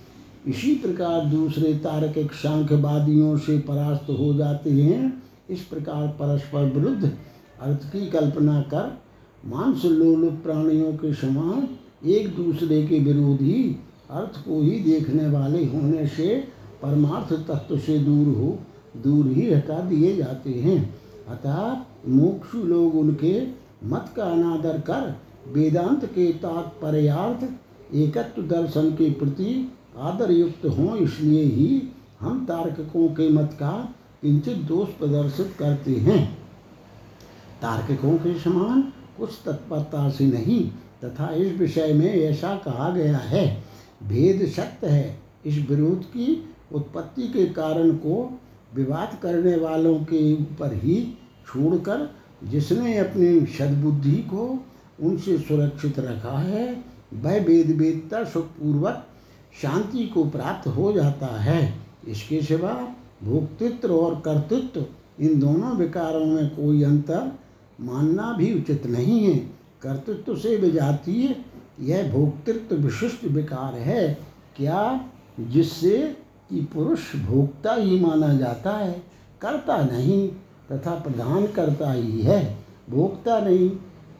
इसी 0.46 0.74
प्रकार 0.74 1.24
दूसरे 1.24 1.74
तार्किक 1.74 2.32
सांख्यवादियों 2.32 3.36
से 3.38 3.58
परास्त 3.58 4.10
हो 4.10 4.34
जाते 4.34 4.70
हैं। 4.70 5.22
इस 5.50 5.60
प्रकार 5.60 6.08
परस्पर 6.08 6.64
विरुद्ध 6.64 7.12
अर्थ 7.60 7.92
की 7.92 8.06
कल्पना 8.06 8.60
कर, 8.60 8.98
मांस 9.46 9.84
लोलुप 9.84 10.32
प्राणियों 10.32 10.92
के 10.92 11.14
समान 11.14 11.68
एक 12.08 12.36
दूसरे 12.36 12.86
के 12.86 12.98
विरोधी 12.98 13.76
अर्थ 14.10 14.38
को 14.44 14.60
ही 14.62 14.78
देखने 14.80 15.28
वाले 15.28 15.64
होने 15.64 16.06
से 16.06 16.36
परमार्थ 16.82 17.32
तत्व 17.48 17.78
से 17.78 17.98
दूर 17.98 18.26
हो, 18.36 18.58
दूर 19.02 19.26
ही 19.26 19.52
हटा 19.54 19.80
दिए 19.80 20.16
जाते 20.16 20.50
हैं। 20.50 20.94
अतः 21.28 21.76
मोक्षु 22.08 22.58
लोग 22.58 22.94
उनके 22.94 23.46
मत 23.84 24.12
का 24.16 24.24
अनादर 24.24 24.78
कर, 24.80 25.16
वेदांत 25.52 26.04
के 26.04 26.32
तात्पर्यार्थ, 26.32 27.48
एकत्व 27.94 28.42
दर्शन 28.42 28.90
के 28.90 29.10
प्रति 29.10 29.72
आदर 29.98 30.30
युक्त 30.30 30.66
हों। 30.66 30.96
इसलिए 30.96 31.42
ही 31.42 31.82
हम 32.20 32.44
तार्किकों 32.44 33.08
के 33.08 33.28
मत 33.28 33.50
का 33.52 33.94
किंचित 34.22 34.56
दोष 34.56 34.88
प्रदर्शित 34.88 35.54
करते 35.58 35.92
हैं। 35.92 36.38
तार्किकों 37.62 38.16
के 38.16 38.38
समान 38.38 38.92
कुछ 39.18 39.30
तत्परता 39.46 40.08
से 40.10 40.26
नहीं, 40.26 40.60
तथा 41.04 41.30
इस 41.34 41.58
विषय 41.58 41.92
में 41.92 42.14
ऐसा 42.14 42.54
कहा 42.56 42.90
गया 42.90 43.16
है 43.16 43.67
भेद 44.02 44.46
सत्य 44.48 44.86
है। 44.86 45.18
इस 45.46 45.58
विरोध 45.70 46.04
की 46.04 46.54
उत्पत्ति 46.72 47.28
के 47.28 47.46
कारण 47.46 47.90
को 47.90 48.40
विवाद 48.74 49.18
करने 49.22 49.56
वालों 49.56 49.98
के 50.00 50.34
ऊपर 50.34 50.74
ही 50.74 51.18
छोड़कर 51.46 52.08
जिसने 52.44 52.96
अपनी 52.98 53.46
सद्बुद्धि 53.46 54.16
को 54.16 54.64
उनसे 55.02 55.38
सुरक्षित 55.38 55.98
रखा 55.98 56.38
है, 56.38 56.84
वह 57.14 57.40
वेद 57.40 57.70
वेदता 57.70 58.24
सुखपूर्वक 58.24 59.06
शांति 59.62 60.06
को 60.06 60.24
प्राप्त 60.24 60.68
हो 60.68 60.92
जाता 60.92 61.26
है। 61.26 61.74
इसके 62.08 62.42
सिवा 62.42 62.72
भोक्तृत्व 63.24 63.94
और 63.94 64.14
कर्तृत्व, 64.14 64.84
इन 65.20 65.38
दोनों 65.40 65.76
विकारों 65.76 66.26
में 66.26 66.48
कोई 66.48 66.82
अंतर 66.82 67.32
मानना 67.80 68.32
भी 68.32 68.54
उचित 68.54 68.86
नहीं 68.86 69.20
है। 69.24 69.38
कर्तृत्व 69.82 70.36
से 70.36 70.56
विजातीय 70.56 71.36
यह 71.80 72.12
भोक्तृत्व 72.12 72.76
विशिष्ट 72.76 73.24
विकार 73.24 73.74
है, 73.74 74.18
क्या 74.56 75.10
जिससे 75.40 76.16
कि 76.50 76.60
पुरुष 76.60 77.16
भोक्ता 77.16 77.74
ही 77.74 78.00
माना 78.00 78.34
जाता 78.34 78.70
है? 78.70 79.02
करता 79.40 79.84
नहीं, 79.84 80.28
तथा 80.72 80.90
प्रधान 80.90 81.46
करता 81.46 81.92
ही 81.92 82.22
है। 82.22 82.58
भोक्ता 82.90 83.40
नहीं, 83.40 83.70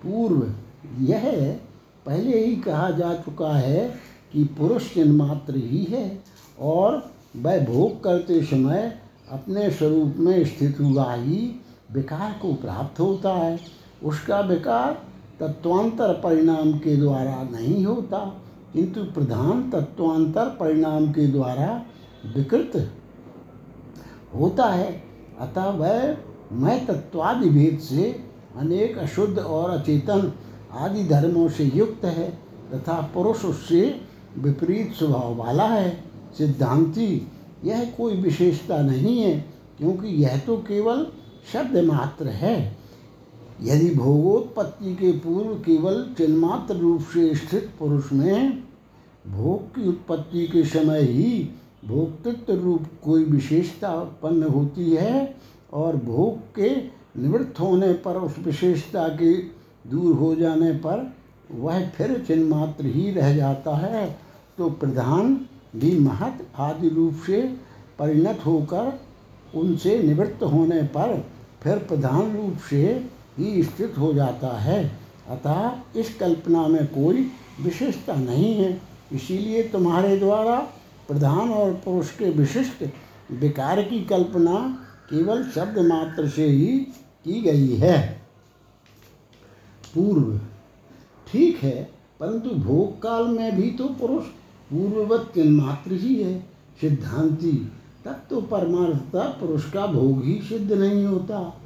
पूर्व 0.05 0.53
यह 1.03 1.57
पहले 2.07 2.45
ही 2.45 2.57
कहा 2.57 2.91
जा 2.91 3.15
चुका 3.15 3.57
है 3.57 3.95
कि 4.33 4.45
पुरुष 4.45 4.95
जन्मात्र 4.95 5.57
ही 5.57 5.85
है, 5.85 6.23
और 6.61 7.13
वह 7.37 7.65
भोग 7.65 8.05
करते 8.05 8.43
समय 8.43 9.03
अपने 9.31 9.71
स्वरूप 9.71 10.15
में 10.17 10.45
स्थित 10.45 10.81
हुआ 10.81 11.15
ही 11.15 11.61
विकार 11.93 12.39
को 12.43 12.55
प्राप्त 12.55 13.01
होता 13.01 13.33
है। 13.33 13.61
उसका 14.03 14.41
विकार 14.41 15.08
तत्वांतर 15.41 16.13
परिणाम 16.15 16.73
के 16.73 16.97
द्वारा 16.97 17.43
नहीं 17.53 17.85
होता, 17.87 18.19
किंतु 18.73 19.05
प्रधान 19.05 19.71
तत्वांतर 19.71 20.49
परिणाम 20.61 21.13
के 21.13 21.27
द्वारा 21.27 21.83
विकृत 22.37 22.91
होता 24.35 24.65
है। 24.65 25.03
अतः 25.41 25.65
वह 25.65 26.17
मैं 26.53 26.87
तत्वादि 26.87 27.51
भेद 27.51 27.79
से 27.79 28.11
अनेक 28.57 28.99
अशुद्ध 28.99 29.39
और 29.39 29.71
अचेतन 29.71 30.33
आदि 30.73 31.05
धर्मों 31.05 31.49
से 31.49 31.65
युक्त 31.65 32.05
है 32.05 32.31
तथा 32.75 33.01
पुरुष 33.15 33.45
उससे 33.45 34.01
विपरीत 34.39 34.93
स्वभाव 34.93 35.35
वाला 35.37 35.67
है। 35.67 36.05
सिद्धांति, 36.39 37.27
यह 37.65 37.85
कोई 37.97 38.17
विशेषता 38.17 38.81
नहीं 38.83 39.19
है, 39.19 39.39
क्योंकि 39.79 40.09
यह 40.25 40.39
तो 40.39 40.57
केवल 40.57 41.07
शब्द 41.53 41.77
मात्र 41.85 42.27
है। 42.27 42.78
यदि 43.63 43.91
भोगोत्पत्ति 43.91 44.95
के 44.95 45.13
पूर्व 45.19 45.55
केवल 45.55 46.03
चिन्मात्र 46.19 46.75
रूप 46.75 47.03
से 47.13 47.35
स्थित 47.35 47.71
पुरुष 47.79 48.13
में 48.13 48.63
भोग 49.27 49.75
की 49.75 49.89
उत्पत्ति 49.89 50.47
के 50.47 50.65
समय 50.65 51.03
ही 51.03 51.33
भोक्तृत्व 51.85 52.53
रूप 52.55 52.87
कोई 53.05 53.25
विशेषता 53.25 53.95
उत्पन्न 53.95 54.43
होती 54.43 54.91
है 54.91 55.37
और 55.73 55.97
भोग 55.97 56.39
के 56.55 56.71
निवृत्त 57.19 57.61
होने 57.61 57.93
पर 58.05 58.17
उस 58.17 58.39
विशेषता 58.39 59.09
के 59.17 59.33
दूर 59.85 60.15
हो 60.17 60.35
जाने 60.35 60.73
पर 60.79 61.13
वह 61.51 61.89
फिर 61.89 62.19
चिन्मात्र 62.27 62.87
ही 62.87 63.11
रह 63.11 63.35
जाता 63.37 63.77
है 63.77 64.07
तो 64.59 64.69
प्रधान 64.71 65.35
भी 65.77 65.99
महत 65.99 66.47
आदि 66.59 66.89
रूप 66.89 67.23
से 67.27 67.43
परिणत 67.99 68.47
होकर 68.47 68.99
उनसे 69.55 69.99
निवृत्त 70.03 70.43
होने 70.43 70.83
पर 70.97 71.17
फिर 71.63 71.79
प्रधान 71.79 72.37
रूप 72.37 72.57
से 72.71 72.83
ही 73.39 73.63
स्थित 73.63 73.99
हो 73.99 74.13
जाता 74.13 74.57
है। 74.59 74.85
अतः 75.29 76.01
इस 76.01 76.15
कल्पना 76.17 76.67
में 76.69 76.87
कोई 76.87 77.31
विशिष्टता 77.61 78.15
नहीं 78.15 78.55
है। 78.55 78.81
इसीलिए 79.13 79.63
तुम्हारे 79.63 80.17
द्वारा 80.17 80.57
प्रधान 81.09 81.51
और 81.51 81.73
पुरुष 81.75 82.11
के 82.11 82.31
विशिष्ट 82.31 82.85
विकार 83.33 83.83
की 83.83 84.05
कल्पना 84.05 84.85
केवल 85.11 85.45
शब्द 85.45 85.79
मात्र 85.79 86.29
से 86.29 86.45
ही 86.45 86.79
की 87.25 87.41
गई 87.41 87.77
है। 87.77 88.23
पूर्व, 89.95 90.39
ठीक 91.33 91.57
है, 91.57 91.91
परंतु 92.21 92.51
भोग 92.51 93.03
काल 93.03 93.29
में 93.29 93.57
भी 93.57 93.71
तो 93.71 93.85
पुरुष 93.85 94.25
पूर्ववत 94.71 95.33
मात्र 95.39 95.93
ही 95.93 96.23
है। 96.23 96.39
सिद्धांति, 96.81 97.53
तब 98.05 98.23
तो 98.31 98.41
परमार्थता 98.41 99.23
पुरुष 99.41 99.71
का 99.73 99.87
भोग 99.87 100.25
ही 100.25 100.41
सिद्ध 100.43 100.73
नहीं 100.73 101.05
होता। 101.05 101.58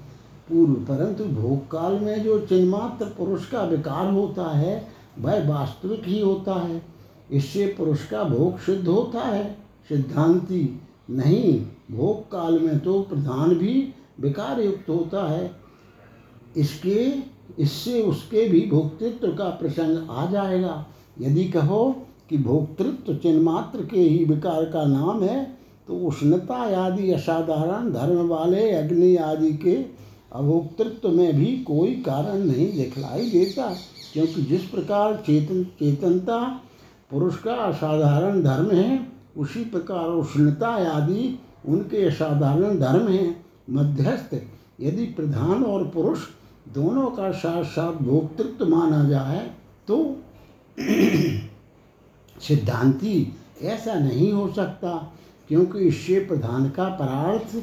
पूर्व, 0.53 0.73
परंतु 0.73 1.25
भोग 1.25 1.71
काल 1.71 1.99
में 2.01 2.23
जो 2.23 2.39
चिन्मात्र 2.39 3.07
पुरुष 3.19 3.47
का 3.47 3.63
विकार 3.63 4.11
होता 4.11 4.51
है, 4.51 4.89
वह 5.19 5.49
वास्तविक 5.49 6.03
ही 6.05 6.21
होता 6.21 6.55
है। 6.55 6.83
इससे 7.31 7.67
पुरुष 7.79 8.05
का 8.07 8.23
भोग 8.25 8.59
सिद्ध 8.59 8.87
होता 8.89 9.21
है। 9.21 9.45
सिद्धांति, 9.89 10.81
नहीं 11.11 11.61
भोग 11.91 12.31
काल 12.31 12.59
में 12.59 12.79
तो 12.79 13.01
प्रधान 13.01 13.55
भी 13.55 13.95
विकार 14.21 14.61
युक्त 14.61 14.89
होता 14.89 15.27
है। 15.31 15.51
इसके, 16.57 17.13
इससे 17.59 18.03
उसके 18.03 18.49
भी 18.49 18.61
भोक्तृत्व 18.71 19.29
का 19.29 19.49
प्रसंग 19.51 20.11
आ 20.11 20.27
जाएगा। 20.27 20.87
यदि 21.21 21.45
कहो 21.45 21.85
कि 22.31 22.39
भोक्तृत्व 22.39 23.15
चिन्मात्र 23.15 23.85
के 23.85 24.01
ही 24.01 24.25
विकार 24.25 24.65
का 24.65 24.85
नाम 24.85 25.23
है 25.23 25.43
तो 25.89 25.95
उष्णता 25.99 26.55
आदि 26.87 27.11
असाधारण 27.13 27.91
धर्म 27.93 28.29
वाले 28.29 28.71
अग्नि 28.71 29.17
आदि 29.17 29.53
के 29.55 29.75
अभोक्तृत्व 30.33 31.09
में 31.09 31.37
भी 31.37 31.47
कोई 31.59 31.95
कारण 32.03 32.39
नहीं 32.39 32.73
दिखलाई 32.73 33.31
देता, 33.31 33.67
क्योंकि 34.13 34.43
जिस 34.43 34.63
प्रकार 34.65 35.17
चेतन, 35.27 35.65
चेतनता, 35.79 36.39
पुरुष 37.11 37.37
का 37.37 37.55
असाधारण 37.55 38.43
धर्म 38.43 38.71
है, 38.71 39.07
उसी 39.37 39.65
प्रकार 39.65 40.09
उष्णता 40.09 40.69
आदि 40.91 41.39
उनके 41.69 42.05
असाधारण 42.05 42.79
धर्म 42.79 43.09
हैं। 43.09 43.45
मध्यस्थ, 43.71 44.35
यदि 44.81 45.05
प्रधान 45.07 45.63
और 45.65 45.85
पुरुष 45.89 46.19
दोनों 46.75 47.07
का 47.11 47.31
साथ 47.33 47.65
साथ 47.67 47.93
भोक्तृत्व 48.03 48.67
माना 48.69 49.09
जाए 49.09 49.41
तो 49.89 49.97
सिद्धांति 52.41 53.33
ऐसा 53.63 53.95
नहीं 53.95 54.33
हो 54.33 54.47
सकता, 54.53 54.91
क्योंकि 55.49 55.79
इससे 55.79 56.19
प्रधान 56.21 56.69
का 56.71 56.89
परार्थ 56.97 57.57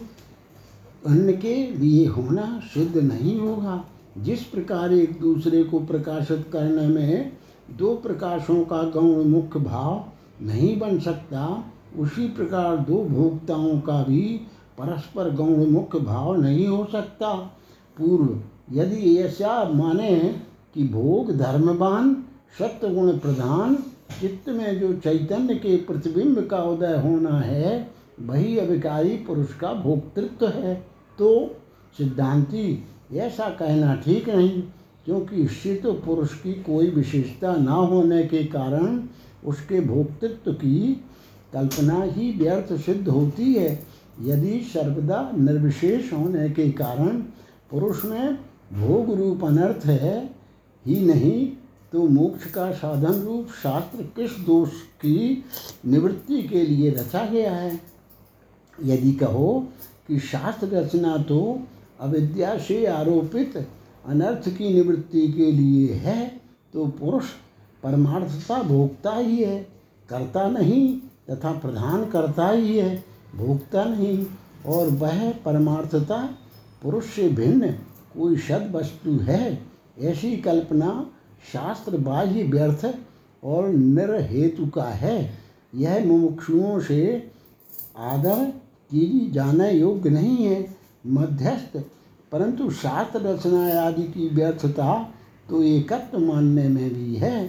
अन्न 1.08 1.34
के 1.34 1.72
लिए 1.72 2.08
होना 2.08 2.62
सिद्ध 2.64 2.98
नहीं 2.98 3.40
होगा। 3.40 3.86
जिस 4.18 4.44
प्रकार 4.44 4.94
एक 4.94 5.20
दूसरे 5.22 5.64
को 5.64 5.80
प्रकाशित 5.80 6.46
करने 6.54 6.88
में 6.88 7.32
दो 7.78 7.96
प्रकाशों 7.96 8.66
का 8.66 8.84
गौण 8.84 9.24
मुख्य 9.24 9.60
भाव 9.60 10.06
नहीं 10.42 10.80
बन 10.80 11.00
सकता, 11.00 11.72
उसी 11.98 12.28
प्रकार 12.28 12.78
दो 12.78 13.04
भोक्ताओं 13.04 13.80
का 13.80 14.04
भी 14.04 14.42
परस्पर 14.78 15.36
गौण 15.36 15.66
मुख्य 15.66 16.00
भाव 16.00 16.42
नहीं 16.42 16.68
हो 16.68 16.88
सकता। 16.92 17.36
पूर्व, 17.98 18.40
यदि 18.72 19.16
ऐसा 19.18 19.70
माने 19.70 20.36
कि 20.74 20.88
भोग 20.88 21.32
धर्मवान 21.38 22.24
सत्य 22.60 22.90
गुण 22.90 23.18
प्रधान, 23.18 23.76
चित्त 24.22 24.50
में 24.50 24.80
जो 24.80 24.94
चैतन्य 24.94 25.56
के 25.56 25.78
प्रतिबिंब 25.78 26.48
का 26.48 26.58
उदय 26.58 27.02
होना 27.06 27.40
है 27.40 27.99
वही 28.22 28.58
अभिकारी 28.58 29.16
पुरुष 29.18 29.54
का 29.54 29.74
भोक्तृत्व 29.74 30.48
है। 30.48 30.74
तो 31.20 31.56
सिद्धांति, 31.98 32.84
ऐसा 33.14 33.50
कहना 33.50 33.96
ठीक 33.96 34.30
नहीं, 34.30 34.62
क्योंकि 35.06 35.36
इससे 35.36 35.76
तो 35.76 35.94
पुरुष 35.96 36.34
की 36.34 36.54
कोई 36.64 36.90
विशेषता 36.90 37.56
न 37.56 37.68
होने 37.68 38.24
के 38.24 38.44
कारण 38.46 39.02
उसके 39.46 39.80
भोक्तृत्व 39.82 40.52
की 40.54 40.94
कल्पना 41.54 42.02
ही 42.04 42.32
व्यर्थ 42.32 42.74
सिद्ध 42.76 43.08
होती 43.08 43.54
है। 43.54 43.72
यदि 44.22 44.60
सर्वदा 44.74 45.30
निर्विशेष 45.38 46.12
होने 46.14 46.50
के 46.50 46.70
कारण 46.72 47.18
पुरुष 47.72 48.04
में 48.06 48.36
भोग 48.74 49.14
रूप 49.16 49.44
अनर्थ 49.46 49.86
है, 49.86 50.20
ही 50.86 51.00
नहीं 51.06 51.48
तो 51.94 52.08
मोक्ष 52.08 52.52
का 52.52 52.72
साधन 52.72 53.22
रूप 53.22 53.48
शास्त्र 53.64 54.04
किस 54.16 54.32
दोष 54.46 54.72
की 55.02 55.44
निवृत्ति 55.86 56.42
के 56.44 56.62
लिए 56.62 56.90
रचा 56.92 57.26
गया 57.26 57.54
है? 57.54 57.72
यदि 58.84 59.12
कहो 59.13 59.68
कि 60.08 60.20
शास्त्र 60.20 60.68
रचना 60.68 61.18
तो 61.24 61.60
अविद्या 62.00 62.58
से 62.58 62.86
आरोपित 62.86 63.58
अनर्थ 64.06 64.50
की 64.50 64.74
निवृत्ति 64.74 65.28
के 65.28 65.52
लिए 65.52 65.94
है 65.96 66.28
तो 66.74 66.86
पुरुष 67.00 67.26
परमार्थता 67.84 68.62
भोगता 68.63 69.15
ही 69.15 69.44
है, 69.44 69.62
करता 70.10 70.48
नहीं 70.50 71.00
तथा 71.30 71.52
प्रधान 71.52 72.06
करता 72.06 72.50
ही 72.50 72.78
है, 72.78 73.04
भोगता 73.36 73.84
नहीं। 73.86 74.26
और 74.65 74.88
वह 74.89 75.32
परमार्थता 75.46 76.18
पुरुष 76.84 77.06
से 77.06 77.28
भिन्न 77.30 77.72
कोई 78.13 78.38
सद 78.38 78.72
वस्तु 78.74 79.12
है, 79.24 79.62
ऐसी 80.00 80.36
कल्पना 80.38 80.89
शास्त्र 81.54 81.98
बाह्य 81.98 82.44
व्यर्थ 82.44 82.86
और 83.44 83.68
निर्हेतु 83.70 84.65
का 84.68 84.84
है। 84.84 85.34
यह 85.76 86.06
मुमुक्षुओं 86.06 86.80
से 86.80 87.32
आदर 87.98 88.52
की 88.91 89.30
जाने 89.32 89.71
योग्य 89.71 90.10
नहीं 90.10 90.45
है। 90.45 90.65
मध्यस्थ, 91.08 91.78
परंतु 92.32 92.69
शास्त्र 92.71 93.21
रचना 93.21 93.82
आदि 93.82 94.04
की 94.04 94.28
व्यर्थता 94.30 94.93
तो 95.49 95.62
एकत्व 95.63 96.19
मानने 96.19 96.67
में 96.67 96.93
भी 96.93 97.15
है। 97.15 97.47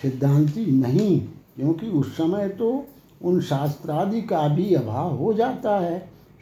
सिद्धांति 0.00 0.66
नहीं, 0.66 1.20
क्योंकि 1.56 1.86
उस 1.88 2.16
समय 2.16 2.48
तो 2.48 2.84
उन 3.22 3.40
शास्त्रादि 3.40 4.20
का 4.22 4.46
भी 4.48 4.74
अभाव 4.74 5.14
हो 5.16 5.32
जाता 5.34 5.78
है। 5.78 5.98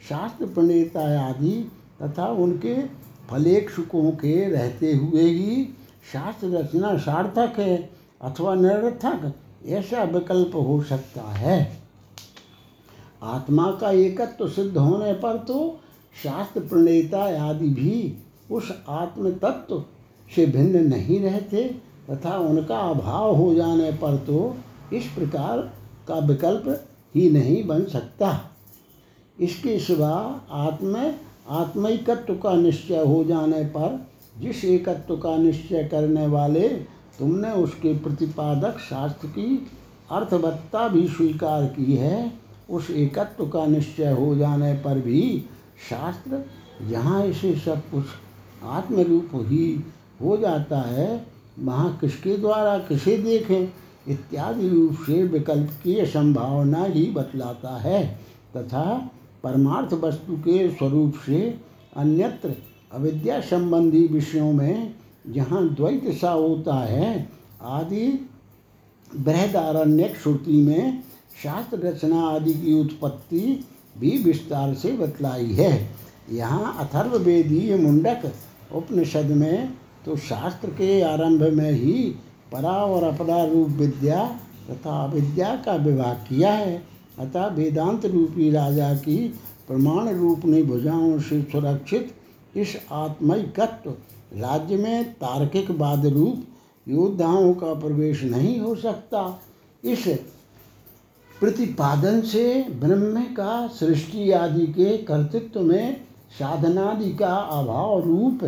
शास्त्र 0.09 0.45
प्रणेता 0.45 1.01
आदि 1.21 1.51
तथा 2.01 2.25
उनके 2.27 2.75
फलेक्षुकों 3.29 4.09
के 4.13 4.49
रहते 4.49 4.93
हुए 4.93 5.21
ही 5.21 5.63
शास्त्र 6.13 6.47
रचना 6.49 6.97
सार्थक 6.97 7.59
है 7.59 7.77
अथवा 8.21 8.55
निरर्थक, 8.55 9.33
ऐसा 9.67 10.03
विकल्प 10.03 10.55
हो 10.57 10.81
सकता 10.83 11.21
है। 11.21 11.84
आत्मा 13.23 13.71
का 13.71 13.91
एकत्व 13.91 14.35
तो 14.39 14.47
सिद्ध 14.47 14.77
होने 14.77 15.13
पर 15.13 15.37
तो 15.37 15.79
शास्त्र 16.23 16.61
प्रणेता 16.61 17.23
आदि 17.49 17.67
भी 17.67 18.17
उस 18.51 18.71
आत्म 18.89 19.31
तत्व 19.31 19.83
से 20.35 20.45
भिन्न 20.45 20.85
नहीं 20.87 21.19
रहते 21.19 21.63
तथा 22.11 22.37
उनका 22.37 22.77
अभाव 22.77 23.35
हो 23.35 23.53
जाने 23.55 23.91
पर 23.91 24.17
तो 24.17 24.55
इस 24.93 25.05
प्रकार 25.05 25.59
का 26.07 26.15
विकल्प 26.15 26.85
ही 27.15 27.29
नहीं 27.29 27.63
बन 27.67 27.83
सकता। 27.83 28.39
इसके 29.39 29.79
सिवा 29.79 30.41
आत्म, 30.51 31.13
आत्मिकत्व 31.49 32.35
का 32.35 32.53
निश्चय 32.55 33.03
हो 33.03 33.23
जाने 33.23 33.63
पर 33.65 34.07
जिस 34.39 34.63
एकत्व 34.65 35.15
का 35.17 35.37
निश्चय 35.37 35.83
करने 35.83 36.27
वाले 36.27 36.69
तुमने 37.19 37.51
उसके 37.51 37.93
प्रतिपादक 37.97 38.79
शास्त्र 38.79 39.27
की 39.27 39.67
अर्थवत्ता 40.11 40.87
भी 40.87 41.07
स्वीकार 41.07 41.65
की 41.65 41.95
है 41.95 42.44
उस 42.69 42.89
एकत्व 42.89 43.45
का 43.47 43.65
निश्चय 43.65 44.11
हो 44.11 44.35
जाने 44.35 44.73
पर 44.73 44.99
भी 44.99 45.45
शास्त्र 45.89 46.43
जहाँ 46.89 47.25
इसे 47.25 47.55
सब 47.55 47.81
कुछ 47.91 48.05
आत्मरूप 48.63 49.29
ही 49.33 49.83
हो 50.21 50.37
जाता 50.37 50.81
है। 50.81 51.25
वहाँ 51.59 51.97
किसके 52.01 52.37
द्वारा 52.37 52.77
किसे 52.77 53.17
देखें? 53.17 53.67
इत्यादि 54.07 54.69
रूप 54.69 54.97
से 55.05 55.23
विकल्प 55.23 55.69
की 55.83 56.05
संभावना 56.05 56.83
ही 56.83 57.05
बतलाता 57.05 57.77
है। 57.77 58.19
तथा 58.57 59.11
परमार्थ 59.43 59.93
वस्तु 59.93 60.37
के 60.37 60.69
स्वरूप 60.71 61.13
से 61.25 61.59
अन्यत्र 61.97 62.55
अविद्या 62.93 63.39
संबंधी 63.41 64.07
विषयों 64.07 64.51
में 64.53 64.95
जहाँ 65.27 65.67
द्वैत 65.69 66.15
सा 66.21 66.31
होता 66.31 66.75
है, 66.75 67.29
आदि 67.61 68.29
बृहदारण्यक 69.15 70.15
श्रुति 70.17 70.61
में 70.61 71.03
शास्त्र 71.43 71.79
रचना 71.79 72.21
आदि 72.27 72.53
की 72.53 72.73
उत्पत्ति 72.73 73.63
भी 73.99 74.17
विस्तार 74.23 74.73
से 74.73 74.91
बतलाई 74.97 75.51
है। 75.53 75.71
यहाँ 76.31 76.75
अथर्ववेदीय 76.79 77.75
मुंडक 77.77 78.31
उपनिषद 78.75 79.31
में 79.31 79.73
तो 80.05 80.15
शास्त्र 80.19 80.69
के 80.69 81.01
आरंभ 81.01 81.41
में 81.53 81.71
ही 81.71 81.93
परा 82.51 82.73
और 82.85 83.03
अपरा 83.03 83.43
रूप 83.45 83.69
विद्या 83.77 84.25
तथा 84.69 85.03
अविद्या 85.03 85.55
का 85.55 85.75
विवाह 85.75 86.13
किया 86.23 86.51
है। 86.51 86.75
अतः 87.19 87.45
वेदांत 87.47 88.05
रूपी 88.05 88.49
राजा 88.51 88.93
की 88.95 89.17
प्रमाण 89.67 90.09
रूप 90.09 90.45
ने 90.45 90.61
भुजाओं 90.63 91.19
से 91.19 91.41
सुरक्षित 91.41 92.13
इस 92.55 92.75
आत्मिकत्व 92.91 93.89
राज्य 94.37 94.77
में 94.77 95.13
तार्किक 95.13 95.71
बाद 95.71 96.05
रूप 96.05 96.43
योद्धाओं 96.87 97.53
का 97.53 97.73
प्रवेश 97.73 98.23
नहीं 98.23 98.59
हो 98.59 98.75
सकता। 98.75 99.21
इस 99.83 100.07
प्रतिपादन 101.39 102.21
से 102.21 102.45
ब्रह्म 102.79 103.21
का 103.33 103.67
सृष्टि 103.67 104.31
आदि 104.31 104.65
के 104.67 104.97
कर्तृत्व 104.97 105.61
में 105.61 106.01
साधनादि 106.39 107.11
का 107.11 107.35
अभाव 107.35 108.01
रूप 108.03 108.43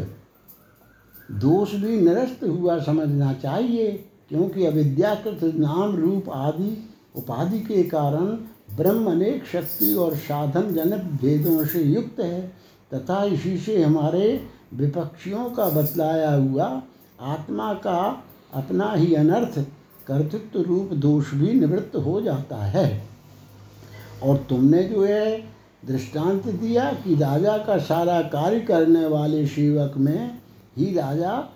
दोष 1.42 1.74
भी 1.74 2.00
निरस्त 2.02 2.44
हुआ 2.44 2.78
समझना 2.80 3.34
चाहिए, 3.34 3.92
क्योंकि 4.30 4.66
अविद्याकृत 4.66 5.44
नाम 5.56 5.96
रूप 5.96 6.30
आदि 6.30 6.72
उपाधि 7.16 7.60
के 7.60 7.84
कारण 7.84 8.26
ब्रह्म 8.76 9.12
अनेक 9.12 9.46
शक्ति 9.46 9.94
और 9.96 10.16
साधन 10.16 10.74
जनक 10.74 11.04
भेदों 11.22 11.66
से 11.66 11.82
युक्त 11.84 12.20
है। 12.20 12.42
तथा 12.92 13.24
इसी 13.26 13.58
से 13.58 13.82
हमारे 13.84 14.28
विपक्षियों 14.74 15.50
का 15.50 15.70
बतलाया 15.70 16.34
हुआ 16.34 16.66
आत्मा 17.22 17.74
का 17.74 18.24
अपना 18.54 18.92
ही 18.94 19.14
अनर्थ 19.16 19.60
कर्तृत्व 20.08 20.62
रूप 20.62 20.90
दोष 20.94 21.34
भी 21.34 21.54
निवृत्त 21.54 21.96
हो 21.96 22.22
जाता 22.22 22.58
है। 22.58 23.08
और 24.24 24.38
तुमने 24.38 24.84
जो 24.84 25.06
है 25.06 25.42
दृष्टांत 25.86 26.48
दिया 26.48 26.94
कि 26.94 27.16
राजा 27.16 27.58
का 27.58 27.78
सारा 27.78 28.22
कार्य 28.22 28.60
करने 28.60 29.06
वाले 29.06 29.48
सेवक 29.48 29.94
में 29.98 30.38
ही 30.78 30.94
राजा 30.94 31.50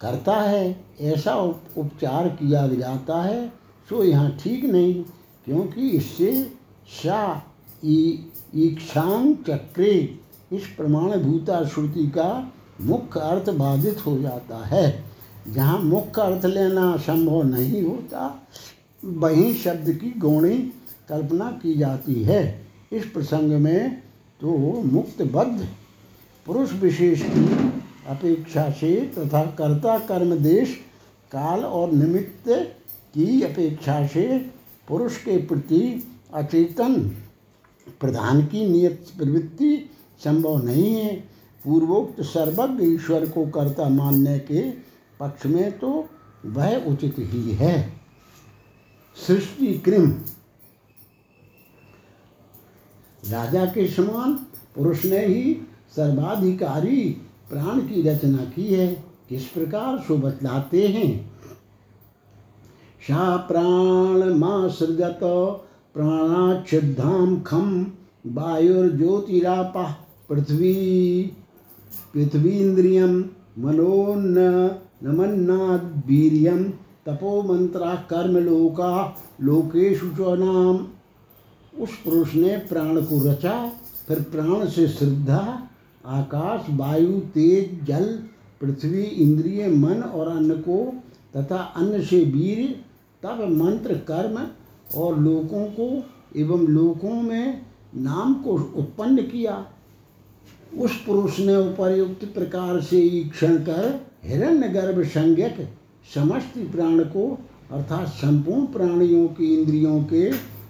करता 0.00 0.36
है, 0.36 0.84
ऐसा 1.00 1.36
उप- 1.36 1.78
उपचार 1.78 2.28
किया 2.28 2.68
जाता 2.68 3.22
है, 3.22 3.48
सो 3.88 4.04
यहाँ 4.04 4.36
ठीक 4.42 4.64
नहीं, 4.64 5.04
क्योंकि 5.44 5.88
इससे 5.88 6.52
सा 6.88 7.46
ईक्षांग 8.54 9.36
चक्रे, 9.36 10.18
इस 10.52 10.66
प्रमाणभूता 10.66 11.64
श्रुति 11.64 12.06
का 12.06 12.52
मुख्य 12.80 13.20
अर्थ 13.20 13.50
बाधित 13.50 14.06
हो 14.06 14.18
जाता 14.18 14.56
है। 14.56 15.11
जहाँ 15.46 15.78
मुख्य 15.78 16.22
अर्थ 16.22 16.44
लेना 16.46 16.96
संभव 16.96 17.42
नहीं 17.44 17.82
होता, 17.82 18.48
वहीं 19.02 19.54
शब्द 19.54 19.90
की 19.92 20.10
गौणी 20.18 20.56
कल्पना 21.08 21.50
की 21.62 21.74
जाती 21.74 22.22
है। 22.22 22.42
इस 22.92 23.04
प्रसंग 23.04 23.52
में 23.52 24.02
तो 24.40 24.52
मुक्तबद्ध 24.84 25.68
पुरुष 26.46 26.72
विशेष 26.72 27.22
की 27.22 27.44
अपेक्षा 28.08 28.68
से 28.70 28.94
तथा 29.18 29.44
कर्ता 29.58 29.98
कर्म 29.98 30.36
देश 30.36 30.74
काल 31.32 31.64
और 31.64 31.92
निमित्त 31.92 32.48
की 33.14 33.42
अपेक्षा 33.42 34.06
से 34.06 34.26
पुरुष 34.88 35.16
के 35.16 35.36
प्रति 35.38 35.80
अचेतन 36.34 36.94
प्रधान 38.00 38.44
की 38.44 38.66
नियत 38.68 39.06
प्रवृत्ति 39.18 39.76
संभव 40.24 40.64
नहीं 40.64 40.94
है। 40.94 41.14
पूर्वोक्त 41.64 42.20
सर्वज्ञ 42.22 42.84
ईश्वर 42.84 43.26
को 43.28 43.46
कर्ता 43.50 43.88
मानने 43.88 44.38
के 44.38 44.60
पक्ष 45.22 45.46
में 45.46 45.78
तो 45.78 46.08
वह 46.46 46.84
उचित 46.84 47.14
ही 47.18 47.50
है। 47.50 47.92
सृष्टि 49.26 49.78
कृम। 49.78 50.10
राजा 53.30 53.64
के 53.66 53.88
समान 53.88 54.34
पुरुष 54.76 55.04
ने 55.04 55.26
ही 55.26 55.54
सर्वाधिकारी 55.96 57.08
प्राण 57.50 57.80
की 57.80 58.02
रचना 58.02 58.44
की 58.44 58.74
है। 58.74 59.04
किस 59.28 59.44
प्रकार 59.44 59.98
सो 59.98 60.16
बतलाते 60.16 60.88
हैं? 60.88 61.32
सा 63.02 63.36
प्राण 63.36 64.34
माँ 64.34 64.68
सृजत 64.68 65.20
प्राणाच्छिद्धाम 65.94 67.40
खम 67.40 67.86
वायुर्ज्योतिरापा 68.26 70.06
पृथ्वी। 70.28 71.32
पृथ्वीन्द्रियम 72.14 73.30
मनोन्न 73.58 74.68
नमन्नाद 75.04 76.02
वीर्यम 76.06 76.64
तपो 77.06 77.42
मंत्रा 77.42 77.94
कर्म 77.94 78.38
लोका 78.38 79.16
लोकेशु 79.40 80.08
च 80.08 80.38
नाम। 80.38 80.86
उस 81.82 81.96
पुरुष 82.04 82.34
ने 82.34 82.56
प्राण 82.56 82.96
को 82.96 83.30
रचा, 83.30 83.72
फिर 84.08 84.20
प्राण 84.22 84.66
से 84.66 84.88
श्रद्धा, 84.88 85.68
आकाश, 86.06 86.66
वायु, 86.70 87.20
तेज, 87.20 87.84
जल, 87.84 88.04
पृथ्वी, 88.60 89.02
इंद्रिय, 89.02 89.68
मन 89.68 90.02
और 90.02 90.28
अन्न 90.28 90.54
को 90.54 90.94
तथा 91.36 91.56
अन्न 91.56 92.02
से 92.02 92.24
वीर, 92.24 92.84
तब 93.22 93.40
मंत्र, 93.52 93.94
कर्म 93.94 94.38
और 95.00 95.18
लोकों 95.18 95.64
को 95.66 96.04
एवं 96.36 96.66
लोकों 96.66 97.22
में 97.22 97.62
नाम 97.96 98.34
को 98.34 98.52
उत्पन्न 98.52 99.22
किया। 99.22 99.66
उस 100.78 101.04
पुरुष 101.04 101.38
ने 101.38 101.56
उपर्युक्त 101.56 102.24
प्रकार 102.24 102.80
से 102.80 102.98
ईक्षण 102.98 103.56
कर 103.56 104.06
हिरण्य 104.24 104.68
गर्भ 104.68 105.02
संज्ञक 105.04 105.68
समस्त 106.14 106.58
प्राण 106.72 106.98
को 107.04 107.26
अर्थात 107.72 108.08
संपूर्ण 108.08 108.66
प्राणियों 108.66 109.26
की 109.28 109.54
इंद्रियों 109.54 110.02
के 110.04 110.28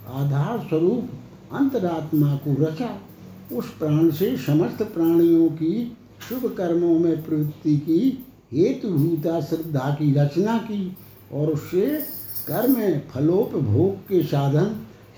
आधार 0.09 0.59
स्वरूप 0.69 1.11
अंतरात्मा 1.53 2.35
को 2.37 2.53
रचा। 2.63 3.01
उस 3.53 3.71
प्राण 3.79 4.11
से 4.11 4.37
समस्त 4.37 4.83
प्राणियों 4.83 5.49
की 5.49 5.97
शुभ 6.29 6.47
कर्मों 6.57 6.99
में 6.99 7.23
प्रवृत्ति 7.23 7.77
की 7.77 8.27
हेतुभूता 8.53 9.41
श्रद्धा 9.41 9.91
की 9.91 10.13
रचना 10.13 10.59
की 10.59 10.97
और 11.33 11.51
उससे 11.51 11.87
कर्म 12.49 12.75
फलोपभोग 13.11 13.97
के 13.97 14.23
साधन 14.23 14.75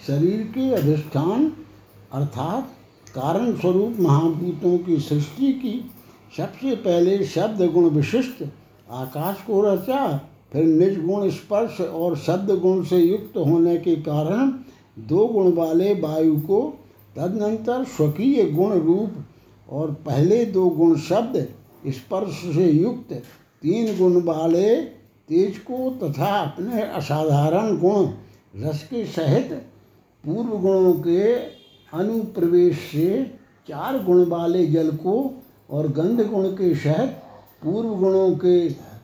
शरीर 0.06 0.42
के 0.42 0.74
अधिष्ठान 0.74 1.52
अर्थात 2.12 2.73
कारण 3.14 3.56
स्वरूप 3.56 3.96
महाभूतों 4.00 4.78
की 4.78 4.96
सृष्टि 4.96 5.52
की 5.52 5.90
सबसे 6.36 6.76
पहले 6.76 7.24
शब्द 7.24 7.62
गुण 7.62 7.84
विशिष्ट, 7.84 8.44
आकाश 8.90 9.36
को 9.46 9.60
रचा, 9.62 10.20
फिर 10.52 10.64
निज 10.64 11.04
गुण 11.04 11.30
स्पर्श 11.30 11.80
और 11.80 12.16
शब्द 12.16 12.50
गुण 12.50 12.84
से 12.84 12.96
युक्त 12.96 13.36
होने 13.36 13.76
के 13.76 13.96
कारण 13.96 14.50
दो 14.98 15.26
गुण 15.26 15.52
वाले 15.52 15.94
वायु 15.94 16.40
को 16.40 16.78
तदनंतर 17.16 17.84
स्वकीय 17.84 18.50
गुण 18.50 18.72
रूप 18.72 19.12
और 19.70 19.90
पहले 19.90 20.44
दो 20.44 20.68
गुण 20.68 20.96
शब्द 20.96 21.48
स्पर्श 21.86 22.32
से 22.32 22.70
युक्त, 22.70 23.12
तीन 23.62 23.98
गुण 23.98 24.22
वाले 24.22 24.76
तेज 25.28 25.58
को 25.58 25.90
तथा 25.90 26.26
अपने 26.26 26.82
असाधारण 26.82 27.76
गुण 27.78 28.08
रस 28.56 28.84
के 28.84 29.04
सहित 29.04 29.52
पूर्व 30.24 30.58
गुणों 30.58 30.94
के 30.94 31.53
अनुप्रवेश 31.94 32.78
से 32.92 33.08
चार 33.68 34.02
गुण 34.04 34.24
वाले 34.28 34.66
जल 34.66 34.90
को 34.96 35.14
और 35.70 35.88
गंध 35.92 36.20
गुण 36.30 36.48
के 36.52 36.74
सहित 36.74 37.10
पूर्व 37.64 37.94
गुणों 37.98 38.30
के 38.36 38.58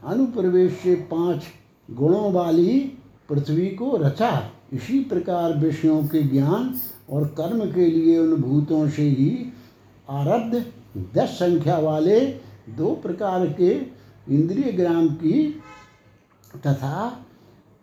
अनुप्रवेश 0.06 0.72
से 0.82 0.94
पाँच 1.10 1.42
गुणों 1.88 2.32
वाली 2.32 2.78
पृथ्वी 3.28 3.66
को 3.76 3.96
रचा। 3.96 4.30
इसी 4.72 4.98
प्रकार 5.04 5.56
विषयों 5.58 6.02
के 6.04 6.22
ज्ञान 6.22 6.74
और 7.10 7.26
कर्म 7.38 7.64
के 7.72 7.86
लिए 7.86 8.18
उन 8.18 8.34
भूतों 8.42 8.88
से 8.88 9.02
ही 9.02 9.30
आरब्ध 10.08 10.54
दस 11.16 11.38
संख्या 11.38 11.78
वाले 11.78 12.20
दो 12.76 12.94
प्रकार 13.02 13.46
के 13.60 13.70
इंद्रिय 14.34 14.72
ग्राम 14.72 15.08
की 15.14 15.42
तथा 16.66 17.24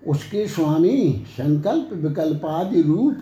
उसके 0.02 0.48
स्वामी 0.48 1.26
संकल्प 1.28 1.90
विकल्पादि 1.94 2.82
रूप 2.82 3.22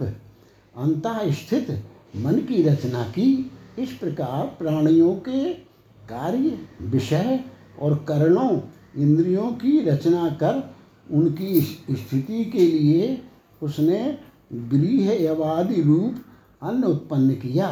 अंतः 0.77 1.31
स्थित 1.31 1.69
मन 2.15 2.39
की 2.39 2.61
रचना 2.63 3.03
की 3.03 3.51
इस 3.79 3.91
प्रकार 3.91 4.45
प्राणियों 4.59 5.13
के 5.15 5.53
कार्य, 6.09 6.59
विषय 6.81 7.39
और 7.81 7.95
करणों, 8.07 8.59
इंद्रियों 8.97 9.51
की 9.51 9.79
रचना 9.79 10.29
कर 10.29 10.63
उनकी 11.11 11.61
स्थिति 11.61 12.45
के 12.45 12.65
लिए 12.67 13.21
उसने 13.61 14.17
गृह 14.53 15.11
यवादि 15.23 15.81
रूप 15.81 16.15
अन्न 16.63 16.83
उत्पन्न 16.83 17.33
किया। 17.33 17.69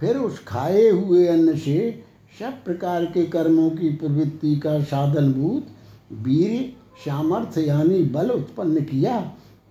फिर 0.00 0.16
उस 0.16 0.42
खाए 0.44 0.88
हुए 0.88 1.26
अन्न 1.26 1.56
से 1.56 2.04
सब 2.38 2.64
प्रकार 2.64 3.04
के 3.04 3.24
कर्मों 3.26 3.70
की 3.70 3.88
प्रवृत्ति 3.90 4.56
का 4.56 4.80
साधनभूत 4.82 5.66
वीर 6.12 6.74
सामर्थ्य 7.04 7.62
यानी 7.62 8.02
बल 8.04 8.30
उत्पन्न 8.30 8.80
किया। 8.80 9.20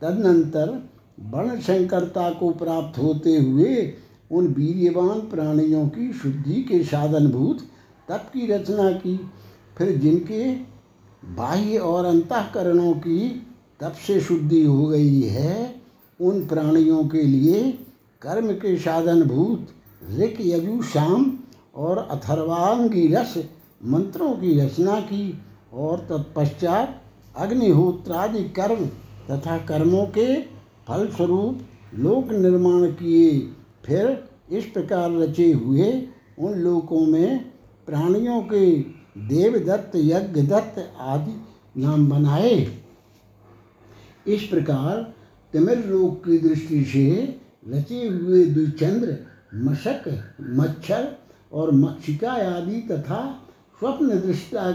तदनंतर 0.02 0.90
वर्ण 1.20 1.60
संकरता 1.60 2.30
को 2.30 2.50
प्राप्त 2.50 2.98
होते 2.98 3.38
हुए 3.38 3.94
उन 4.32 4.48
वीर्यवान 4.48 5.20
प्राणियों 5.20 5.88
की 5.88 6.14
शुद्धि 6.14 6.62
के 6.64 6.84
साधनभूत 6.84 7.62
तप 8.10 8.30
की 8.34 8.48
रचना 8.48 8.92
की। 8.92 9.20
फिर 9.78 9.98
जिनके 9.98 10.54
बाह्य 11.36 11.78
और 11.78 12.06
अंतकरणों 12.06 12.94
की 12.94 13.30
तप 13.80 13.94
से 14.08 14.20
शुद्धि 14.22 14.64
हो 14.66 14.86
गई 14.86 15.22
है, 15.22 15.82
उन 16.22 16.46
प्राणियों 16.48 17.04
के 17.08 17.22
लिए 17.22 17.72
कर्म 18.22 18.52
के 18.52 18.78
साधनभूत 18.78 19.68
ऋक, 20.18 20.38
यजु, 20.40 20.82
शाम 20.84 21.40
और 21.76 21.98
अथर्वांगी 21.98 23.08
रस, 23.08 23.34
मंत्रों 23.86 24.34
की 24.34 24.60
रचना 24.60 25.00
की 25.00 25.40
और 25.74 26.00
तत्पश्चात 26.00 27.02
अग्निहोत्रादि 27.36 28.44
कर्म 28.44 28.86
तथा 29.32 29.58
कर्मों 29.58 30.06
के 30.06 30.57
फलस्वरूप 30.88 31.60
लोक 31.96 32.32
निर्माण 32.32 32.86
किए, 32.92 33.40
फिर 33.86 34.28
इस 34.52 34.66
प्रकार 34.66 35.12
रचे 35.12 35.52
हुए 35.52 36.08
उन 36.40 36.54
लोकों 36.54 37.06
में 37.06 37.52
प्राणियों 37.88 38.42
के 38.44 38.66
देवदत्त, 39.28 39.96
यज्ञदत्त 39.96 40.94
आदि 41.00 41.36
नाम 41.82 42.10
बनाए। 42.10 42.56
इस 44.28 44.44
प्रकार 44.44 45.14
तमिल 45.54 45.84
लोक 45.84 46.24
की 46.26 46.38
दृष्टि 46.38 46.84
से 46.84 47.06
रचे 47.68 48.08
हुए 48.08 48.46
द्विचंद्र 48.46 49.18
मशक, 49.56 50.04
मच्छर 50.42 51.18
और 51.52 51.72
मक्षिका 51.72 52.32
आदि 52.32 52.82
तथा 52.82 53.20
स्वप्न 53.80 54.20
दृष्टा 54.20 54.72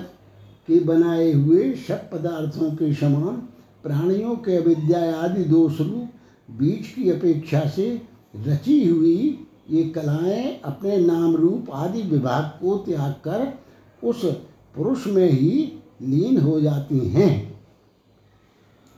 के 0.66 0.78
बनाए 0.80 1.32
हुए 1.32 1.72
सब 1.74 2.10
पदार्थों 2.10 2.70
के 2.70 2.92
समान 2.94 3.48
प्राणियों 3.82 4.36
के 4.36 4.60
विद्या 4.60 5.16
आदि 5.16 5.44
दोष 5.44 5.80
रूप 5.80 6.08
बीज 6.50 6.86
की 6.86 7.10
अपेक्षा 7.10 7.60
से 7.60 8.02
रची 8.36 8.88
हुई 8.88 9.46
ये 9.70 9.84
कलाएँ 9.84 10.60
अपने 10.64 10.98
नाम 10.98 11.36
रूप 11.36 11.70
आदि 11.70 12.02
विभाग 12.02 12.44
को 12.44 12.76
त्याग 12.76 13.12
कर 13.12 13.58
उस 14.08 14.24
पुरुष 14.76 15.06
में 15.06 15.30
ही 15.30 15.72
लीन 16.02 16.40
हो 16.40 16.60
जाती 16.60 16.98
हैं। 16.98 17.60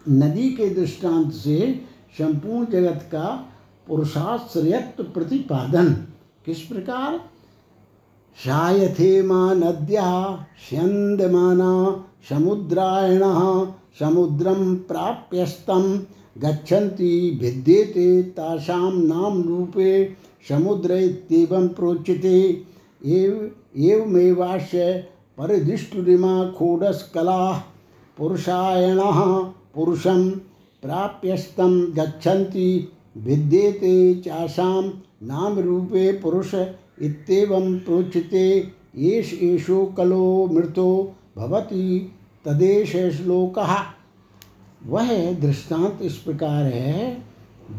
नदी 0.09 0.51
के 0.51 0.70
दृष्टांत 0.70 1.32
से 1.32 1.85
संपूर्ण 2.18 2.70
जगत 2.70 3.01
का 3.03 3.49
पुरुषाश्रयत्व 3.87 5.05
प्रतिपादन 5.05 5.93
किस 6.47 6.61
प्रकार? 6.61 7.20
शायथे 8.45 9.22
माँ 9.22 9.55
नद्या 9.55 10.37
स्यन्दमाना 10.70 12.05
समुद्रायणः 12.28 13.66
समुद्रं 13.98 14.76
प्राप्यस्तं, 14.76 15.98
गच्छन्ति 16.38 17.38
भिद्येते 17.40 18.22
तासां 18.22 18.92
नाम 18.92 19.42
रूपे 19.42 20.16
समुद्र 20.48 20.94
इत्येवं 20.94 21.68
प्रोच्यते। 21.68 22.62
एव 23.06 23.50
एवमेवास्य 23.76 25.06
परिदिष्टुरिमा 25.38 26.50
खोडस्कलाः 26.50 27.58
पुरुषायणः 28.18 29.20
पुरुषं 29.74 30.30
प्राप्यस्तं, 30.82 31.96
गच्छन्ति 31.96 32.92
भिद्येते 33.18 34.14
चासां 34.14 34.82
नाम 35.22 35.58
रूपे 35.58 36.12
पुरुष 36.12 36.54
इत्येवं 37.02 37.78
प्रोच्यते। 37.78 38.68
एषो 38.98 39.84
कलो 39.96 40.48
मृतो 40.52 41.12
भवति 41.37 42.12
तदेश 42.45 43.16
श्लोकः। 43.16 43.76
वह 44.87 45.32
दृष्टांत 45.32 45.99
इस 46.03 46.16
प्रकार 46.16 46.64
है 46.64 47.22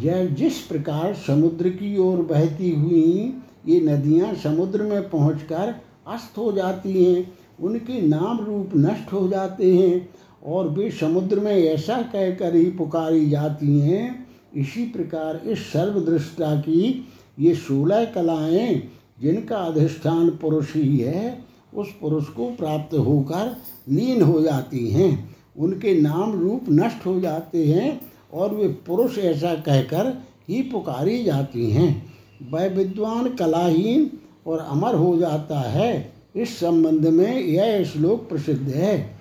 जब 0.02 0.36
जिस 0.36 0.60
प्रकार 0.60 1.14
समुद्र 1.14 1.70
की 1.70 1.98
ओर 1.98 2.18
बहती 2.18 2.72
हुई 2.72 3.34
ये 3.68 3.80
नदियाँ 3.82 4.34
समुद्र 4.36 4.84
में 4.84 5.10
पहुंचकर 5.10 5.76
अस्त 6.08 6.38
हो 6.38 6.52
जाती 6.52 7.06
हैं, 7.06 7.34
उनके 7.62 8.02
नाम 8.02 8.40
रूप 8.40 8.72
नष्ट 8.76 9.14
हो 9.14 9.28
जाते 9.28 9.76
हैं, 9.76 10.10
और 10.44 10.70
वे 10.70 10.92
समुद्र 10.92 11.40
में 11.40 11.52
ऐसा 11.52 12.02
कहकर 12.02 12.56
ही 12.56 12.66
पुकारी 12.66 13.30
जाती 13.30 13.80
हैं, 13.80 14.28
इसी 14.56 14.86
प्रकार 14.86 15.42
इस 15.46 15.60
सर्वदृष्टा 15.60 16.56
की 16.56 17.08
ये 17.40 17.56
सोलह 17.56 18.06
कलाएँ, 18.06 18.90
जिनका 19.22 19.58
अधिष्ठान 19.58 20.30
पुरुष 20.30 20.76
ही 20.76 20.98
है 20.98 21.46
उस 21.76 21.88
पुरुष 22.02 22.26
को 22.26 22.50
प्राप्त 22.50 22.98
होकर 22.98 23.58
लीन 23.90 24.22
हो 24.22 24.42
जाती 24.42 24.92
हैं। 24.92 25.36
उनके 25.58 26.02
नाम 26.02 26.40
रूप 26.40 26.66
नष्ट 26.70 27.06
हो 27.06 27.20
जाते 27.20 27.66
हैं 27.66 28.02
और 28.34 28.54
वे 28.54 28.68
पुरुष 28.68 29.18
ऐसा 29.18 29.56
कहकर 29.56 30.22
ही 30.50 30.62
पुकारी 30.62 31.24
जाती 31.24 31.72
हैं। 31.72 32.14
वह 32.52 32.68
विद्वान 32.68 33.36
कलाहीन 33.36 34.12
और 34.48 34.60
अमर 34.60 34.96
हो 34.96 35.18
जाता 35.18 35.60
है। 35.60 36.14
इस 36.36 36.60
संबंध 36.60 37.08
में 37.08 37.40
यह 37.40 37.84
श्लोक 37.84 38.30
प्रसिद्ध 38.30 38.70
है। 38.70 39.18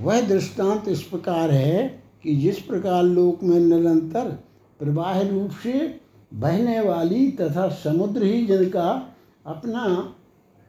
वह 0.00 0.20
दृष्टांत 0.20 0.88
इस 0.88 1.02
प्रकार 1.02 1.50
है 1.50 2.02
कि 2.22 2.36
जिस 2.36 2.58
प्रकार 2.58 3.02
लोक 3.02 3.42
में 3.42 3.60
निरंतर 3.60 4.38
प्रवाह 4.78 5.20
रूप 5.20 5.50
से 5.62 6.00
बहने 6.34 6.80
वाली 6.80 7.30
तथा 7.30 7.68
समुद्र 7.68 8.22
ही 8.22 8.46
जिनका 8.46 9.14
अपना 9.46 10.14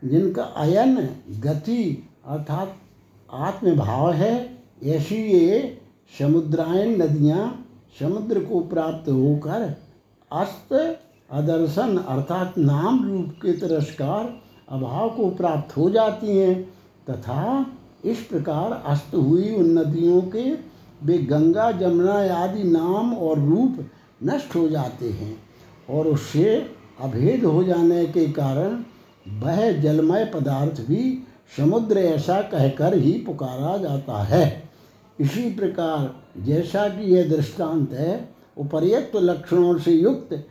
जिनका 0.02 0.44
अयन 0.44 0.96
गति 1.40 1.84
अर्थात 2.28 2.76
आत्मभाव 3.30 4.12
है, 4.14 4.34
ऐसी 4.84 5.16
ये 5.16 5.80
समुद्रायन 6.20 7.02
नदियाँ 7.02 7.66
समुद्र 8.00 8.40
को 8.40 8.60
प्राप्त 8.60 9.10
होकर 9.10 9.74
अस्त 10.32 10.74
अदर्शन 11.32 11.98
अर्थात 11.98 12.58
नाम 12.58 13.04
रूप 13.06 13.30
के 13.42 13.52
तिरस्कार 13.52 14.34
अभाव 14.70 15.10
को 15.10 15.30
प्राप्त 15.30 15.76
हो 15.78 15.90
जाती 15.90 16.38
हैं, 16.38 16.62
तथा 17.10 17.66
इस 18.06 18.24
प्रकार 18.24 18.72
अस्त 18.86 19.16
हुई 19.16 19.54
उन 19.56 19.78
नदियों 19.78 20.22
के 20.22 20.52
वे 21.04 21.18
गंगा, 21.18 21.72
जमुना 21.72 22.14
आदि 22.36 22.64
नाम 22.64 23.14
और 23.14 23.40
रूप 23.40 23.86
नष्ट 24.24 24.56
हो 24.56 24.68
जाते 24.70 25.10
हैं 25.10 25.36
और 25.90 26.08
उससे 26.08 26.56
अभेद 27.02 27.44
हो 27.46 27.64
जाने 27.64 28.06
के 28.06 28.26
कारण 28.32 28.84
वह 29.28 29.72
जलमय 29.72 30.26
पदार्थ 30.26 30.82
भी 30.82 31.24
समुद्र 31.58 31.98
ऐसा 31.98 32.42
कहकर 32.42 32.98
ही 32.98 33.12
पुकारा 33.12 33.78
जाता 33.78 34.24
है। 34.24 34.70
इसी 35.20 35.50
प्रकार 35.50 36.16
जैसा 36.44 36.90
कि 36.90 37.16
यह 37.16 37.30
दृष्टांत 37.30 37.94
है, 37.94 38.30
उपर्युक्त 38.58 39.12
लक्षणों 39.16 39.78
से 39.78 39.92
युक्त 39.92 40.46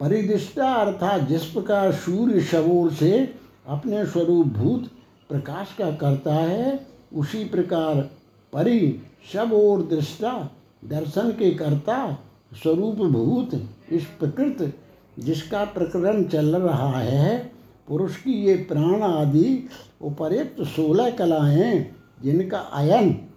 परिदिष्टा 0.00 0.72
अर्थात 0.72 1.28
जिस 1.28 1.44
प्रकार 1.44 1.92
सूर्य 1.92 2.40
शवोर 2.40 2.92
से 2.92 3.34
अपने 3.66 4.06
स्वरूप 4.06 4.46
भूत 4.46 4.86
प्रकाश 5.28 5.74
का 5.78 5.90
करता 5.90 6.34
है, 6.34 6.86
उसी 7.14 7.44
प्रकार 7.44 8.10
परि 8.52 9.02
शब 9.32 9.52
और 9.52 9.82
दृष्टा 9.82 10.50
दर्शन 10.84 11.30
के 11.30 11.50
कर्ता 11.50 12.18
स्वरूप 12.62 12.94
भूत 12.94 13.68
इस 13.90 14.04
प्रकृत 14.04 14.74
जिसका 15.18 15.64
प्रकरण 15.64 16.24
चल 16.24 16.56
रहा 16.56 16.92
है 16.92 17.51
पुरुष 17.92 18.16
की 18.16 18.32
ये 18.32 18.54
प्राण 18.54 19.02
आदि 19.02 19.68
उपर्युक्त 20.02 20.62
सोलह 20.62 21.10
कलाएँ, 21.10 21.96
जिनका 22.22 22.58
अयन, 22.58 23.28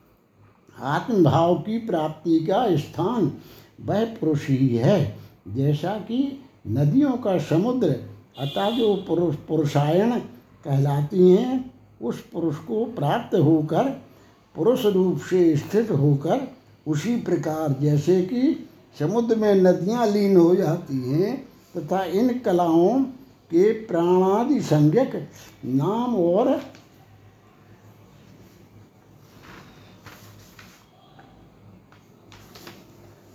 आत्मभाव 0.82 1.56
की 1.56 1.78
प्राप्ति 1.78 2.40
का 2.40 2.76
स्थान 2.76 3.32
वह 3.82 4.06
पुरुष 4.06 4.48
ही 4.48 4.76
है। 4.76 5.18
जैसा 5.48 5.92
कि 5.92 6.46
नदियों 6.68 7.12
का 7.12 7.38
समुद्र, 7.38 7.88
अतः 8.40 8.70
जो 8.70 8.96
पुरुष, 8.96 9.36
पुरुषायण 9.36 10.20
कहलाती 10.66 11.32
हैं, 11.32 11.74
उस 12.02 12.22
पुरुष 12.22 12.56
को 12.56 12.86
प्राप्त 12.86 13.36
होकर, 13.36 13.84
पुरुष 14.56 14.86
रूप 14.86 15.18
से 15.20 15.58
स्थित 15.58 15.92
होकर, 15.92 16.48
उसी 16.88 17.16
प्रकार 17.16 17.76
जैसे 17.82 18.22
कि 18.22 18.70
समुद्र 19.00 19.36
में 19.36 19.56
नदियाँ 19.56 20.08
लीन 20.08 20.38
हो 20.38 20.56
जाती 20.56 21.12
हैं, 21.12 21.48
तथा 21.78 22.04
इन 22.04 22.40
कलाओं 22.40 23.06
के 23.52 23.72
प्राणादि 23.72 24.62
संज्ञक 24.62 25.30
नाम 25.66 26.16
और 26.16 26.62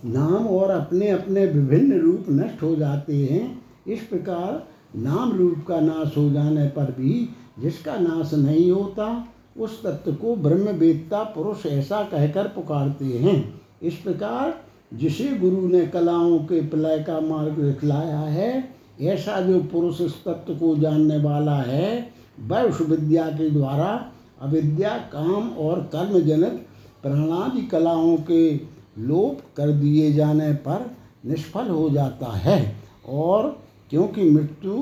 नाम 0.05 0.47
और 0.47 0.69
अपने 0.69 1.09
अपने 1.09 1.45
विभिन्न 1.45 1.99
रूप 1.99 2.25
नष्ट 2.29 2.63
हो 2.63 2.75
जाते 2.75 3.15
हैं। 3.25 3.65
इस 3.87 3.99
प्रकार 3.99 4.67
नाम 4.95 5.31
रूप 5.31 5.65
का 5.67 5.79
नाश 5.79 6.17
हो 6.17 6.29
जाने 6.29 6.67
पर 6.67 6.91
भी 6.91 7.29
जिसका 7.59 7.95
नाश 7.95 8.33
नहीं 8.33 8.71
होता, 8.71 9.27
उस 9.57 9.83
तत्व 9.83 10.13
को 10.13 10.35
ब्रह्म 10.35 10.69
वेदता 10.69 11.23
पुरुष 11.23 11.65
ऐसा 11.65 12.03
कहकर 12.03 12.47
पुकारते 12.47 13.05
हैं। 13.05 13.61
इस 13.81 13.93
प्रकार 13.93 14.61
जिसे 14.93 15.29
गुरु 15.37 15.67
ने 15.67 15.85
कलाओं 15.87 16.39
के 16.39 16.61
प्रलय 16.67 17.03
का 17.03 17.19
मार्ग 17.19 17.53
दिखलाया 17.53 18.19
है 18.19 18.80
ऐसा 18.99 19.39
जो 19.41 19.59
पुरुष 19.63 20.01
इस 20.01 20.13
तत्व 20.25 20.53
को 20.55 20.75
जानने 20.75 21.17
वाला 21.17 21.55
है 21.57 22.09
उस 22.41 22.81
विद्या 22.81 23.25
के 23.27 23.49
द्वारा 23.49 23.87
अविद्या, 24.41 24.89
काम 25.13 25.49
और 25.49 25.79
कर्म 25.93 26.19
जनित 26.19 26.65
प्राणादि 27.03 27.61
कलाओं 27.61 28.15
के 28.17 28.53
लोप 28.99 29.41
कर 29.57 29.71
दिए 29.71 30.11
जाने 30.13 30.51
पर 30.53 30.89
निष्फल 31.25 31.67
हो 31.67 31.89
जाता 31.89 32.31
है। 32.37 32.75
और 33.09 33.57
क्योंकि 33.89 34.29
मृत्यु 34.29 34.73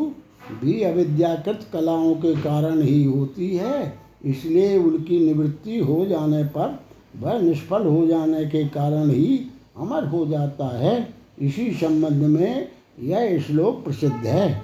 भी 0.61 0.81
अविद्याकृत 0.83 1.65
कलाओं 1.73 2.13
के 2.15 2.35
कारण 2.35 2.81
ही 2.81 3.03
होती 3.03 3.55
है, 3.57 3.93
इसलिए 4.25 4.77
उनकी 4.77 5.19
निवृत्ति 5.25 5.79
हो 5.79 6.05
जाने 6.05 6.43
पर 6.43 6.79
वह 7.17 7.39
निष्फल 7.39 7.85
हो 7.85 8.05
जाने 8.07 8.45
के 8.45 8.63
कारण 8.67 9.09
ही 9.09 9.39
अमर 9.77 10.07
हो 10.07 10.25
जाता 10.25 10.67
है। 10.77 11.13
इसी 11.41 11.71
संबंध 11.73 12.23
में 12.23 12.67
यह 13.03 13.39
श्लोक 13.39 13.83
प्रसिद्ध 13.83 14.25
है। 14.25 14.61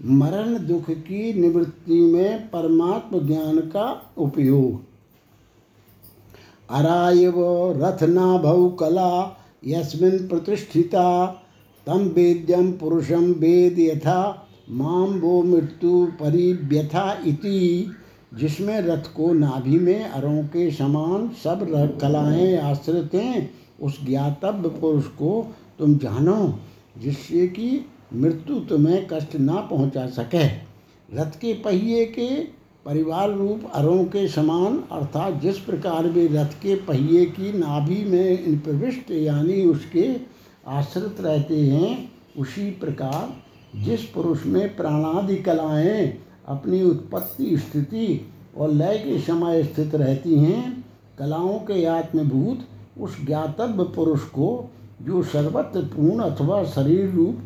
मरण 0.00 0.66
दुख 0.66 0.90
की 0.90 1.40
निवृत्ति 1.40 2.00
में 2.00 2.50
परमात्म 2.50 3.26
ज्ञान 3.26 3.58
का 3.58 4.12
उपयोग। 4.18 4.82
अरायव 6.70 7.34
रथनाभौ 7.82 8.68
कला 8.68 9.40
यस्मिन् 9.66 10.28
प्रतिष्ठिता 10.28 11.26
तम 11.86 11.98
वेद्यम 11.98 12.72
पुरुषम 12.72 13.24
वेद 13.32 13.78
यथा 13.78 14.48
माम 14.70 15.18
वो 15.20 15.42
मृत्यु 15.42 16.06
परिव्यथा 16.20 17.22
इति, 17.26 17.90
जिसमें 18.34 18.80
रथ 18.80 19.12
को 19.16 19.32
नाभि 19.32 19.78
में 19.78 20.04
अरों 20.04 20.42
के 20.44 20.70
समान 20.70 21.28
सब 21.44 21.66
कलाएँ 22.00 22.56
आश्रित 22.58 23.14
हैं 23.14 23.50
उस 23.82 24.04
ज्ञातव्य 24.06 24.68
पुरुष 24.68 25.04
को 25.04 25.54
तुम 25.78 25.98
जानो। 25.98 26.58
जिससे 26.98 27.46
कि 27.48 27.86
मृत्यु 28.14 28.60
तुम्हें 28.60 29.06
कष्ट 29.06 29.36
ना 29.36 29.54
पहुँचा 29.54 30.06
सके। 30.06 30.46
रथ 31.14 31.30
के 31.30 31.52
पहिए 31.54 32.04
के 32.04 32.28
परिवार 32.84 33.30
रूप 33.30 33.70
अरों 33.74 34.04
के 34.04 34.28
समान, 34.28 34.84
अर्थात 34.92 35.40
जिस 35.40 35.58
प्रकार 35.58 36.06
वे 36.06 36.26
रथ 36.26 36.52
के 36.62 36.74
पहिए 36.74 37.26
की 37.26 37.58
नाभि 37.58 38.04
में 38.04 38.44
इन 38.44 38.58
प्रविष्ट 38.58 39.10
यानी 39.10 39.64
उसके 39.64 40.16
आश्रित 40.66 41.20
रहते 41.20 41.60
हैं, 41.60 42.12
उसी 42.38 42.70
प्रकार 42.70 43.36
जिस 43.78 44.04
पुरुष 44.04 44.46
में 44.46 44.76
प्राणादि 44.76 45.36
कलाएँ, 45.36 46.18
अपनी 46.48 46.82
उत्पत्ति, 46.82 47.58
स्थिति 47.58 48.32
और 48.56 48.70
लय 48.70 48.98
के 48.98 49.18
समय 49.18 49.64
स्थित 49.64 49.94
रहती 49.94 50.34
हैं, 50.34 50.84
कलाओं 51.18 51.58
के 51.58 51.84
आत्मभूत 51.84 52.58
उस 53.00 53.26
ज्ञातव्य 53.26 53.84
पुरुष 53.84 54.20
को 54.20 54.70
जो 55.02 55.22
सर्वत्र 55.22 55.80
पूर्ण 55.80 56.22
अथवा 56.22 56.64
शरीर 56.64 57.10
रूप 57.10 57.38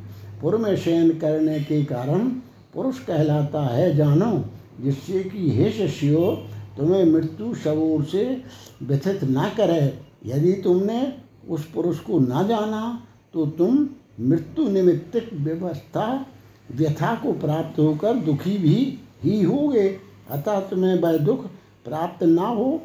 पुर 0.43 0.57
में 0.57 0.77
शयन 0.77 1.11
करने 1.19 1.61
के 1.61 1.85
कारण 1.85 2.29
पुरुष 2.75 2.99
कहलाता 2.99 3.63
है, 3.67 3.97
जानो, 3.97 4.45
जिससे 4.81 5.23
कि 5.25 5.51
हे 5.51 5.71
शिष्यो, 5.73 6.31
तुम्हें 6.79 7.05
मृत्यु 7.05 7.55
शवोर 7.55 8.05
से 8.05 8.43
व्यथित 8.83 9.21
न 9.25 9.51
करे। 9.57 9.99
यदि 10.27 10.53
तुमने 10.53 11.13
उस 11.49 11.65
पुरुष 11.71 11.99
को 11.99 12.19
न 12.19 12.47
जाना 12.49 13.03
तो 13.35 13.47
तुम 13.47 13.89
मृत्यु 14.21 14.69
निमित्तिक 14.69 15.31
व्यवस्था 15.35 16.27
व्यथा 16.75 17.15
को 17.15 17.33
प्राप्त 17.33 17.79
होकर 17.81 18.15
दुखी 18.15 18.57
भी 18.59 18.99
ही 19.23 19.43
होगे। 19.43 19.89
अतः 20.31 20.61
तुम्हें 20.61 20.99
वह 21.01 21.17
दुख 21.17 21.47
प्राप्त 21.85 22.23
ना 22.25 22.47
हो, 22.47 22.81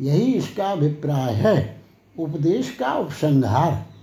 यही 0.00 0.32
इसका 0.32 0.70
अभिप्राय 0.72 1.32
है। 1.34 1.82
उपदेश 2.18 2.70
का 2.70 2.92
उपसंहार। 2.94 3.93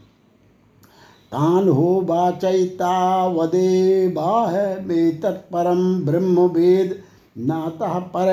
तान 1.32 1.68
हो 1.70 2.02
बाचैता 2.02 3.26
वदे 3.28 4.08
बाह 4.08 4.52
में 4.80 5.20
तत्परम 5.22 5.84
ब्रह्म 6.06 6.48
वेद 6.50 7.00
नाता 7.38 8.00
पर 8.16 8.32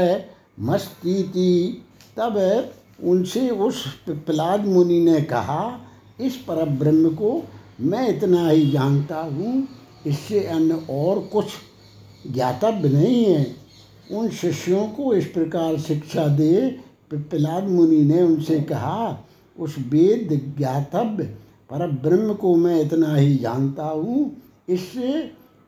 मस्तीति। 0.60 1.82
तब 2.16 2.38
उनसे 3.04 3.48
उस 3.50 3.84
पिपलाद 4.06 4.66
मुनि 4.66 5.00
ने 5.00 5.20
कहा, 5.22 5.78
इस 6.20 6.36
पर 6.38 6.64
ब्रह्म 6.68 7.14
को 7.14 7.42
मैं 7.80 8.08
इतना 8.08 8.48
ही 8.48 8.70
जानता 8.70 9.18
हूँ, 9.18 9.66
इससे 10.06 10.44
अन्य 10.46 10.82
और 10.90 11.18
कुछ 11.32 11.46
ज्ञातव्य 12.26 12.88
नहीं 12.88 13.24
है। 13.24 13.46
उन 14.12 14.28
शिष्यों 14.30 14.86
को 14.88 15.14
इस 15.14 15.26
प्रकार 15.26 15.78
शिक्षा 15.78 16.26
दे 16.28 16.68
पिपलाद 17.10 17.68
मुनि 17.68 18.02
ने 18.04 18.22
उनसे 18.22 18.60
कहा, 18.60 19.24
उस 19.58 19.76
वेद 19.88 20.40
ज्ञातव्य 20.58 21.34
पर 21.70 21.86
ब्रह्म 22.02 22.34
को 22.34 22.54
मैं 22.56 22.80
इतना 22.82 23.14
ही 23.14 23.34
जानता 23.36 23.84
हूँ, 23.84 24.36
इससे 24.68 25.20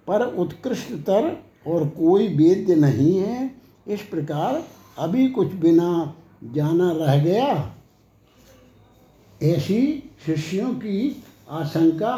पर 0.07 0.22
उत्कृष्टतर 0.22 1.36
और 1.66 1.88
कोई 1.88 2.28
वेद्य 2.28 2.74
नहीं 2.74 3.16
है। 3.18 3.51
इस 3.88 4.01
प्रकार 4.01 4.62
अभी 4.98 5.28
कुछ 5.28 5.53
बिना 5.55 6.14
जाना 6.55 6.90
रह 6.92 7.22
गया। 7.24 7.74
ऐसी 9.40 10.12
शिष्यों 10.26 10.72
की 10.74 11.22
आशंका 11.51 12.16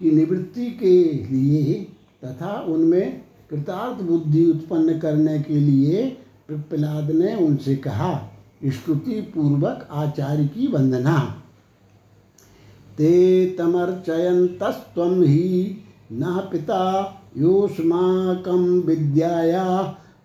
की 0.00 0.10
निवृत्ति 0.10 0.66
के 0.72 1.02
लिए 1.26 1.74
तथा 2.24 2.60
उनमें 2.68 3.20
कृतार्थ 3.50 4.02
बुद्धि 4.02 4.44
उत्पन्न 4.46 4.98
करने 4.98 5.38
के 5.40 5.54
लिए 5.54 6.04
प्रहलाद 6.50 7.10
ने 7.10 7.34
उनसे 7.36 7.76
कहा 7.76 8.12
स्तुति 8.64 9.20
पूर्वक 9.34 9.88
आचार्य 9.90 10.46
की 10.46 10.66
वंदना। 10.66 11.41
ते 12.98 13.46
तमर्चयन्तस्त्व 13.58 15.02
ही 15.22 15.78
न 16.12 16.48
पिता 16.52 16.82
योस्माकं 17.38 18.80
विद्याया 18.80 19.82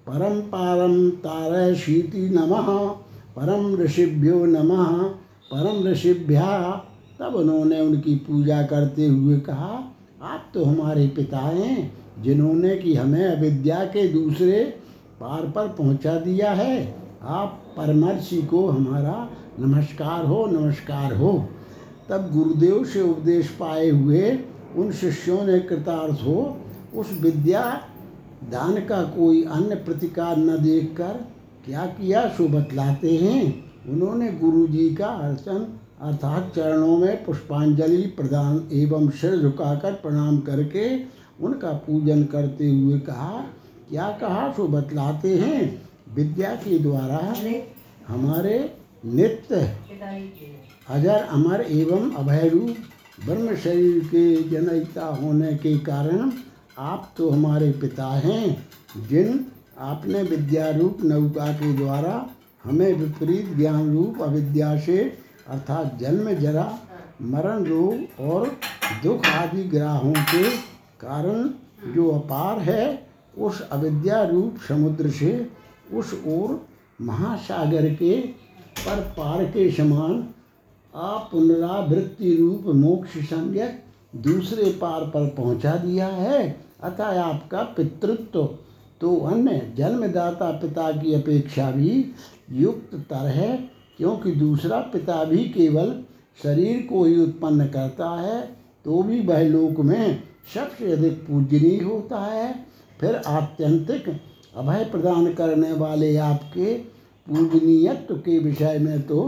परम 0.07 0.39
पारम 0.41 1.09
तारशीति 1.09 2.29
नमः 2.29 2.67
परम 3.37 3.75
ऋषिभ्यो 3.75 4.45
नमः 4.45 4.85
परम 5.53 5.87
ऋषिभ्या। 5.87 6.83
तब 7.19 7.35
उन्होंने 7.35 7.79
उनकी 7.81 8.15
पूजा 8.15 8.61
करते 8.61 9.07
हुए 9.07 9.39
कहा, 9.39 9.93
आप 10.21 10.51
तो 10.53 10.63
हमारे 10.63 11.07
पिता 11.07 11.37
हैं, 11.37 11.93
जिन्होंने 12.23 12.75
कि 12.75 12.93
हमें 12.95 13.25
अविद्या 13.25 13.83
के 13.85 14.07
दूसरे 14.07 14.61
पार 15.19 15.41
पर 15.41 15.67
पहुँचा 15.67 16.19
दिया 16.19 16.51
है। 16.51 16.95
आप 17.23 17.63
परमर्षि 17.77 18.41
को 18.41 18.67
हमारा 18.67 19.29
नमस्कार 19.59 20.25
हो 20.25 20.45
नमस्कार 20.45 21.15
हो। 21.15 21.49
तब 22.09 22.31
गुरुदेव 22.33 22.83
से 22.85 23.01
उपदेश 23.01 23.47
पाए 23.49 23.89
हुए 23.89 24.39
उन 24.75 24.91
शिष्यों 24.91 25.43
ने 25.43 25.59
कृतार्थ 25.59 26.23
हो 26.23 26.57
उस 26.95 27.11
विद्या 27.21 27.61
दान 28.51 28.75
का 28.85 29.01
कोई 29.03 29.43
अन्य 29.43 29.75
प्रतिकार 29.75 30.37
न 30.37 30.57
देखकर 30.63 31.25
क्या 31.65 31.85
किया 31.85 32.27
सो 32.29 32.47
बतलाते 32.47 33.15
हैं? 33.17 33.41
उन्होंने 33.89 34.31
गुरु 34.31 34.67
जी 34.67 34.95
का 34.95 35.07
अर्चन 35.07 35.67
अर्थात 36.01 36.51
चरणों 36.55 36.97
में 36.97 37.25
पुष्पांजलि 37.25 38.01
प्रदान 38.17 38.69
एवं 38.71 39.09
सिर 39.09 39.37
झुकाकर 39.37 39.93
प्रणाम 39.93 40.39
करके 40.39 40.89
उनका 41.41 41.71
पूजन 41.71 42.23
करते 42.23 42.69
हुए 42.69 42.99
कहा 42.99 43.45
क्या 43.89 44.09
कहा 44.21 44.51
सो 44.51 44.67
बतलाते 44.67 45.35
हैं? 45.37 45.81
विद्या 46.15 46.55
के 46.55 46.79
द्वारा 46.79 47.35
हमारे 48.07 48.77
नित्य 49.05 49.55
अजर 50.89 51.27
अमर 51.31 51.61
एवं 51.61 52.11
अभय 52.15 52.47
रूप 52.49 52.75
ब्रह्म 53.25 53.55
शरीर 53.55 54.03
के 54.03 54.43
जनयिता 54.49 55.05
होने 55.15 55.53
के 55.53 55.77
कारण 55.79 56.31
आप 56.79 57.11
तो 57.17 57.29
हमारे 57.29 57.71
पिता 57.71 58.07
हैं, 58.19 58.67
जिन 59.09 59.45
आपने 59.79 60.21
विद्या 60.23 60.69
रूप 60.69 60.97
नौका 61.03 61.51
के 61.53 61.73
द्वारा 61.73 62.13
हमें 62.63 62.93
विपरीत 62.93 63.49
ज्ञान 63.57 63.91
रूप 63.93 64.21
अविद्या 64.21 64.79
से, 64.79 64.97
अर्थात 65.47 65.97
जन्म 65.99 66.31
जरा, 66.33 66.79
मरण 67.21 67.63
रोग 67.63 68.21
और 68.21 68.47
दुख 69.03 69.27
आदि 69.27 69.63
ग्राहों 69.63 70.13
के 70.13 70.49
कारण 71.01 71.49
जो 71.93 72.09
अपार 72.09 72.59
है, 72.59 73.07
उस 73.37 73.61
अविद्या 73.61 74.23
रूप 74.23 74.57
समुद्र 74.67 75.09
से, 75.09 75.49
उस 75.93 76.13
ओर 76.27 76.59
महासागर 77.01 77.93
के 77.93 78.15
पर 78.79 79.01
पार 79.17 79.45
के 79.45 79.71
समान 79.71 80.27
आप 80.97 81.27
पुनरावृत्ति 81.31 82.35
रूप 82.35 82.63
मोक्ष 82.75 83.17
संज्ञक 83.23 83.81
दूसरे 84.23 84.69
पार 84.71 85.03
पर 85.05 85.27
पहुँचा 85.37 85.75
दिया 85.75 86.07
है, 86.07 86.39
अतः 86.83 87.21
आपका 87.21 87.63
पितृत्व। 87.77 88.43
तो 89.01 89.15
अन्य 89.27 89.73
जन्मदाता 89.77 90.49
पिता 90.51 90.91
की 90.93 91.13
अपेक्षा 91.13 91.69
भी 91.71 92.13
युक्त 92.53 92.95
तर 93.09 93.27
है, 93.27 93.57
क्योंकि 93.97 94.31
दूसरा 94.31 94.79
पिता 94.93 95.23
भी 95.23 95.43
केवल 95.49 95.93
शरीर 96.39 96.85
को 96.89 97.03
ही 97.05 97.19
उत्पन्न 97.23 97.67
करता 97.67 98.09
है 98.19 98.41
तो 98.85 99.01
भी 99.03 99.19
वह 99.19 99.41
लोक 99.43 99.79
में 99.81 100.23
सबसे 100.53 100.91
अधिक 100.91 101.13
पूजनीय 101.21 101.81
होता 101.83 102.23
है। 102.23 102.53
फिर 102.99 103.15
आत्यंतिक 103.15 104.09
अभय 104.55 104.83
प्रदान 104.91 105.33
करने 105.33 105.71
वाले 105.75 106.15
आपके 106.17 106.73
पूजनीयत्व 107.27 108.15
के 108.17 108.37
विषय 108.39 108.77
में 108.79 109.01
तो 109.01 109.19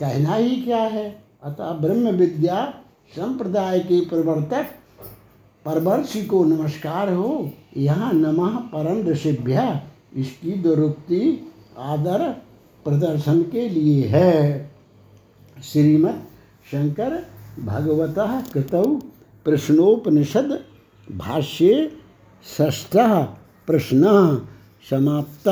कहना 0.00 0.34
ही 0.34 0.56
क्या 0.56 0.82
है? 0.82 1.24
अतः 1.42 1.72
ब्रह्म 1.72 2.10
विद्या 2.10 2.74
संप्रदाय 3.16 3.80
के 3.80 4.00
प्रवर्तक 4.00 4.66
परवर्षि 5.64 6.24
को 6.24 6.44
नमस्कार 6.44 7.12
हो। 7.12 7.50
यहाँ 7.76 8.12
नमः 8.12 8.56
परम 8.56 9.08
ऋषिभ्य, 9.08 9.80
इसकी 10.16 10.52
दुरुक्ति, 10.52 11.52
आदर, 11.78 12.28
प्रदर्शन 12.84 13.42
के 13.42 13.68
लिए 13.68 14.06
है। 14.06 14.70
श्रीमद 15.64 16.22
शंकर 16.72 17.26
भगवत 17.60 18.14
कृतौ 18.52 18.84
प्रश्नोपनिषद 19.44 20.64
भाष्ये 21.12 21.92
षष्ठः 22.58 23.22
प्रश्न 23.66 24.02
समाप्त। 24.90 25.48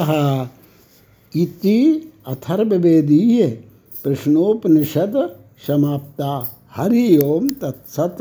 इति 1.37 2.13
अथर्ववेदीय 2.27 3.65
प्रश्नोपनिषद 4.03 5.37
समाप्ता। 5.67 6.57
हरि 6.77 7.19
ओम 7.19 7.49
तत्सत। 7.51 8.17